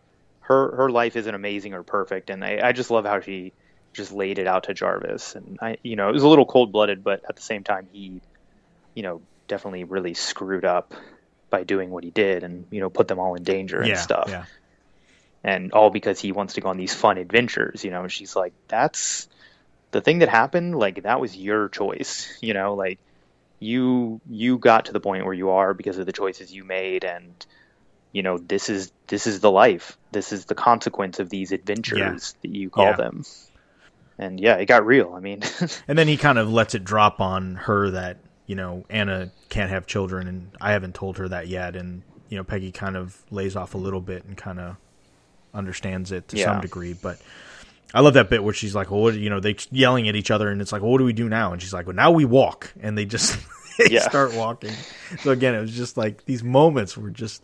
[0.50, 3.52] her her life isn't amazing or perfect and i, I just love how she
[3.92, 7.04] just laid it out to jarvis and i you know it was a little cold-blooded
[7.04, 8.20] but at the same time he
[8.94, 10.92] you know definitely really screwed up
[11.50, 13.96] by doing what he did and you know put them all in danger and yeah,
[13.96, 14.44] stuff yeah.
[15.44, 18.34] and all because he wants to go on these fun adventures you know and she's
[18.34, 19.28] like that's
[19.92, 22.98] the thing that happened like that was your choice you know like
[23.60, 27.04] you you got to the point where you are because of the choices you made
[27.04, 27.46] and
[28.12, 32.34] you know this is this is the life this is the consequence of these adventures
[32.42, 32.96] that you call Yeah.
[32.96, 33.24] them
[34.18, 35.42] and yeah it got real i mean
[35.88, 39.70] And then he kind of lets it drop on her that you know Anna can't
[39.70, 41.76] have children, and I haven't told her that yet.
[41.76, 44.76] And you know Peggy kind of lays off a little bit and kind of
[45.54, 46.44] understands it to Yeah.
[46.46, 46.92] some degree.
[46.92, 47.20] But
[47.94, 50.30] I love that bit where she's like, "Well, what, you know, they yelling at each
[50.30, 52.10] other, and it's like, well, what do we do now?" And she's like, "Well, now
[52.10, 53.38] we walk," and they just
[53.78, 54.00] they Yeah.
[54.00, 54.72] start walking.
[55.22, 57.42] So again, it was just like these moments were just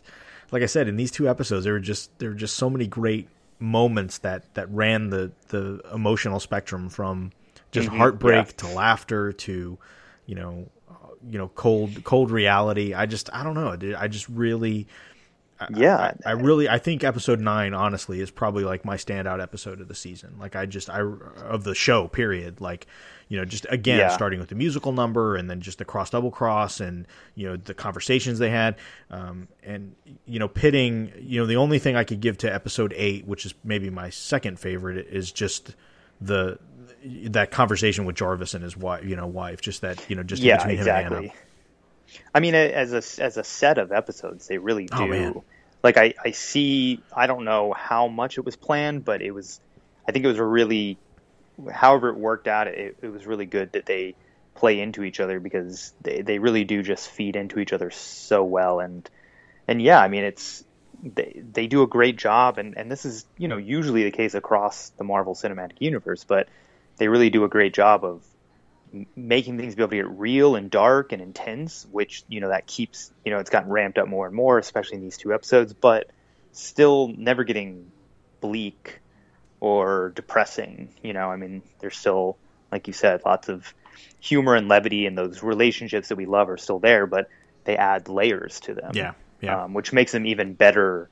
[0.51, 2.87] like I said in these two episodes, there were just there were just so many
[2.87, 3.27] great
[3.59, 7.31] moments that that ran the the emotional spectrum from
[7.71, 8.57] just Mhm, heartbreak yeah.
[8.57, 9.77] to laughter to
[10.25, 10.93] you know uh,
[11.29, 12.93] you know cold cold reality.
[12.93, 13.95] I just I don't know.
[13.97, 14.87] I just really
[15.75, 19.87] yeah I really I think episode 9 honestly is probably like my standout episode of
[19.87, 20.35] the season.
[20.39, 22.85] Like I just I of the show period like
[23.27, 24.09] you know just again Yeah.
[24.09, 27.57] starting with the musical number and then just the cross double cross and you know
[27.57, 28.75] the conversations they had
[29.09, 32.93] um and you know pitting you know the only thing I could give to episode
[32.95, 35.75] 8 which is maybe my second favorite is just
[36.21, 36.59] the
[37.29, 40.41] that conversation with Jarvis and his wife, you know, wife, just that, you know, just
[40.41, 41.15] yeah, between him and.
[41.15, 41.29] Anna.
[42.33, 45.13] I mean, as a as a set of episodes, they really oh, do.
[45.37, 45.43] Oh.
[45.83, 47.01] Like I I see.
[47.15, 49.59] I don't know how much it was planned, but it was.
[50.07, 50.97] I think it was a really,
[51.71, 54.15] however it worked out, it, it was really good that they
[54.55, 58.43] play into each other because they they really do just feed into each other so
[58.43, 59.09] well and
[59.67, 60.63] and yeah, I mean it's
[61.03, 64.33] they they do a great job and and this is you know usually the case
[64.33, 66.47] across the Marvel Cinematic Universe, but
[66.97, 68.23] they really do a great job of
[69.15, 72.67] making things be able to get real and dark and intense, which you know that
[72.67, 75.73] keeps you know it's gotten ramped up more and more, especially in these two episodes,
[75.73, 76.09] but
[76.51, 77.91] still never getting
[78.41, 78.99] bleak
[79.59, 80.89] or depressing.
[81.01, 82.37] You know, I mean, there's still,
[82.71, 83.73] like you said, lots of
[84.19, 87.29] humor and levity, and those relationships that we love are still there, but
[87.63, 88.91] they add layers to them.
[88.93, 89.13] Yeah.
[89.41, 89.63] Yeah.
[89.63, 91.09] Um, which makes them even better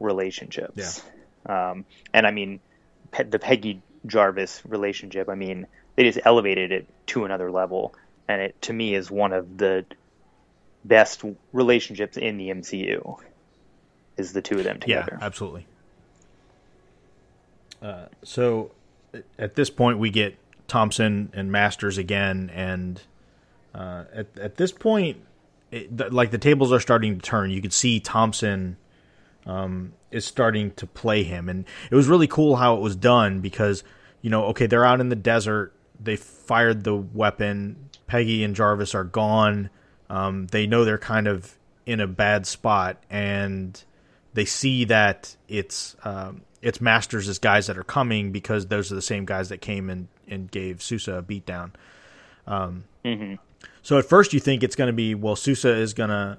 [0.00, 1.02] relationships.
[1.46, 1.70] Yeah.
[1.70, 2.60] Um, and I mean,
[3.12, 5.66] Pe- the Peggy Jarvis relationship, I mean,
[5.98, 7.92] they just elevated it to another level,
[8.28, 9.84] and it to me is one of the
[10.84, 13.18] best relationships in the MCU.
[14.16, 15.18] Is the two of them together?
[15.18, 15.66] Yeah, absolutely.
[17.82, 18.70] Uh, so
[19.40, 20.36] at this point, we get
[20.68, 23.02] Thompson and Masters again, and
[23.74, 25.16] uh, at at this point,
[25.72, 27.50] it, like the tables are starting to turn.
[27.50, 28.76] You can see Thompson
[29.46, 33.40] um, is starting to play him, and it was really cool how it was done
[33.40, 33.82] because
[34.22, 35.72] you know, okay, they're out in the desert.
[36.00, 37.90] They fired the weapon.
[38.06, 39.70] Peggy and Jarvis are gone.
[40.08, 43.82] Um, they know they're kind of in a bad spot, and
[44.34, 48.94] they see that it's um, it's Masters as guys that are coming because those are
[48.94, 51.70] the same guys that came and, and gave Sousa a beatdown.
[52.46, 52.84] Um,
[53.82, 56.38] So at first you think it's going to be well, Sousa is going to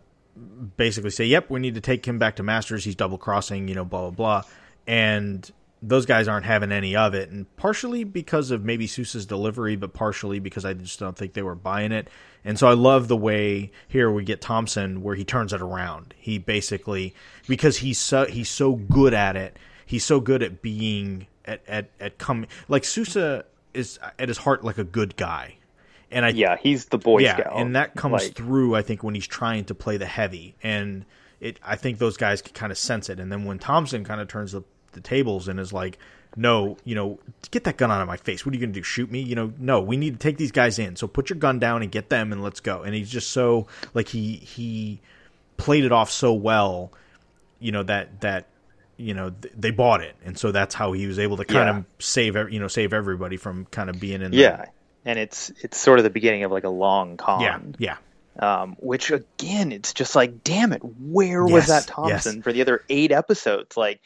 [0.77, 2.84] basically say, "Yep, we need to take him back to Masters.
[2.84, 4.52] He's double crossing, you know, blah blah blah,"
[4.88, 5.49] and
[5.81, 9.93] those guys aren't having any of it, and partially because of maybe Sousa's delivery, but
[9.93, 12.10] partially because I just don't think they were buying it.
[12.43, 16.14] And so I love the way here we get Thompson where he turns it around.
[16.18, 17.14] He basically
[17.47, 19.57] because he's so he's so good at it.
[19.85, 24.64] He's so good at being at at at coming like Sousa is at his heart
[24.64, 25.56] like a good guy.
[26.11, 27.53] And I Yeah, he's the Boy yeah, Scout.
[27.57, 28.76] and that comes Like, through.
[28.76, 31.06] I think when he's trying to play the heavy, and
[31.39, 33.19] it, I think those guys can kind of sense it.
[33.19, 34.64] And then when Thompson kind of turns the,
[34.94, 35.98] the tables and is like,
[36.36, 37.20] "No, you know,
[37.52, 38.45] get that gun out of my face.
[38.45, 38.84] What are you going to do?
[38.84, 39.22] Shoot me?
[39.22, 39.82] You know, no.
[39.82, 40.95] We need to take these guys in.
[40.95, 43.68] So put your gun down and get them, and let's go." And he's just so
[43.94, 44.99] like he he
[45.57, 46.91] played it off so well,
[47.60, 48.45] you know that that
[48.98, 51.68] you know th- they bought it, and so that's how he was able to kind
[51.68, 51.78] Yeah.
[51.80, 54.66] of save you know save everybody from kind of being in the, Yeah,
[55.06, 57.41] and it's it's sort of the beginning of like a long con.
[57.41, 57.98] yeah yeah
[58.41, 61.86] um, which again, it's just like, damn it, where Yes, was that yes.
[61.88, 63.76] Thompson for the other eight episodes?
[63.76, 63.99] Like,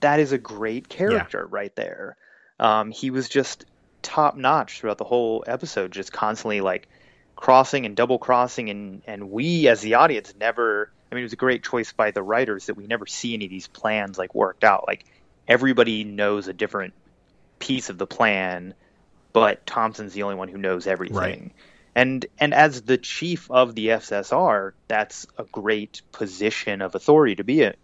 [0.00, 2.16] that is a great character right there.
[2.58, 3.64] Um, he was just
[4.02, 6.88] top notch throughout the whole episode, just constantly like
[7.36, 10.90] crossing and double crossing, and and we as the audience never.
[11.10, 13.46] I mean, it was a great choice by the writers that we never see any
[13.46, 14.84] of these plans like worked out.
[14.86, 15.04] Like
[15.48, 16.94] everybody knows a different
[17.58, 18.74] piece of the plan,
[19.32, 21.16] but Thompson's the only one who knows everything.
[21.16, 21.52] Right.
[21.94, 27.44] And and as the chief of the SSR, that's a great position of authority to
[27.44, 27.74] be in,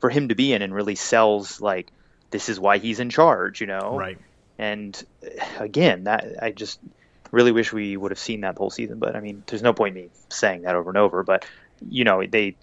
[0.00, 1.92] for him to be in, and really sells like
[2.30, 3.96] this is why he's in charge, you know.
[3.96, 4.18] Right.
[4.58, 6.80] And uh, again, that I just
[7.30, 8.98] really wish we would have seen that the whole season.
[8.98, 11.22] But I mean, there's no point in me saying that over and over.
[11.22, 11.44] But
[11.88, 12.56] you know, they,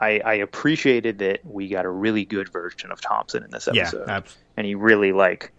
[0.00, 3.82] I, I appreciated that we got a really good version of Thompson in this Yeah,
[3.82, 5.52] episode, abs- and he really like,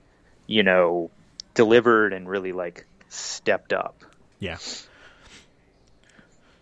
[0.48, 1.12] you know,
[1.54, 4.04] delivered and really like stepped up.
[4.40, 4.58] Yeah.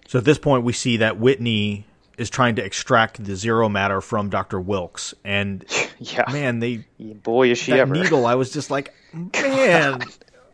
[0.07, 1.86] So at this point, we see that Whitney
[2.20, 5.66] is trying to extract the zero matter from Doctor Wilkes, and
[6.00, 7.94] Yeah, man, they boy is she that ever.
[7.94, 8.26] needle.
[8.26, 8.94] I was just like,
[9.34, 10.02] man,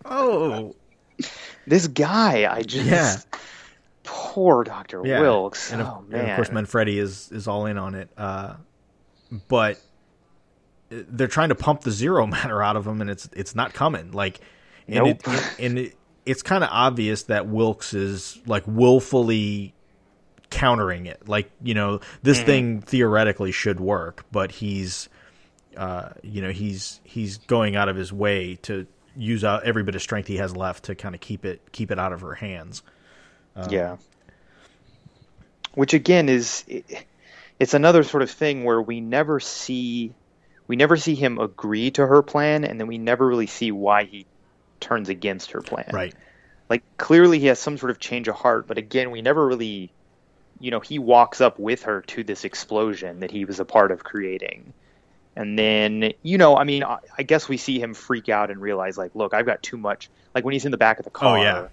[0.06, 0.76] oh,
[1.68, 3.16] This guy, I just Yeah.
[4.04, 5.20] poor Doctor yeah.
[5.20, 5.72] Wilkes.
[5.72, 8.10] And of, oh and man, of course, Manfredi is is all in on it.
[8.18, 8.56] Uh,
[9.48, 9.80] but
[10.90, 14.12] they're trying to pump the zero matter out of him, and it's it's not coming.
[14.12, 14.40] Like,
[14.88, 15.18] and Nope.
[15.28, 19.74] it, and it, it's kind of obvious that Wilkes is like willfully
[20.56, 21.27] countering it.
[21.27, 22.45] Like, you know, this Mm-hmm.
[22.45, 25.10] thing theoretically should work, but he's,
[25.77, 28.88] uh, you know, he's he's going out of his way to
[29.18, 31.91] use out every bit of strength he has left to kind of keep it keep
[31.91, 32.84] it out of her hands.
[33.69, 33.98] yeah.
[35.73, 36.64] Which again is
[37.60, 40.14] it's another sort of thing where we never see
[40.68, 44.06] we never see him agree to her plan and then we never really see why
[44.06, 44.26] he
[44.80, 45.90] turns against her plan.
[45.91, 46.14] Right.
[46.69, 49.91] Like clearly he has some sort of change of heart, but again, we never really
[50.60, 53.91] you know, he walks up with her to this explosion that he was a part
[53.91, 54.73] of creating.
[55.36, 58.61] And then, you know, I mean, I I guess we see him freak out and
[58.61, 60.10] realize, like, look, I've got too much.
[60.34, 61.38] Like when he's in the back of the Oh car.
[61.40, 61.68] yeah.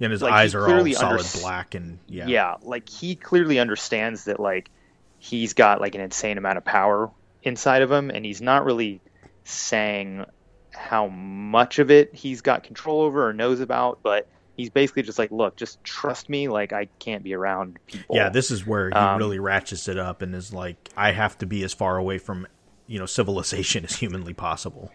[0.00, 2.26] And his Like, eyes are all solid unders- black and yeah.
[2.26, 4.70] yeah like he clearly understands that like
[5.18, 7.10] he's got like an insane amount of power
[7.42, 9.00] inside of him and he's not really
[9.44, 10.26] saying
[10.72, 15.18] how much of it he's got control over or knows about but he's basically just
[15.18, 18.90] like look just trust me like i can't be around people Yeah, this is where
[18.90, 21.96] he Um, really ratchets it up and is like, I have to be as far
[21.96, 22.46] away from,
[22.86, 24.92] you know, civilization as humanly possible.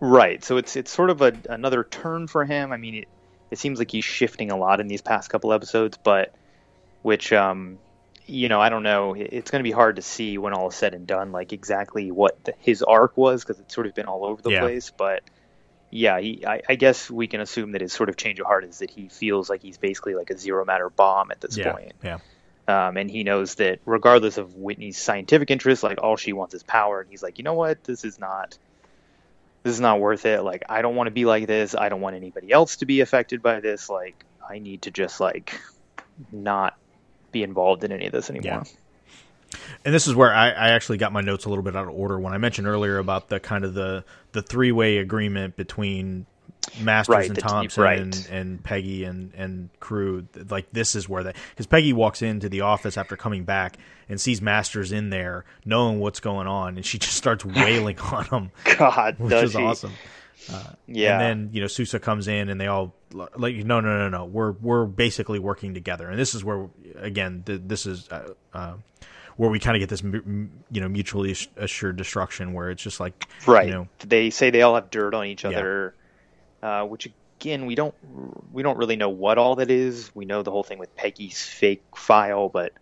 [0.00, 3.08] right so it's it's sort of a another turn for him i mean it,
[3.50, 6.34] it seems like he's shifting a lot in these past couple episodes but
[7.02, 7.80] which um
[8.26, 10.76] you know i don't know it's going to be hard to see when all is
[10.76, 14.06] said and done like exactly what the, his arc was because it's sort of been
[14.06, 14.52] all over the Yeah.
[14.52, 15.22] place but
[15.90, 18.64] yeah he, I, I guess we can assume that his sort of change of heart
[18.64, 21.72] is that he feels like he's basically like a zero matter bomb at this Yeah,
[21.72, 22.18] point yeah,
[22.68, 26.62] um, and he knows that regardless of Whitney's scientific interests, like all she wants is
[26.62, 27.00] power.
[27.00, 28.58] And he's like, you know what, this is not,
[29.64, 30.42] this is not worth it.
[30.42, 31.74] Like, I don't want to be like this.
[31.74, 33.88] I don't want anybody else to be affected by this.
[33.88, 35.58] Like, I need to just like
[36.30, 36.74] not
[37.32, 38.64] be involved in any of this anymore.
[39.84, 41.94] And this is where I, I actually got my notes a little bit out of
[41.94, 46.26] order when I mentioned earlier about the kind of the the three way agreement between
[46.80, 47.98] Masters Right, and Thompson right.
[47.98, 50.26] and, and Peggy and and crew.
[50.50, 54.20] Like this is where they because Peggy walks into the office after coming back and
[54.20, 58.50] sees Masters in there, knowing what's going on, and she just starts wailing on him,
[58.76, 59.62] God, which does is she?
[59.62, 59.92] awesome.
[60.86, 61.20] Yeah.
[61.20, 64.24] And then you know Sousa comes in and they all like no no no no
[64.26, 68.74] we're we're basically working together and this is where again th- this is uh, uh,
[69.38, 73.26] where we kind of get this you know mutually assured destruction where it's just like
[73.46, 73.68] right.
[73.68, 75.50] you know They say they all have dirt on each Yeah.
[75.50, 75.94] other,
[76.62, 77.08] uh, which
[77.40, 77.94] again we don't
[78.52, 80.10] we don't really know what all that is.
[80.14, 82.72] We know the whole thing with Peggy's fake file, but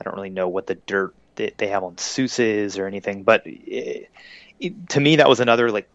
[0.00, 3.22] I don't really know what the dirt that they have on Sousa is or anything.
[3.22, 4.10] But it,
[4.60, 5.88] it, to me, that was another like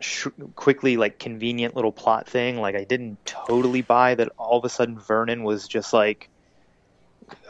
[0.00, 2.60] sh- quickly like convenient little plot thing.
[2.60, 6.28] Like I didn't totally buy that all of a sudden Vernon was just like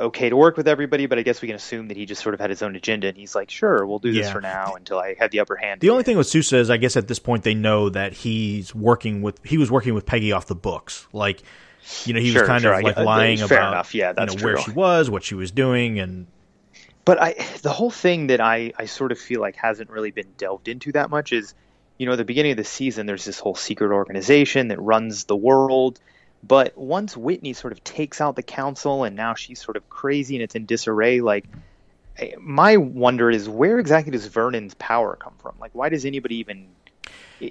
[0.01, 2.35] okay to work with everybody, but I guess we can assume that he just sort
[2.35, 4.33] of had his own agenda and he's like, sure, we'll do this Yeah.
[4.33, 5.81] for now until I have the upper hand.
[5.81, 8.75] the only thing with Sousa is I guess at this point they know that he's
[8.75, 11.43] working with he was working with Peggy off the books like
[12.05, 13.95] you know he Sure, was kind sure, of like get- uh, lying fair about enough.
[13.95, 16.27] Yeah, that's you know, where she was what she was doing and
[17.05, 20.29] But I, the whole thing that I, I sort of feel like hasn't really been
[20.39, 21.53] delved into that much is,
[21.99, 25.25] you know, at the beginning of the season, there's this whole secret organization that runs
[25.25, 25.99] the world.
[26.43, 30.35] But once Whitney sort of takes out the council and now she's sort of crazy
[30.35, 31.45] and it's in disarray, like,
[32.39, 35.55] my wonder is where exactly does Vernon's power come from?
[35.61, 36.69] Like, why does anybody even.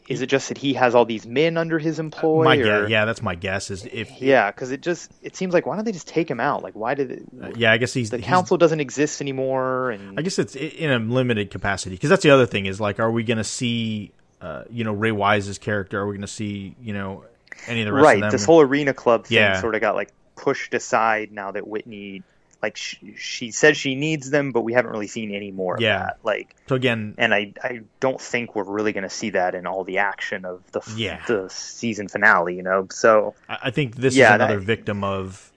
[0.08, 2.46] Is it just that he has all these men under his employ?
[2.46, 5.54] my or- guess yeah that's my guess is if Yeah, because it just it seems
[5.54, 6.64] like why don't they just take him out?
[6.64, 7.24] Like, why did it,
[7.58, 9.92] yeah I guess he's the he's- council doesn't exist anymore?
[9.92, 13.00] And I guess it's in a limited capacity because that's the other thing is like,
[13.02, 16.00] are we going to see, uh, you know, Ray Wise's character?
[16.00, 17.26] Are we going to see, you know,
[17.68, 18.16] any of the rest right.
[18.18, 18.32] of them.
[18.32, 19.60] This whole arena club thing Yeah.
[19.62, 22.24] sort of got like pushed aside now that Whitney,
[22.64, 25.82] like, she, she says she needs them, but we haven't really seen any more of
[25.82, 25.98] Yeah.
[26.00, 26.18] that.
[26.24, 29.66] Like, so again, and I, I don't think we're really going to see that in
[29.68, 31.22] all the action of the Yeah.
[31.28, 32.56] the season finale.
[32.56, 35.52] You know, so I I think this Yeah, is another that- victim of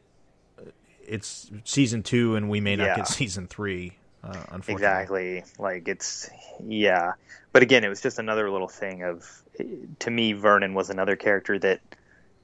[0.58, 0.70] uh,
[1.06, 2.96] it's season two, and we may not Yeah.
[2.96, 3.92] get season three.
[4.22, 6.30] Uh, unfortunately, exactly like it's
[6.66, 7.12] yeah.
[7.54, 9.44] But again, it was just another little thing of
[10.00, 10.32] to me.
[10.32, 11.80] Vernon was another character that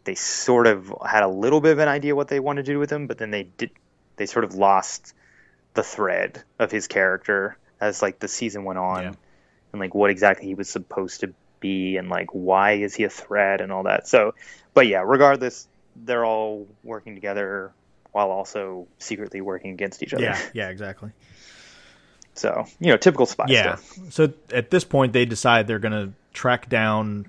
[0.05, 2.79] they sort of had a little bit of an idea what they wanted to do
[2.79, 3.73] with him, but then they did
[4.15, 5.13] they sort of lost
[5.75, 9.13] the thread of his character as like the season went on Yeah.
[9.73, 13.11] and like what exactly he was supposed to be and like why is he a
[13.11, 14.07] threat and all that.
[14.07, 14.35] So,
[14.75, 15.67] but yeah, regardless,
[15.97, 17.73] they're all working together
[18.13, 20.23] while also secretly working against each other.
[20.23, 21.11] Yeah, yeah, exactly.
[22.41, 23.77] So, you know, typical spy Yeah.
[23.77, 24.13] stuff.
[24.13, 27.27] So at this point, they decide they're going to track down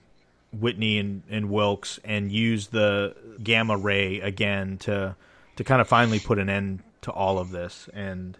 [0.57, 3.13] Whitney and, and Wilkes and use the
[3.43, 5.15] gamma ray again to
[5.57, 7.89] to kind of finally put an end to all of this.
[7.93, 8.37] And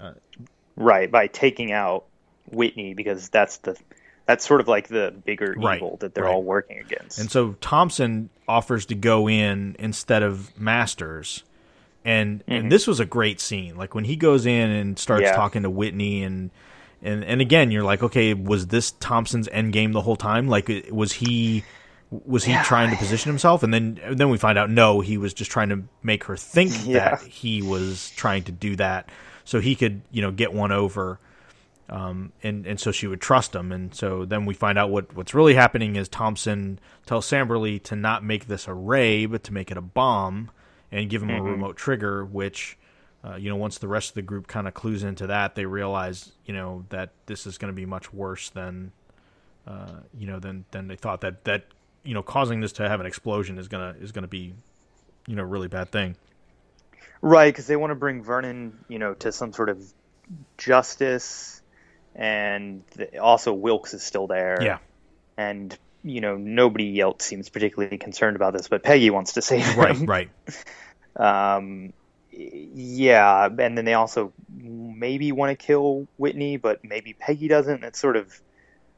[0.00, 0.12] uh,
[0.76, 2.04] Right, by taking out
[2.50, 3.76] Whitney because that's the
[4.26, 6.34] that's sort of like the bigger Right, evil that they're right.
[6.34, 7.18] all working against.
[7.18, 11.42] And so Thompson offers to go in instead of Masters.
[12.04, 13.76] And and this was a great scene.
[13.76, 15.32] Like when he goes in and starts Mm-hmm.
[15.32, 15.36] Yeah.
[15.36, 16.50] talking to Whitney and
[17.02, 20.46] and and again you're like, okay, was this Thompson's end game the whole time?
[20.48, 21.64] Like was he
[22.10, 22.62] was he Yeah.
[22.62, 23.62] trying to position himself?
[23.62, 26.36] And then and then we find out no, he was just trying to make her
[26.36, 27.16] think Yeah.
[27.16, 29.08] that he was trying to do that
[29.44, 31.18] so he could, you know, get one over
[31.90, 35.14] um, and and so she would trust him, and so then we find out what
[35.14, 39.52] what's really happening is Thompson tells Samberly to not make this a ray, but to
[39.52, 40.50] make it a bomb,
[40.94, 42.24] and give him a remote trigger.
[42.24, 42.78] Which,
[43.24, 45.66] uh, you know, once the rest of the group kind of clues into that, they
[45.66, 48.92] realize, you know, that this is going to be much worse than,
[49.66, 51.20] uh, you know, than than they thought.
[51.20, 51.64] That that
[52.04, 54.54] you know, causing this to have an explosion is gonna is gonna be,
[55.26, 56.16] you know, a really bad thing.
[57.22, 59.82] right, because they want to bring Vernon, you know, to some sort of
[60.58, 61.62] justice,
[62.14, 62.82] and
[63.20, 64.58] also Wilkes is still there.
[64.62, 64.78] Yeah.
[65.36, 69.64] and you know nobody else seems particularly concerned about this, but Peggy wants to save
[69.64, 69.78] him.
[69.78, 70.08] Right.
[70.08, 70.30] Right.
[71.16, 71.92] Um,
[72.32, 77.84] yeah, and then they also maybe want to kill Whitney, but maybe Peggy doesn't.
[77.84, 78.40] It's sort of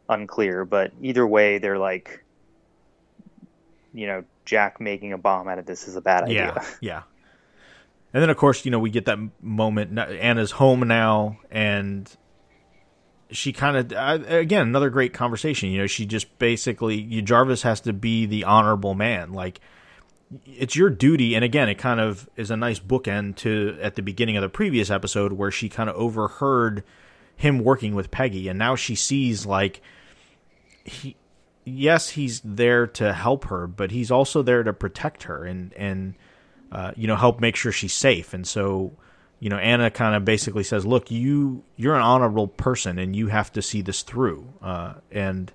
[0.09, 2.25] unclear, but either way, they're like,
[3.93, 6.55] you know, Jack making a bomb out of this is a bad idea.
[6.57, 7.03] Yeah, yeah.
[8.15, 9.99] And then of course, you know, we get that moment.
[9.99, 12.11] Anna's home now, and
[13.31, 15.71] she kind of again another great conversation.
[15.71, 19.33] You know, she just basically you, Jarvis has to be the honorable man.
[19.33, 19.61] Like
[20.45, 24.03] it's your duty, and again, it kind of is a nice bookend to at the
[24.03, 26.83] beginning of the previous episode where she kind of overheard
[27.37, 29.83] him working with Peggy, and now she sees like
[30.85, 31.17] he
[31.65, 36.15] yes he's there to help her but he's also there to protect her and and
[36.71, 38.93] uh, you know help make sure she's safe and so
[39.41, 43.29] you know anna kind of basically says look you you're an honorable person and you
[43.29, 45.53] have to see this through uh, and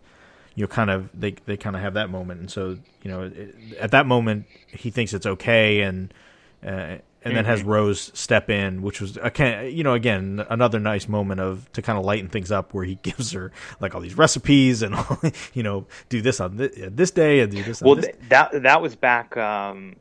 [0.55, 3.23] you know kind of they they kind of have that moment and so you know
[3.23, 6.13] it, at that moment he thinks it's okay and
[6.65, 11.07] uh, and then has Rose step in, which was a you know again another nice
[11.07, 14.17] moment of to kind of lighten things up, where he gives her like all these
[14.17, 14.95] recipes and
[15.53, 17.81] you know do this on this, this day and do this.
[17.81, 18.05] Well, on this.
[18.07, 19.37] th- that that was back.
[19.37, 19.97] Um,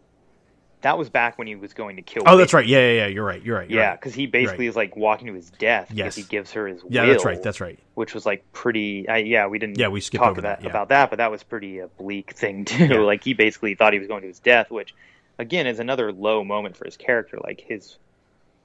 [0.83, 2.25] that was back when he was going to kill.
[2.25, 2.31] Her.
[2.31, 2.67] Oh, that's right.
[2.67, 3.07] Yeah, yeah, yeah.
[3.09, 3.43] You're right.
[3.43, 3.69] You're right.
[3.69, 4.01] You're Yeah, right.
[4.01, 4.71] because he basically Right.
[4.71, 6.15] is like walking to his death Yes.
[6.15, 7.11] because he gives her his Yeah, will.
[7.13, 7.43] that's right.
[7.43, 7.79] That's right.
[7.95, 9.07] which was like pretty.
[9.09, 9.79] Uh, yeah, we didn't.
[9.79, 10.71] Yeah, we skipped talk over about, that, yeah.
[10.71, 12.87] about that, but that was pretty a bleak thing too.
[12.87, 12.99] Yeah.
[13.01, 14.95] Like he basically thought he was going to his death, which
[15.39, 17.39] again is another low moment for his character.
[17.43, 17.99] Like his,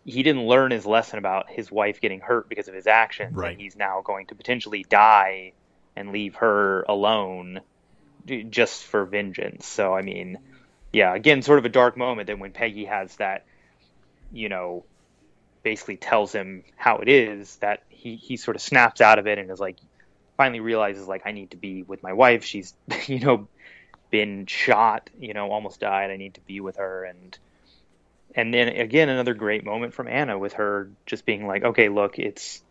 [0.05, 3.51] he didn't learn his lesson about his wife getting hurt because of his actions, Right.
[3.53, 5.51] and he's now going to potentially die
[5.97, 7.59] and leave her alone
[8.49, 9.65] just for vengeance.
[9.67, 10.37] So I mean,
[10.95, 12.27] yeah, again, sort of a dark moment.
[12.27, 13.43] Then when Peggy has that,
[14.31, 14.85] you know,
[15.61, 19.37] basically tells him how it is that he he sort of snaps out of it
[19.37, 19.75] and is like
[20.37, 22.45] finally realizes like I need to be with my wife.
[22.45, 22.73] She's
[23.07, 23.49] you know
[24.09, 26.11] been shot, you know, almost died.
[26.11, 27.37] I need to be with her and
[28.33, 32.19] and then again another great moment from Anna with her just being like, "Okay, look,
[32.19, 32.63] it's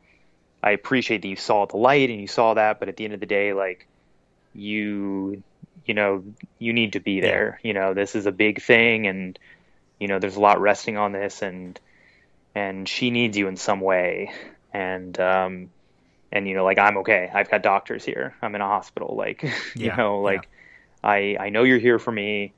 [0.62, 3.12] I appreciate that you saw the light and you saw that, but at the end
[3.12, 3.86] of the day like
[4.54, 5.42] you
[5.84, 6.24] you know,
[6.58, 7.60] you need to be there.
[7.62, 9.38] You know, this is a big thing and
[9.98, 11.78] you know, there's a lot resting on this and
[12.54, 14.32] and she needs you in some way.
[14.72, 15.70] And um
[16.32, 17.30] and you know like i'm okay.
[17.32, 18.34] I've got doctors here.
[18.42, 19.14] I'm in a hospital.
[19.16, 19.42] Like
[19.74, 20.48] you know like
[21.02, 22.54] i i know you're here for me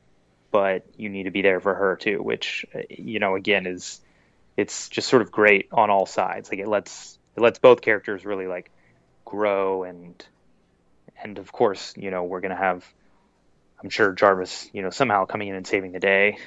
[0.53, 4.01] but you need to be there for her too which uh, you know again is
[4.57, 6.51] it's just sort of great on all sides.
[6.51, 8.71] Like it lets it lets both characters really like
[9.25, 10.25] grow and
[11.23, 12.85] and of course you know we're gonna have
[13.83, 16.39] I'm sure Jarvis, you know, somehow coming in and saving the day,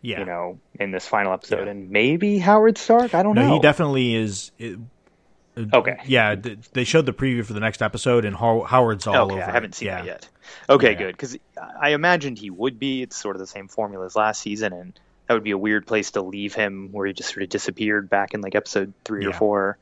[0.00, 0.20] Yeah.
[0.20, 1.70] you know, in this final episode, Yeah.
[1.72, 3.14] and maybe Howard Stark.
[3.14, 3.54] I don't no, know.
[3.54, 4.50] he definitely is.
[4.58, 4.78] It,
[5.72, 5.96] Okay.
[6.04, 6.34] Yeah,
[6.74, 9.42] they showed the preview for the next episode, and Howard's all okay, over.
[9.42, 10.00] I haven't seen yeah.
[10.00, 10.28] it yet.
[10.68, 10.98] Okay, Yeah.
[10.98, 11.38] good because
[11.80, 13.00] I imagined he would be.
[13.02, 14.92] It's sort of the same formula as last season, and
[15.26, 18.10] that would be a weird place to leave him, where he just sort of disappeared
[18.10, 19.78] back in like episode three or four.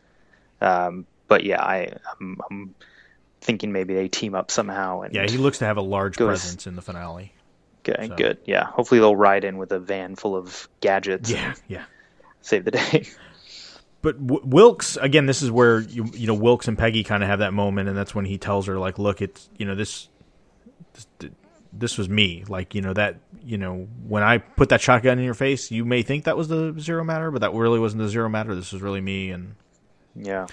[0.61, 2.75] Um, but yeah, I, I'm, I'm
[3.45, 5.03] thinking maybe they team up somehow.
[5.03, 7.33] And Yeah, he looks to have a large Goes- presence in the finale.
[7.85, 8.17] good, so.
[8.17, 8.39] good.
[8.47, 11.85] Yeah, hopefully they'll ride in with a van full of gadgets Yeah, yeah.
[12.41, 13.07] save the day.
[14.03, 17.39] But Wilkes again, this is where you you know Wilkes and Peggy kind of have
[17.39, 20.09] that moment, and that's when he tells her like, "Look, it's you know this,
[20.93, 21.31] this
[21.73, 22.45] this was me.
[22.47, 25.87] Like you know that you know when I put that shotgun in your face, you
[25.87, 28.55] may think that was the zero matter, but that really wasn't the zero matter.
[28.55, 29.55] This was really me." And
[30.15, 30.49] yeah,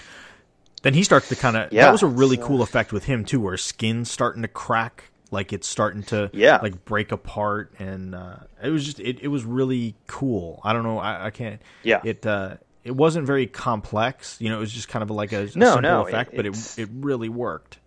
[0.82, 3.24] then he starts to kind of Yeah, that was a really cool effect with him
[3.24, 6.58] too, where his skin's starting to crack, like it's starting to Yeah.
[6.62, 10.60] like break apart, and uh, it was just it, it was really cool.
[10.64, 11.60] I don't know, I, I can't.
[11.82, 12.00] Yeah.
[12.04, 14.36] It uh, it wasn't very complex.
[14.40, 16.36] You know, it was just kind of like a, a No, simple no, effect, it-
[16.36, 17.78] but it it really worked.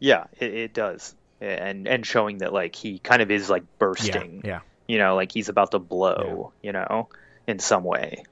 [0.00, 4.42] yeah, it, it does, and and showing that like he kind of is like bursting.
[4.44, 4.60] Yeah, yeah.
[4.88, 7.08] you know, like he's about to blow, you know,
[7.46, 8.24] in some way.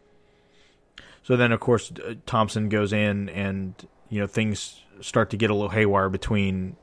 [1.25, 1.91] So then, of course,
[2.27, 3.75] Thompson goes in, and
[4.11, 6.77] you know things start to get a little haywire between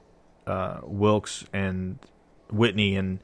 [0.48, 2.00] uh, Wilkes and
[2.52, 3.20] Whitney, and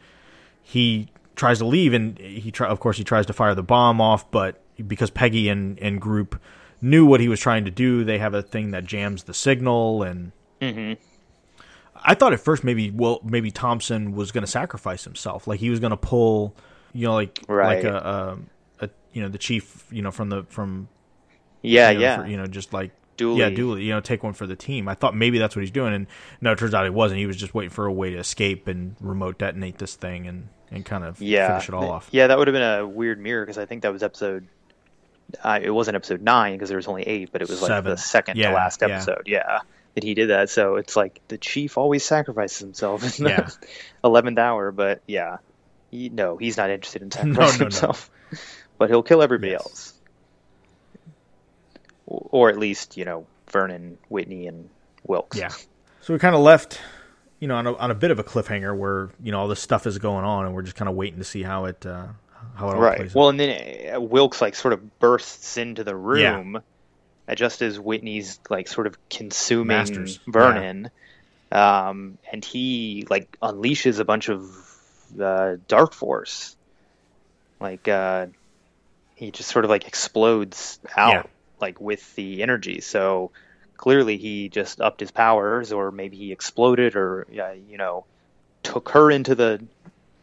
[0.62, 4.00] he tries to leave, and he try, of course he tries to fire the bomb
[4.00, 6.40] off, but because Peggy and and group
[6.82, 10.04] knew what he was trying to do, they have a thing that jams the signal,
[10.04, 10.32] and
[12.06, 15.72] I thought at first maybe well maybe Thompson was going to sacrifice himself, like he
[15.72, 16.56] was going to pull,
[16.94, 17.84] you know, like Right.
[17.84, 18.38] like a,
[18.80, 20.90] a, a you know the chief, you know, from the from
[21.62, 22.18] Yeah, you know, yeah.
[22.22, 23.40] for- you know, just like Dooley.
[23.40, 24.88] yeah, Dooley, you know, take one for the team.
[24.88, 26.08] I thought maybe that's what he's doing, and
[26.42, 27.20] no, it turns out he wasn't.
[27.20, 30.50] He was just waiting for a way to escape and remote detonate this thing and
[30.70, 32.10] and kind of yeah, finish it all off.
[32.12, 34.48] Yeah, that would have been a weird mirror because I think that was episode.
[35.44, 37.92] Uh, it wasn't episode nine because there was only eight, but it was like Seven.
[37.92, 39.24] the second Yeah, to last episode.
[39.26, 39.60] Yeah.
[39.96, 40.50] that he did that.
[40.50, 43.50] So it's like the chief always sacrifices himself in the Yeah.
[44.06, 44.72] eleventh hour.
[44.72, 45.38] But yeah,
[45.92, 47.66] he, no, he's not interested in No, sacrificing no, no.
[47.66, 48.12] himself.
[48.78, 49.62] But he'll kill everybody Yes.
[49.64, 49.94] else,
[52.08, 54.70] or, or at least you know Vernon, Whitney, and
[55.06, 55.38] Wilkes.
[55.38, 55.52] Yeah.
[56.02, 56.80] So we kind of left,
[57.40, 59.62] you know, on a, on a bit of a cliffhanger where you know all this
[59.62, 62.08] stuff is going on, and we're just kind of waiting to see how it uh,
[62.56, 62.98] how it all right.
[62.98, 63.16] plays.
[63.16, 63.30] Well, out.
[63.32, 66.62] and then uh, Wilkes like sort of bursts into the room,
[67.28, 70.20] uh, just as Whitney's like sort of consuming Masters.
[70.28, 70.90] Vernon,
[71.52, 74.50] um, and he like unleashes a bunch of
[75.20, 76.56] uh, dark force.
[77.60, 78.28] Like uh,
[79.16, 81.24] he just sort of like explodes out Yeah.
[81.60, 82.82] Like with the energy.
[82.82, 83.32] So
[83.78, 88.06] clearly he just upped his powers, or maybe he exploded, or uh, you know,
[88.64, 89.64] took her into the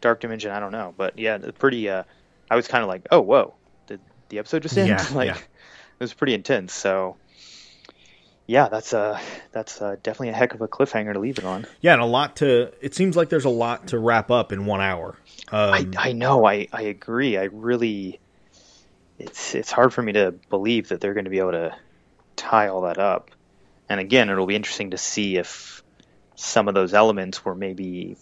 [0.01, 0.51] dark dimension.
[0.51, 1.89] I don't know, but yeah, pretty.
[1.89, 2.05] Uh,
[2.51, 3.55] I was kind of like, oh, whoa,
[3.87, 4.89] did the episode just end?
[4.89, 5.37] Yeah, like, yeah.
[5.37, 6.75] it was pretty intense.
[6.75, 7.17] So,
[8.47, 9.19] yeah, that's uh
[9.53, 11.67] that's uh, definitely a heck of a cliffhanger to leave it on.
[11.81, 12.73] yeah, and a lot to.
[12.81, 15.17] It seems like there's a lot to wrap up in one hour.
[15.51, 17.39] Um, I I know, I I agree.
[17.39, 18.21] I really,
[19.19, 21.77] it's it's hard for me to believe that they're going to be able to
[22.37, 23.31] tie all that up.
[23.89, 25.83] And again, it'll be interesting to see if
[26.37, 28.17] some of those elements were maybe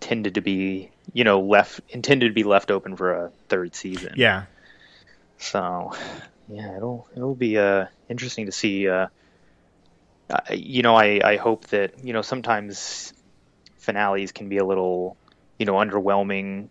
[0.00, 4.14] tended to be, you know, left intended to be left open for a third season.
[4.16, 4.44] yeah,
[5.38, 5.92] So,
[6.48, 8.88] yeah, it'll it'll be uh, interesting to see.
[8.88, 9.08] Uh,
[10.50, 13.12] you know, I, I hope that you know sometimes
[13.76, 15.16] finales can be a little
[15.58, 16.70] you know underwhelming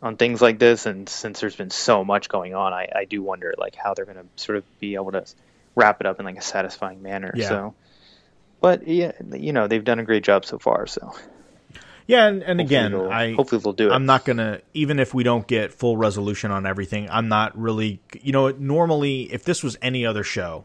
[0.00, 3.22] on things like this, and since there's been so much going on, I, I do
[3.22, 5.24] wonder like how they're going to sort of be able to
[5.74, 7.32] wrap it up in like a satisfying manner.
[7.34, 7.48] Yeah.
[7.48, 7.74] So,
[8.60, 10.86] but yeah, you know, they've done a great job so far.
[10.86, 11.14] So
[12.08, 13.92] yeah, and, and again, I hopefully they'll do it.
[13.92, 17.08] I'm not gonna even if we don't get full resolution on everything.
[17.10, 20.64] I'm not really, you know, normally if this was any other show,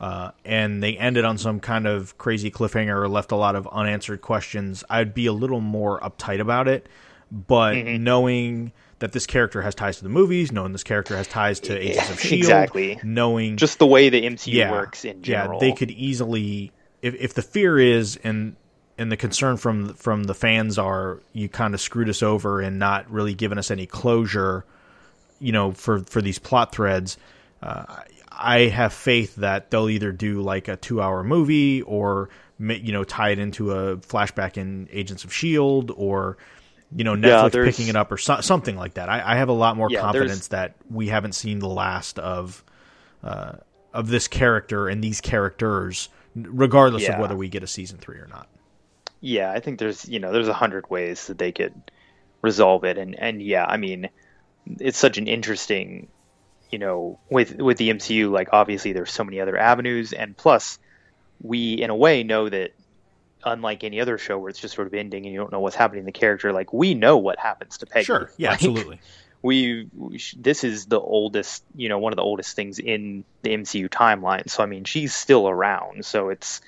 [0.00, 3.68] uh, and they ended on some kind of crazy cliffhanger or left a lot of
[3.68, 6.88] unanswered questions, I'd be a little more uptight about it.
[7.30, 8.02] But Mm-hmm.
[8.04, 11.78] knowing that this character has ties to the movies, knowing this character has ties to
[11.78, 12.98] Agents of Shield, exactly.
[13.02, 15.62] knowing just the way the MCU yeah, works in general.
[15.62, 18.56] Yeah, they could easily if if the fear is and
[18.98, 22.78] and the concern from from the fans are you kind of screwed us over and
[22.78, 24.64] not really giving us any closure,
[25.38, 27.16] you know, for for these plot threads.
[27.62, 27.84] Uh,
[28.30, 32.28] I have faith that they'll either do like a two hour movie or
[32.58, 36.36] you know tie it into a flashback in Agents of Shield or
[36.94, 39.08] you know Netflix there's- picking it up or so, something like that.
[39.08, 42.64] I, I have a lot more Yeah, confidence that we haven't seen the last of
[43.22, 43.52] uh,
[43.92, 48.26] of this character and these characters, regardless of whether we get a season three or
[48.28, 48.48] not.
[49.20, 51.74] yeah, I think there's you know there's a hundred ways that they could
[52.42, 54.08] resolve it, and and yeah, I mean,
[54.78, 56.08] it's such an interesting,
[56.70, 58.30] you know, with with the MCU.
[58.30, 60.78] Like obviously, there's so many other avenues, and plus,
[61.42, 62.72] we in a way know that
[63.44, 65.76] unlike any other show where it's just sort of ending and you don't know what's
[65.76, 68.04] happening to the character, like we know what happens to Peggy.
[68.04, 69.00] Sure, yeah, Like, absolutely.
[69.42, 73.24] we, we sh- this is the oldest you know one of the oldest things in
[73.42, 76.60] the MCU timeline so I mean she's still around so it's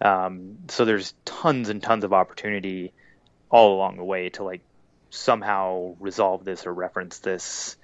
[0.00, 2.92] um, so there's tons and tons of opportunity
[3.50, 4.62] all along the way to like
[5.10, 7.76] somehow resolve this or reference this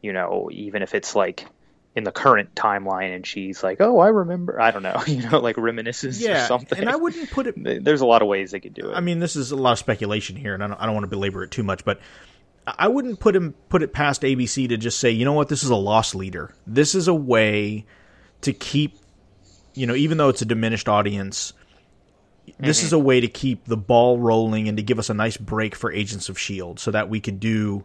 [0.00, 1.46] you know even if it's like
[1.94, 5.38] in the current timeline and she's like oh I remember I don't know you know
[5.40, 7.54] like reminisces Yeah, or something and I wouldn't put it.
[7.84, 9.72] there's a lot of ways they could do it I mean, this is a lot
[9.72, 12.00] of speculation here, and I don't, I don't want to belabor it too much, but
[12.66, 15.62] I wouldn't put him put it past ABC to just say, you know what, this
[15.64, 16.54] is a loss leader.
[16.66, 17.84] This is a way
[18.42, 18.96] to keep,
[19.74, 21.52] you know, even though it's a diminished audience,
[22.58, 22.86] this Mm-hmm.
[22.86, 25.74] is a way to keep the ball rolling and to give us a nice break
[25.74, 27.84] for Agents of Shield, so that we could do,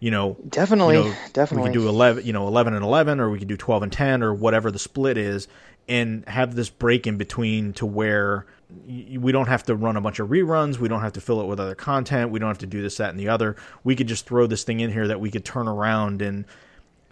[0.00, 3.20] you know, definitely you know, definitely we could do 11 you know 11 and 11
[3.20, 5.48] or we could do 12 and 10 or whatever the split is
[5.88, 8.46] and have this break in between to where
[8.86, 11.46] we don't have to run a bunch of reruns we don't have to fill it
[11.46, 13.54] with other content we don't have to do this that and the other
[13.84, 16.44] we could just throw this thing in here that we could turn around and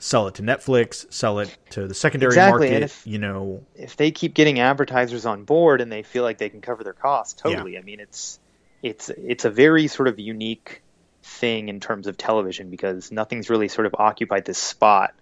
[0.04, 3.96] sell it to Netflix sell it to the secondary Exactly, market if- you know if
[3.96, 7.40] they keep getting advertisers on board and they feel like they can cover their costs,
[7.42, 7.52] Yeah.
[7.52, 7.78] totally.
[7.78, 8.38] I mean, it's
[8.82, 10.82] it's it's a very sort of unique
[11.22, 15.14] thing in terms of television because nothing's really sort of occupied this spot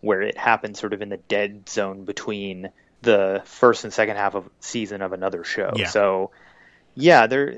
[0.00, 2.70] where it happens sort of in the dead zone between
[3.02, 5.70] the first and second half of season of another show.
[5.76, 5.88] Yeah.
[5.88, 6.30] So
[6.94, 7.54] yeah, there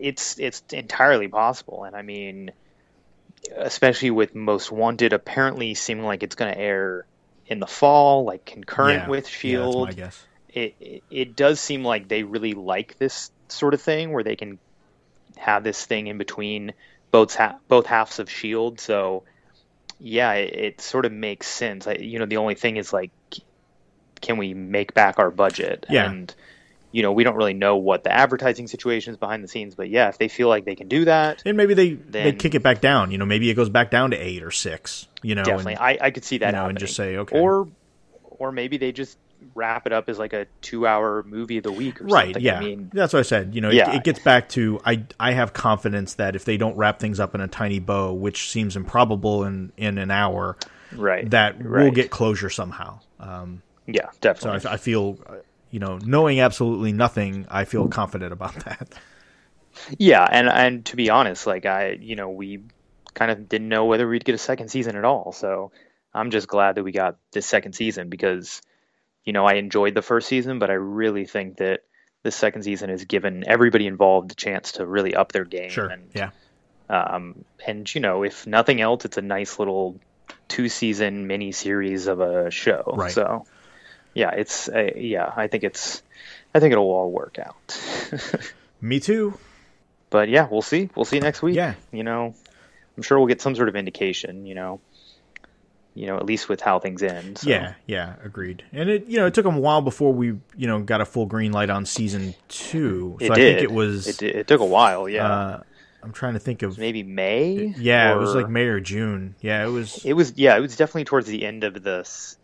[0.00, 2.50] it's it's entirely possible and I mean
[3.54, 7.06] especially with Most Wanted apparently seeming like it's going to air
[7.46, 11.84] in the fall like concurrent yeah, with yeah, Shield guess it, it it does seem
[11.84, 14.58] like they really like this sort of thing where they can
[15.36, 16.72] have this thing in between
[17.10, 18.80] both ha- both halves of Shield.
[18.80, 19.24] So
[20.00, 21.86] yeah, it, it sort of makes sense.
[21.86, 23.10] I, you know, the only thing is like,
[24.20, 25.86] can we make back our budget?
[25.88, 26.10] Yeah.
[26.10, 26.34] And
[26.96, 29.90] you know, we don't really know what the advertising situation is behind the scenes, but
[29.90, 32.62] yeah, if they feel like they can do that, and maybe they they kick it
[32.62, 35.42] back down you know maybe it goes back down to 8 or 6 you know
[35.44, 37.38] definitely, and- I, I could see that you know, and just say, okay.
[37.38, 37.68] or
[38.22, 39.18] or maybe they just
[39.54, 42.42] wrap it up as like a two-hour movie of the week or right something.
[42.42, 43.90] yeah I mean, that's what i said you know Yeah.
[43.90, 47.20] it, it gets back to i i have confidence that if they don't wrap things
[47.20, 50.56] up in a tiny bow which seems improbable in in an hour
[50.92, 51.28] right?
[51.30, 54.70] that we'll get closure somehow um Yeah, so definitely.
[54.70, 55.34] I, I feel uh,
[55.76, 58.88] you know knowing absolutely nothing i feel confident about that
[59.98, 62.60] yeah, and and to be honest, like I, you know, we
[63.14, 65.32] kind of didn't know whether we'd get a second season at all.
[65.32, 65.72] So
[66.14, 68.62] I'm just glad that we got this second season because,
[69.24, 71.80] you know, I enjoyed the first season, but I really think that
[72.22, 75.70] the second season has given everybody involved a chance to really up their game.
[75.70, 76.30] sure And, yeah
[76.88, 79.98] um, and you know, if nothing else, it's a nice little
[80.48, 82.82] two season mini series of a show.
[82.94, 83.12] Right.
[83.12, 83.46] So
[84.16, 86.02] yeah, it's uh, yeah, I think it's,
[86.54, 87.80] I think it'll all work out.
[88.80, 89.38] me too
[90.10, 90.88] but yeah, we'll see.
[90.94, 91.56] We'll see next week.
[91.56, 91.74] Yeah.
[91.92, 92.34] You know,
[92.96, 94.46] I'm sure we'll get some sort of indication.
[94.46, 94.80] You know,
[95.94, 97.38] you know, at least with how things end.
[97.38, 97.50] So.
[97.50, 100.66] yeah yeah agreed and it you know it took them a while before we you
[100.66, 103.58] know got a full green light on season two so it i did.
[103.58, 104.36] think it was It, did.
[104.36, 105.08] it took a while.
[105.08, 105.26] Yeah.
[105.30, 105.62] uh
[106.02, 107.74] i'm trying to think of Maybe May.
[107.78, 110.56] yeah it was like may or june yeah it was It was yeah.
[110.56, 112.36] It was definitely towards the end of this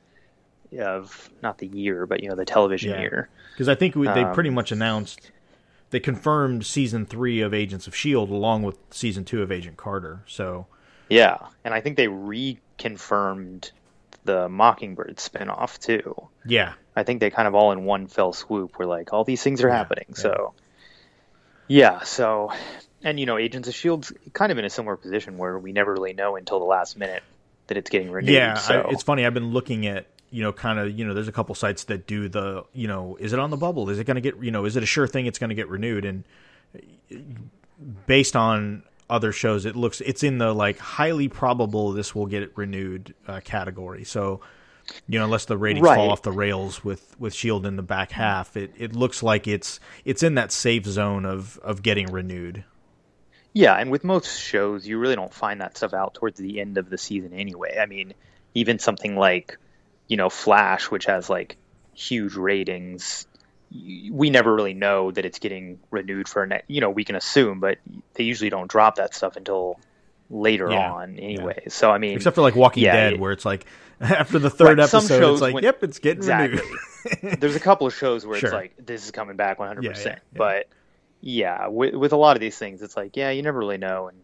[0.81, 3.01] of not the year, but you know the television Yeah.
[3.01, 3.29] year.
[3.53, 5.31] because I think we, they Um, pretty much announced
[5.91, 10.21] they confirmed season three of Agents of Shield along with season two of Agent Carter.
[10.27, 10.67] So
[11.09, 12.09] Yeah, and I think they
[12.79, 13.71] reconfirmed
[14.25, 16.29] the Mockingbird spinoff too.
[16.47, 19.43] yeah, I think they kind of all in one fell swoop were like, all these
[19.43, 20.07] things are Yeah, happening.
[20.11, 20.15] yeah.
[20.15, 20.55] So,
[21.69, 22.01] yeah.
[22.03, 22.53] So,
[23.03, 25.93] and you know, Agents of Shield's kind of in a similar position where we never
[25.93, 27.23] really know until the last minute
[27.67, 28.33] that it's getting renewed.
[28.35, 28.55] yeah.
[28.55, 29.27] So, I, it's funny.
[29.27, 32.07] I've been looking at you know kind of you know there's a couple sites that
[32.09, 33.89] do the you know is it on the bubble?
[33.91, 35.55] Is it going to get you know is it a sure thing it's going to
[35.57, 36.05] get renewed?
[36.05, 36.25] And
[38.07, 42.57] based on other shows, it looks it's in the like highly probable this will get
[42.57, 44.05] renewed uh, category.
[44.05, 44.41] So.
[45.07, 45.95] You know, unless the ratings Right.
[45.95, 49.47] fall off the rails with, with Shield in the back half, it, it looks like
[49.47, 52.65] it's it's in that safe zone of, of getting renewed.
[53.55, 56.79] yeah, and with most shows, you really don't find that stuff out towards the end
[56.79, 57.79] of the season anyway.
[57.81, 58.13] I mean,
[58.55, 59.57] even something like,
[60.13, 61.57] you know, Flash, which has like
[61.95, 63.27] huge ratings,
[63.71, 67.59] we never really know that it's getting renewed for ne- you know we can assume
[67.59, 67.79] but
[68.17, 69.81] they usually don't drop that stuff until
[70.29, 71.63] later Yeah, on anyway.
[71.69, 73.65] So i mean Except for like Walking Yeah, Dead, it- where it's like
[74.03, 76.61] after the third Right, episode, it's like, when- yep, it's getting exactly.
[76.61, 77.41] renewed.
[77.41, 78.49] there's a couple of shows where Sure.
[78.51, 80.17] it's like this is coming back 100% Yeah, yeah, yeah.
[80.37, 80.69] but
[81.23, 84.09] yeah, with, with a lot of these things, it's like, yeah, you never really know,
[84.09, 84.19] and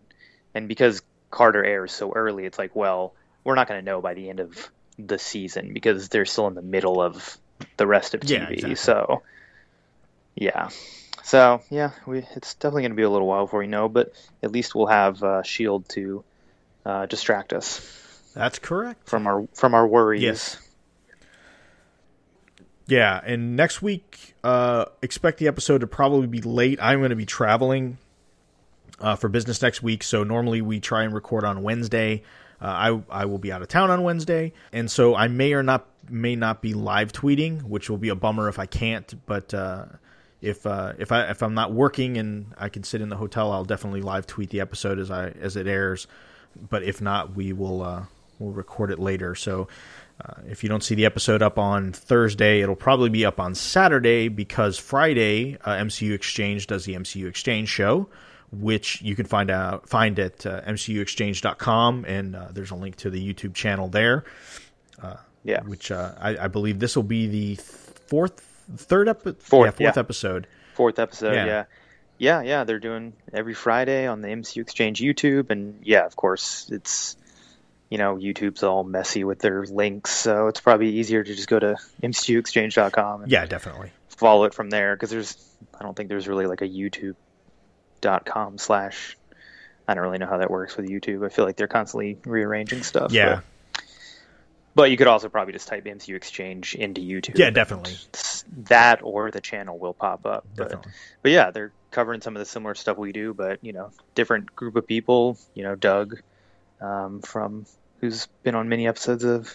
[0.54, 1.00] and because
[1.30, 4.40] Carter airs so early, it's like, well, we're not going to know by the end
[4.40, 7.38] of the season because they're still in the middle of
[7.76, 8.30] the rest of TV.
[8.30, 8.74] Yeah, exactly.
[8.74, 9.22] So,
[10.34, 10.70] yeah,
[11.28, 14.12] so yeah, we it's definitely going to be a little while before we know, but
[14.42, 16.24] at least we'll have uh, Shield to
[16.86, 19.06] uh, distract us That's correct.
[19.06, 20.22] from our from our worries.
[20.22, 20.56] Yes.
[22.86, 26.78] Yeah, and next week, uh, expect the episode to probably be late.
[26.80, 27.98] I'm going to be traveling
[28.98, 32.22] uh, for business next week, so normally we try and record on Wednesday.
[32.60, 35.62] Uh, I I will be out of town on Wednesday, and so I may or
[35.62, 39.14] not may not be live tweeting, which will be a bummer if I can't.
[39.26, 39.86] But uh,
[40.40, 43.52] if uh, if I if I'm not working and I can sit in the hotel,
[43.52, 46.06] I'll definitely live tweet the episode as I as it airs.
[46.68, 48.04] But if not, we will uh,
[48.38, 49.34] we'll record it later.
[49.34, 49.68] So
[50.24, 53.54] uh, if you don't see the episode up on Thursday, it'll probably be up on
[53.54, 58.08] Saturday because Friday uh, MCU Exchange does the MCU Exchange show,
[58.52, 63.10] which you can find out find at uh, mcuexchange.com, and uh, there's a link to
[63.10, 64.24] the YouTube channel there.
[65.44, 65.62] Yeah.
[65.62, 68.40] Which uh, I, I believe this will be the fourth,
[68.76, 70.00] third, epi- Fourth, yeah, fourth yeah.
[70.00, 70.46] episode.
[70.74, 71.34] fourth episode.
[71.34, 71.46] Yeah.
[71.46, 71.64] Yeah.
[72.18, 76.68] yeah, yeah, They're doing every Friday on the MCU Exchange YouTube, and yeah, of course,
[76.70, 77.16] it's
[77.88, 81.58] you know YouTube's all messy with their links, so it's probably easier to just go
[81.60, 83.90] to MCUExchange.com and Yeah, definitely.
[84.08, 85.36] follow it from there because there's
[85.78, 86.66] I don't think there's really like a
[88.00, 89.16] YouTube.com slash.
[89.86, 91.24] I don't really know how that works with YouTube.
[91.24, 93.12] I feel like they're constantly rearranging stuff.
[93.12, 93.36] Yeah.
[93.36, 93.44] but-
[94.74, 97.36] but you could also probably just type MCU Exchange into YouTube.
[97.36, 97.96] Yeah, definitely.
[98.68, 100.46] That or the channel will pop up.
[100.54, 100.92] But, Definitely.
[101.22, 104.54] but yeah, they're covering some of the similar stuff we do, but you know, different
[104.54, 105.36] group of people.
[105.54, 106.20] You know, Doug
[106.80, 107.66] um, from
[108.00, 109.52] who's been on many episodes of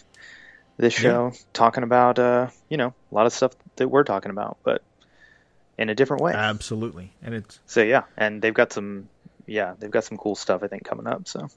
[0.76, 4.58] this show, talking about uh, you know a lot of stuff that we're talking about,
[4.64, 4.82] but
[5.78, 6.34] in a different way.
[6.34, 7.14] Absolutely.
[7.22, 9.10] And it's so yeah, and they've got some
[9.46, 11.28] yeah they've got some cool stuff I think coming up.
[11.28, 11.50] So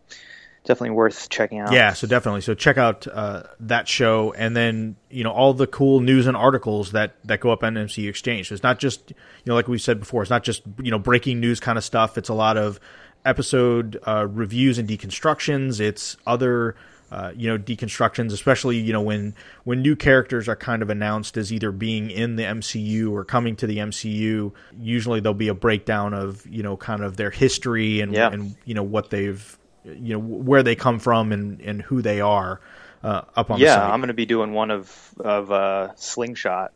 [0.67, 1.73] definitely worth checking out.
[1.73, 2.43] Yeah, so definitely.
[2.43, 6.37] So check out uh, that show, and then you know all the cool news and
[6.37, 8.49] articles that that go up on MCU Exchange.
[8.49, 9.17] So it's not just you
[9.47, 12.19] know like we said before, it's not just you know breaking news kind of stuff.
[12.19, 12.79] It's a lot of
[13.25, 15.81] episode uh, reviews and deconstructions.
[15.81, 16.77] It's other.
[17.09, 21.37] Uh, you know deconstructions, especially you know when when new characters are kind of announced
[21.37, 24.53] as either being in the MCU or coming to the MCU.
[24.81, 28.31] Usually there'll be a breakdown of you know kind of their history and Yeah.
[28.33, 32.21] and you know what they've you know where they come from and and who they
[32.21, 32.61] are
[33.05, 33.89] uh, up on the yeah.
[33.89, 36.73] I'm going to be doing one of of uh, Slingshot,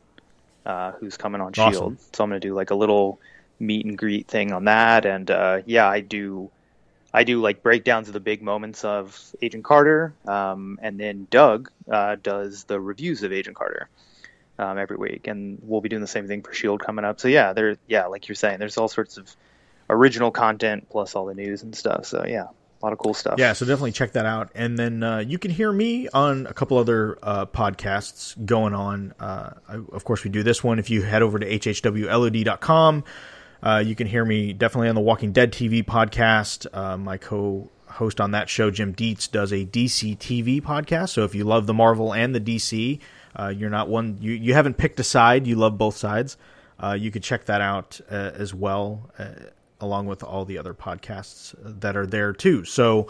[0.65, 1.73] uh, who's coming on Awesome.
[1.73, 1.97] Shield.
[2.12, 3.19] So I'm going to do like a little
[3.59, 6.51] meet and greet thing on that, and uh, yeah, I do.
[7.12, 11.70] I do like breakdowns of the big moments of Agent Carter, um, and then Doug
[11.91, 13.89] uh, does the reviews of Agent Carter
[14.59, 17.19] um, every week, and we'll be doing the same thing for Shield coming up.
[17.19, 19.35] So yeah, there, yeah, like you're saying, there's all sorts of
[19.89, 22.07] original content plus all the news and stuff.
[22.07, 23.35] So yeah, a lot of cool stuff.
[23.39, 24.51] Yeah, so definitely check that out.
[24.55, 29.15] And then uh, you can hear me on a couple other uh, podcasts going on.
[29.19, 30.78] Uh, I, of course, we do this one.
[30.78, 33.05] If you head over to hhwlod.com,
[33.62, 36.66] uh, you can hear me definitely on the Walking Dead TV podcast.
[36.73, 41.11] Uh, my co host on that show, Jim Dietz, does a DC TV podcast.
[41.11, 43.01] So if you love the Marvel and the DC,
[43.37, 46.37] uh, you're not one, you, you haven't picked a side, you love both sides.
[46.82, 49.28] Uh, you could check that out uh, as well, uh,
[49.81, 52.65] along with all the other podcasts that are there too.
[52.65, 53.09] So,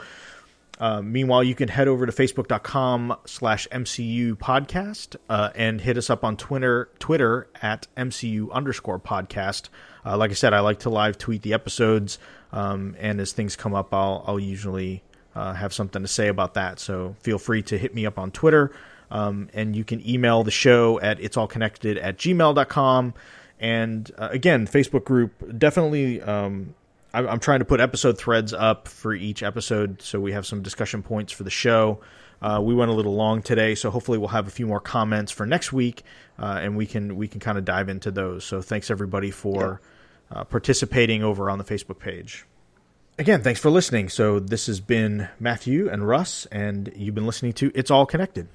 [0.80, 6.08] uh, meanwhile, you can head over to facebook.com slash MCU podcast uh, and hit us
[6.10, 9.68] up on Twitter, Twitter at MCU underscore podcast.
[10.04, 12.18] Uh, like I said, I like to live tweet the episodes,
[12.52, 15.02] um, and as things come up, I'll, I'll usually
[15.34, 16.78] uh, have something to say about that.
[16.78, 18.72] So feel free to hit me up on Twitter,
[19.10, 23.14] um, and you can email the show at it's all connected at gmail.com.
[23.58, 26.22] And uh, again, Facebook group definitely.
[26.22, 26.74] Um,
[27.12, 30.62] I'm, I'm trying to put episode threads up for each episode, so we have some
[30.62, 32.00] discussion points for the show.
[32.42, 35.30] Uh, we went a little long today, so hopefully we'll have a few more comments
[35.30, 36.02] for next week,
[36.40, 38.44] uh, and we can we can kind of dive into those.
[38.44, 39.80] So thanks everybody for
[40.32, 42.46] uh, participating over on the Facebook page.
[43.18, 44.08] Again, thanks for listening.
[44.08, 48.48] So this has been Matthew and Russ, and you've been listening to It's All Connected.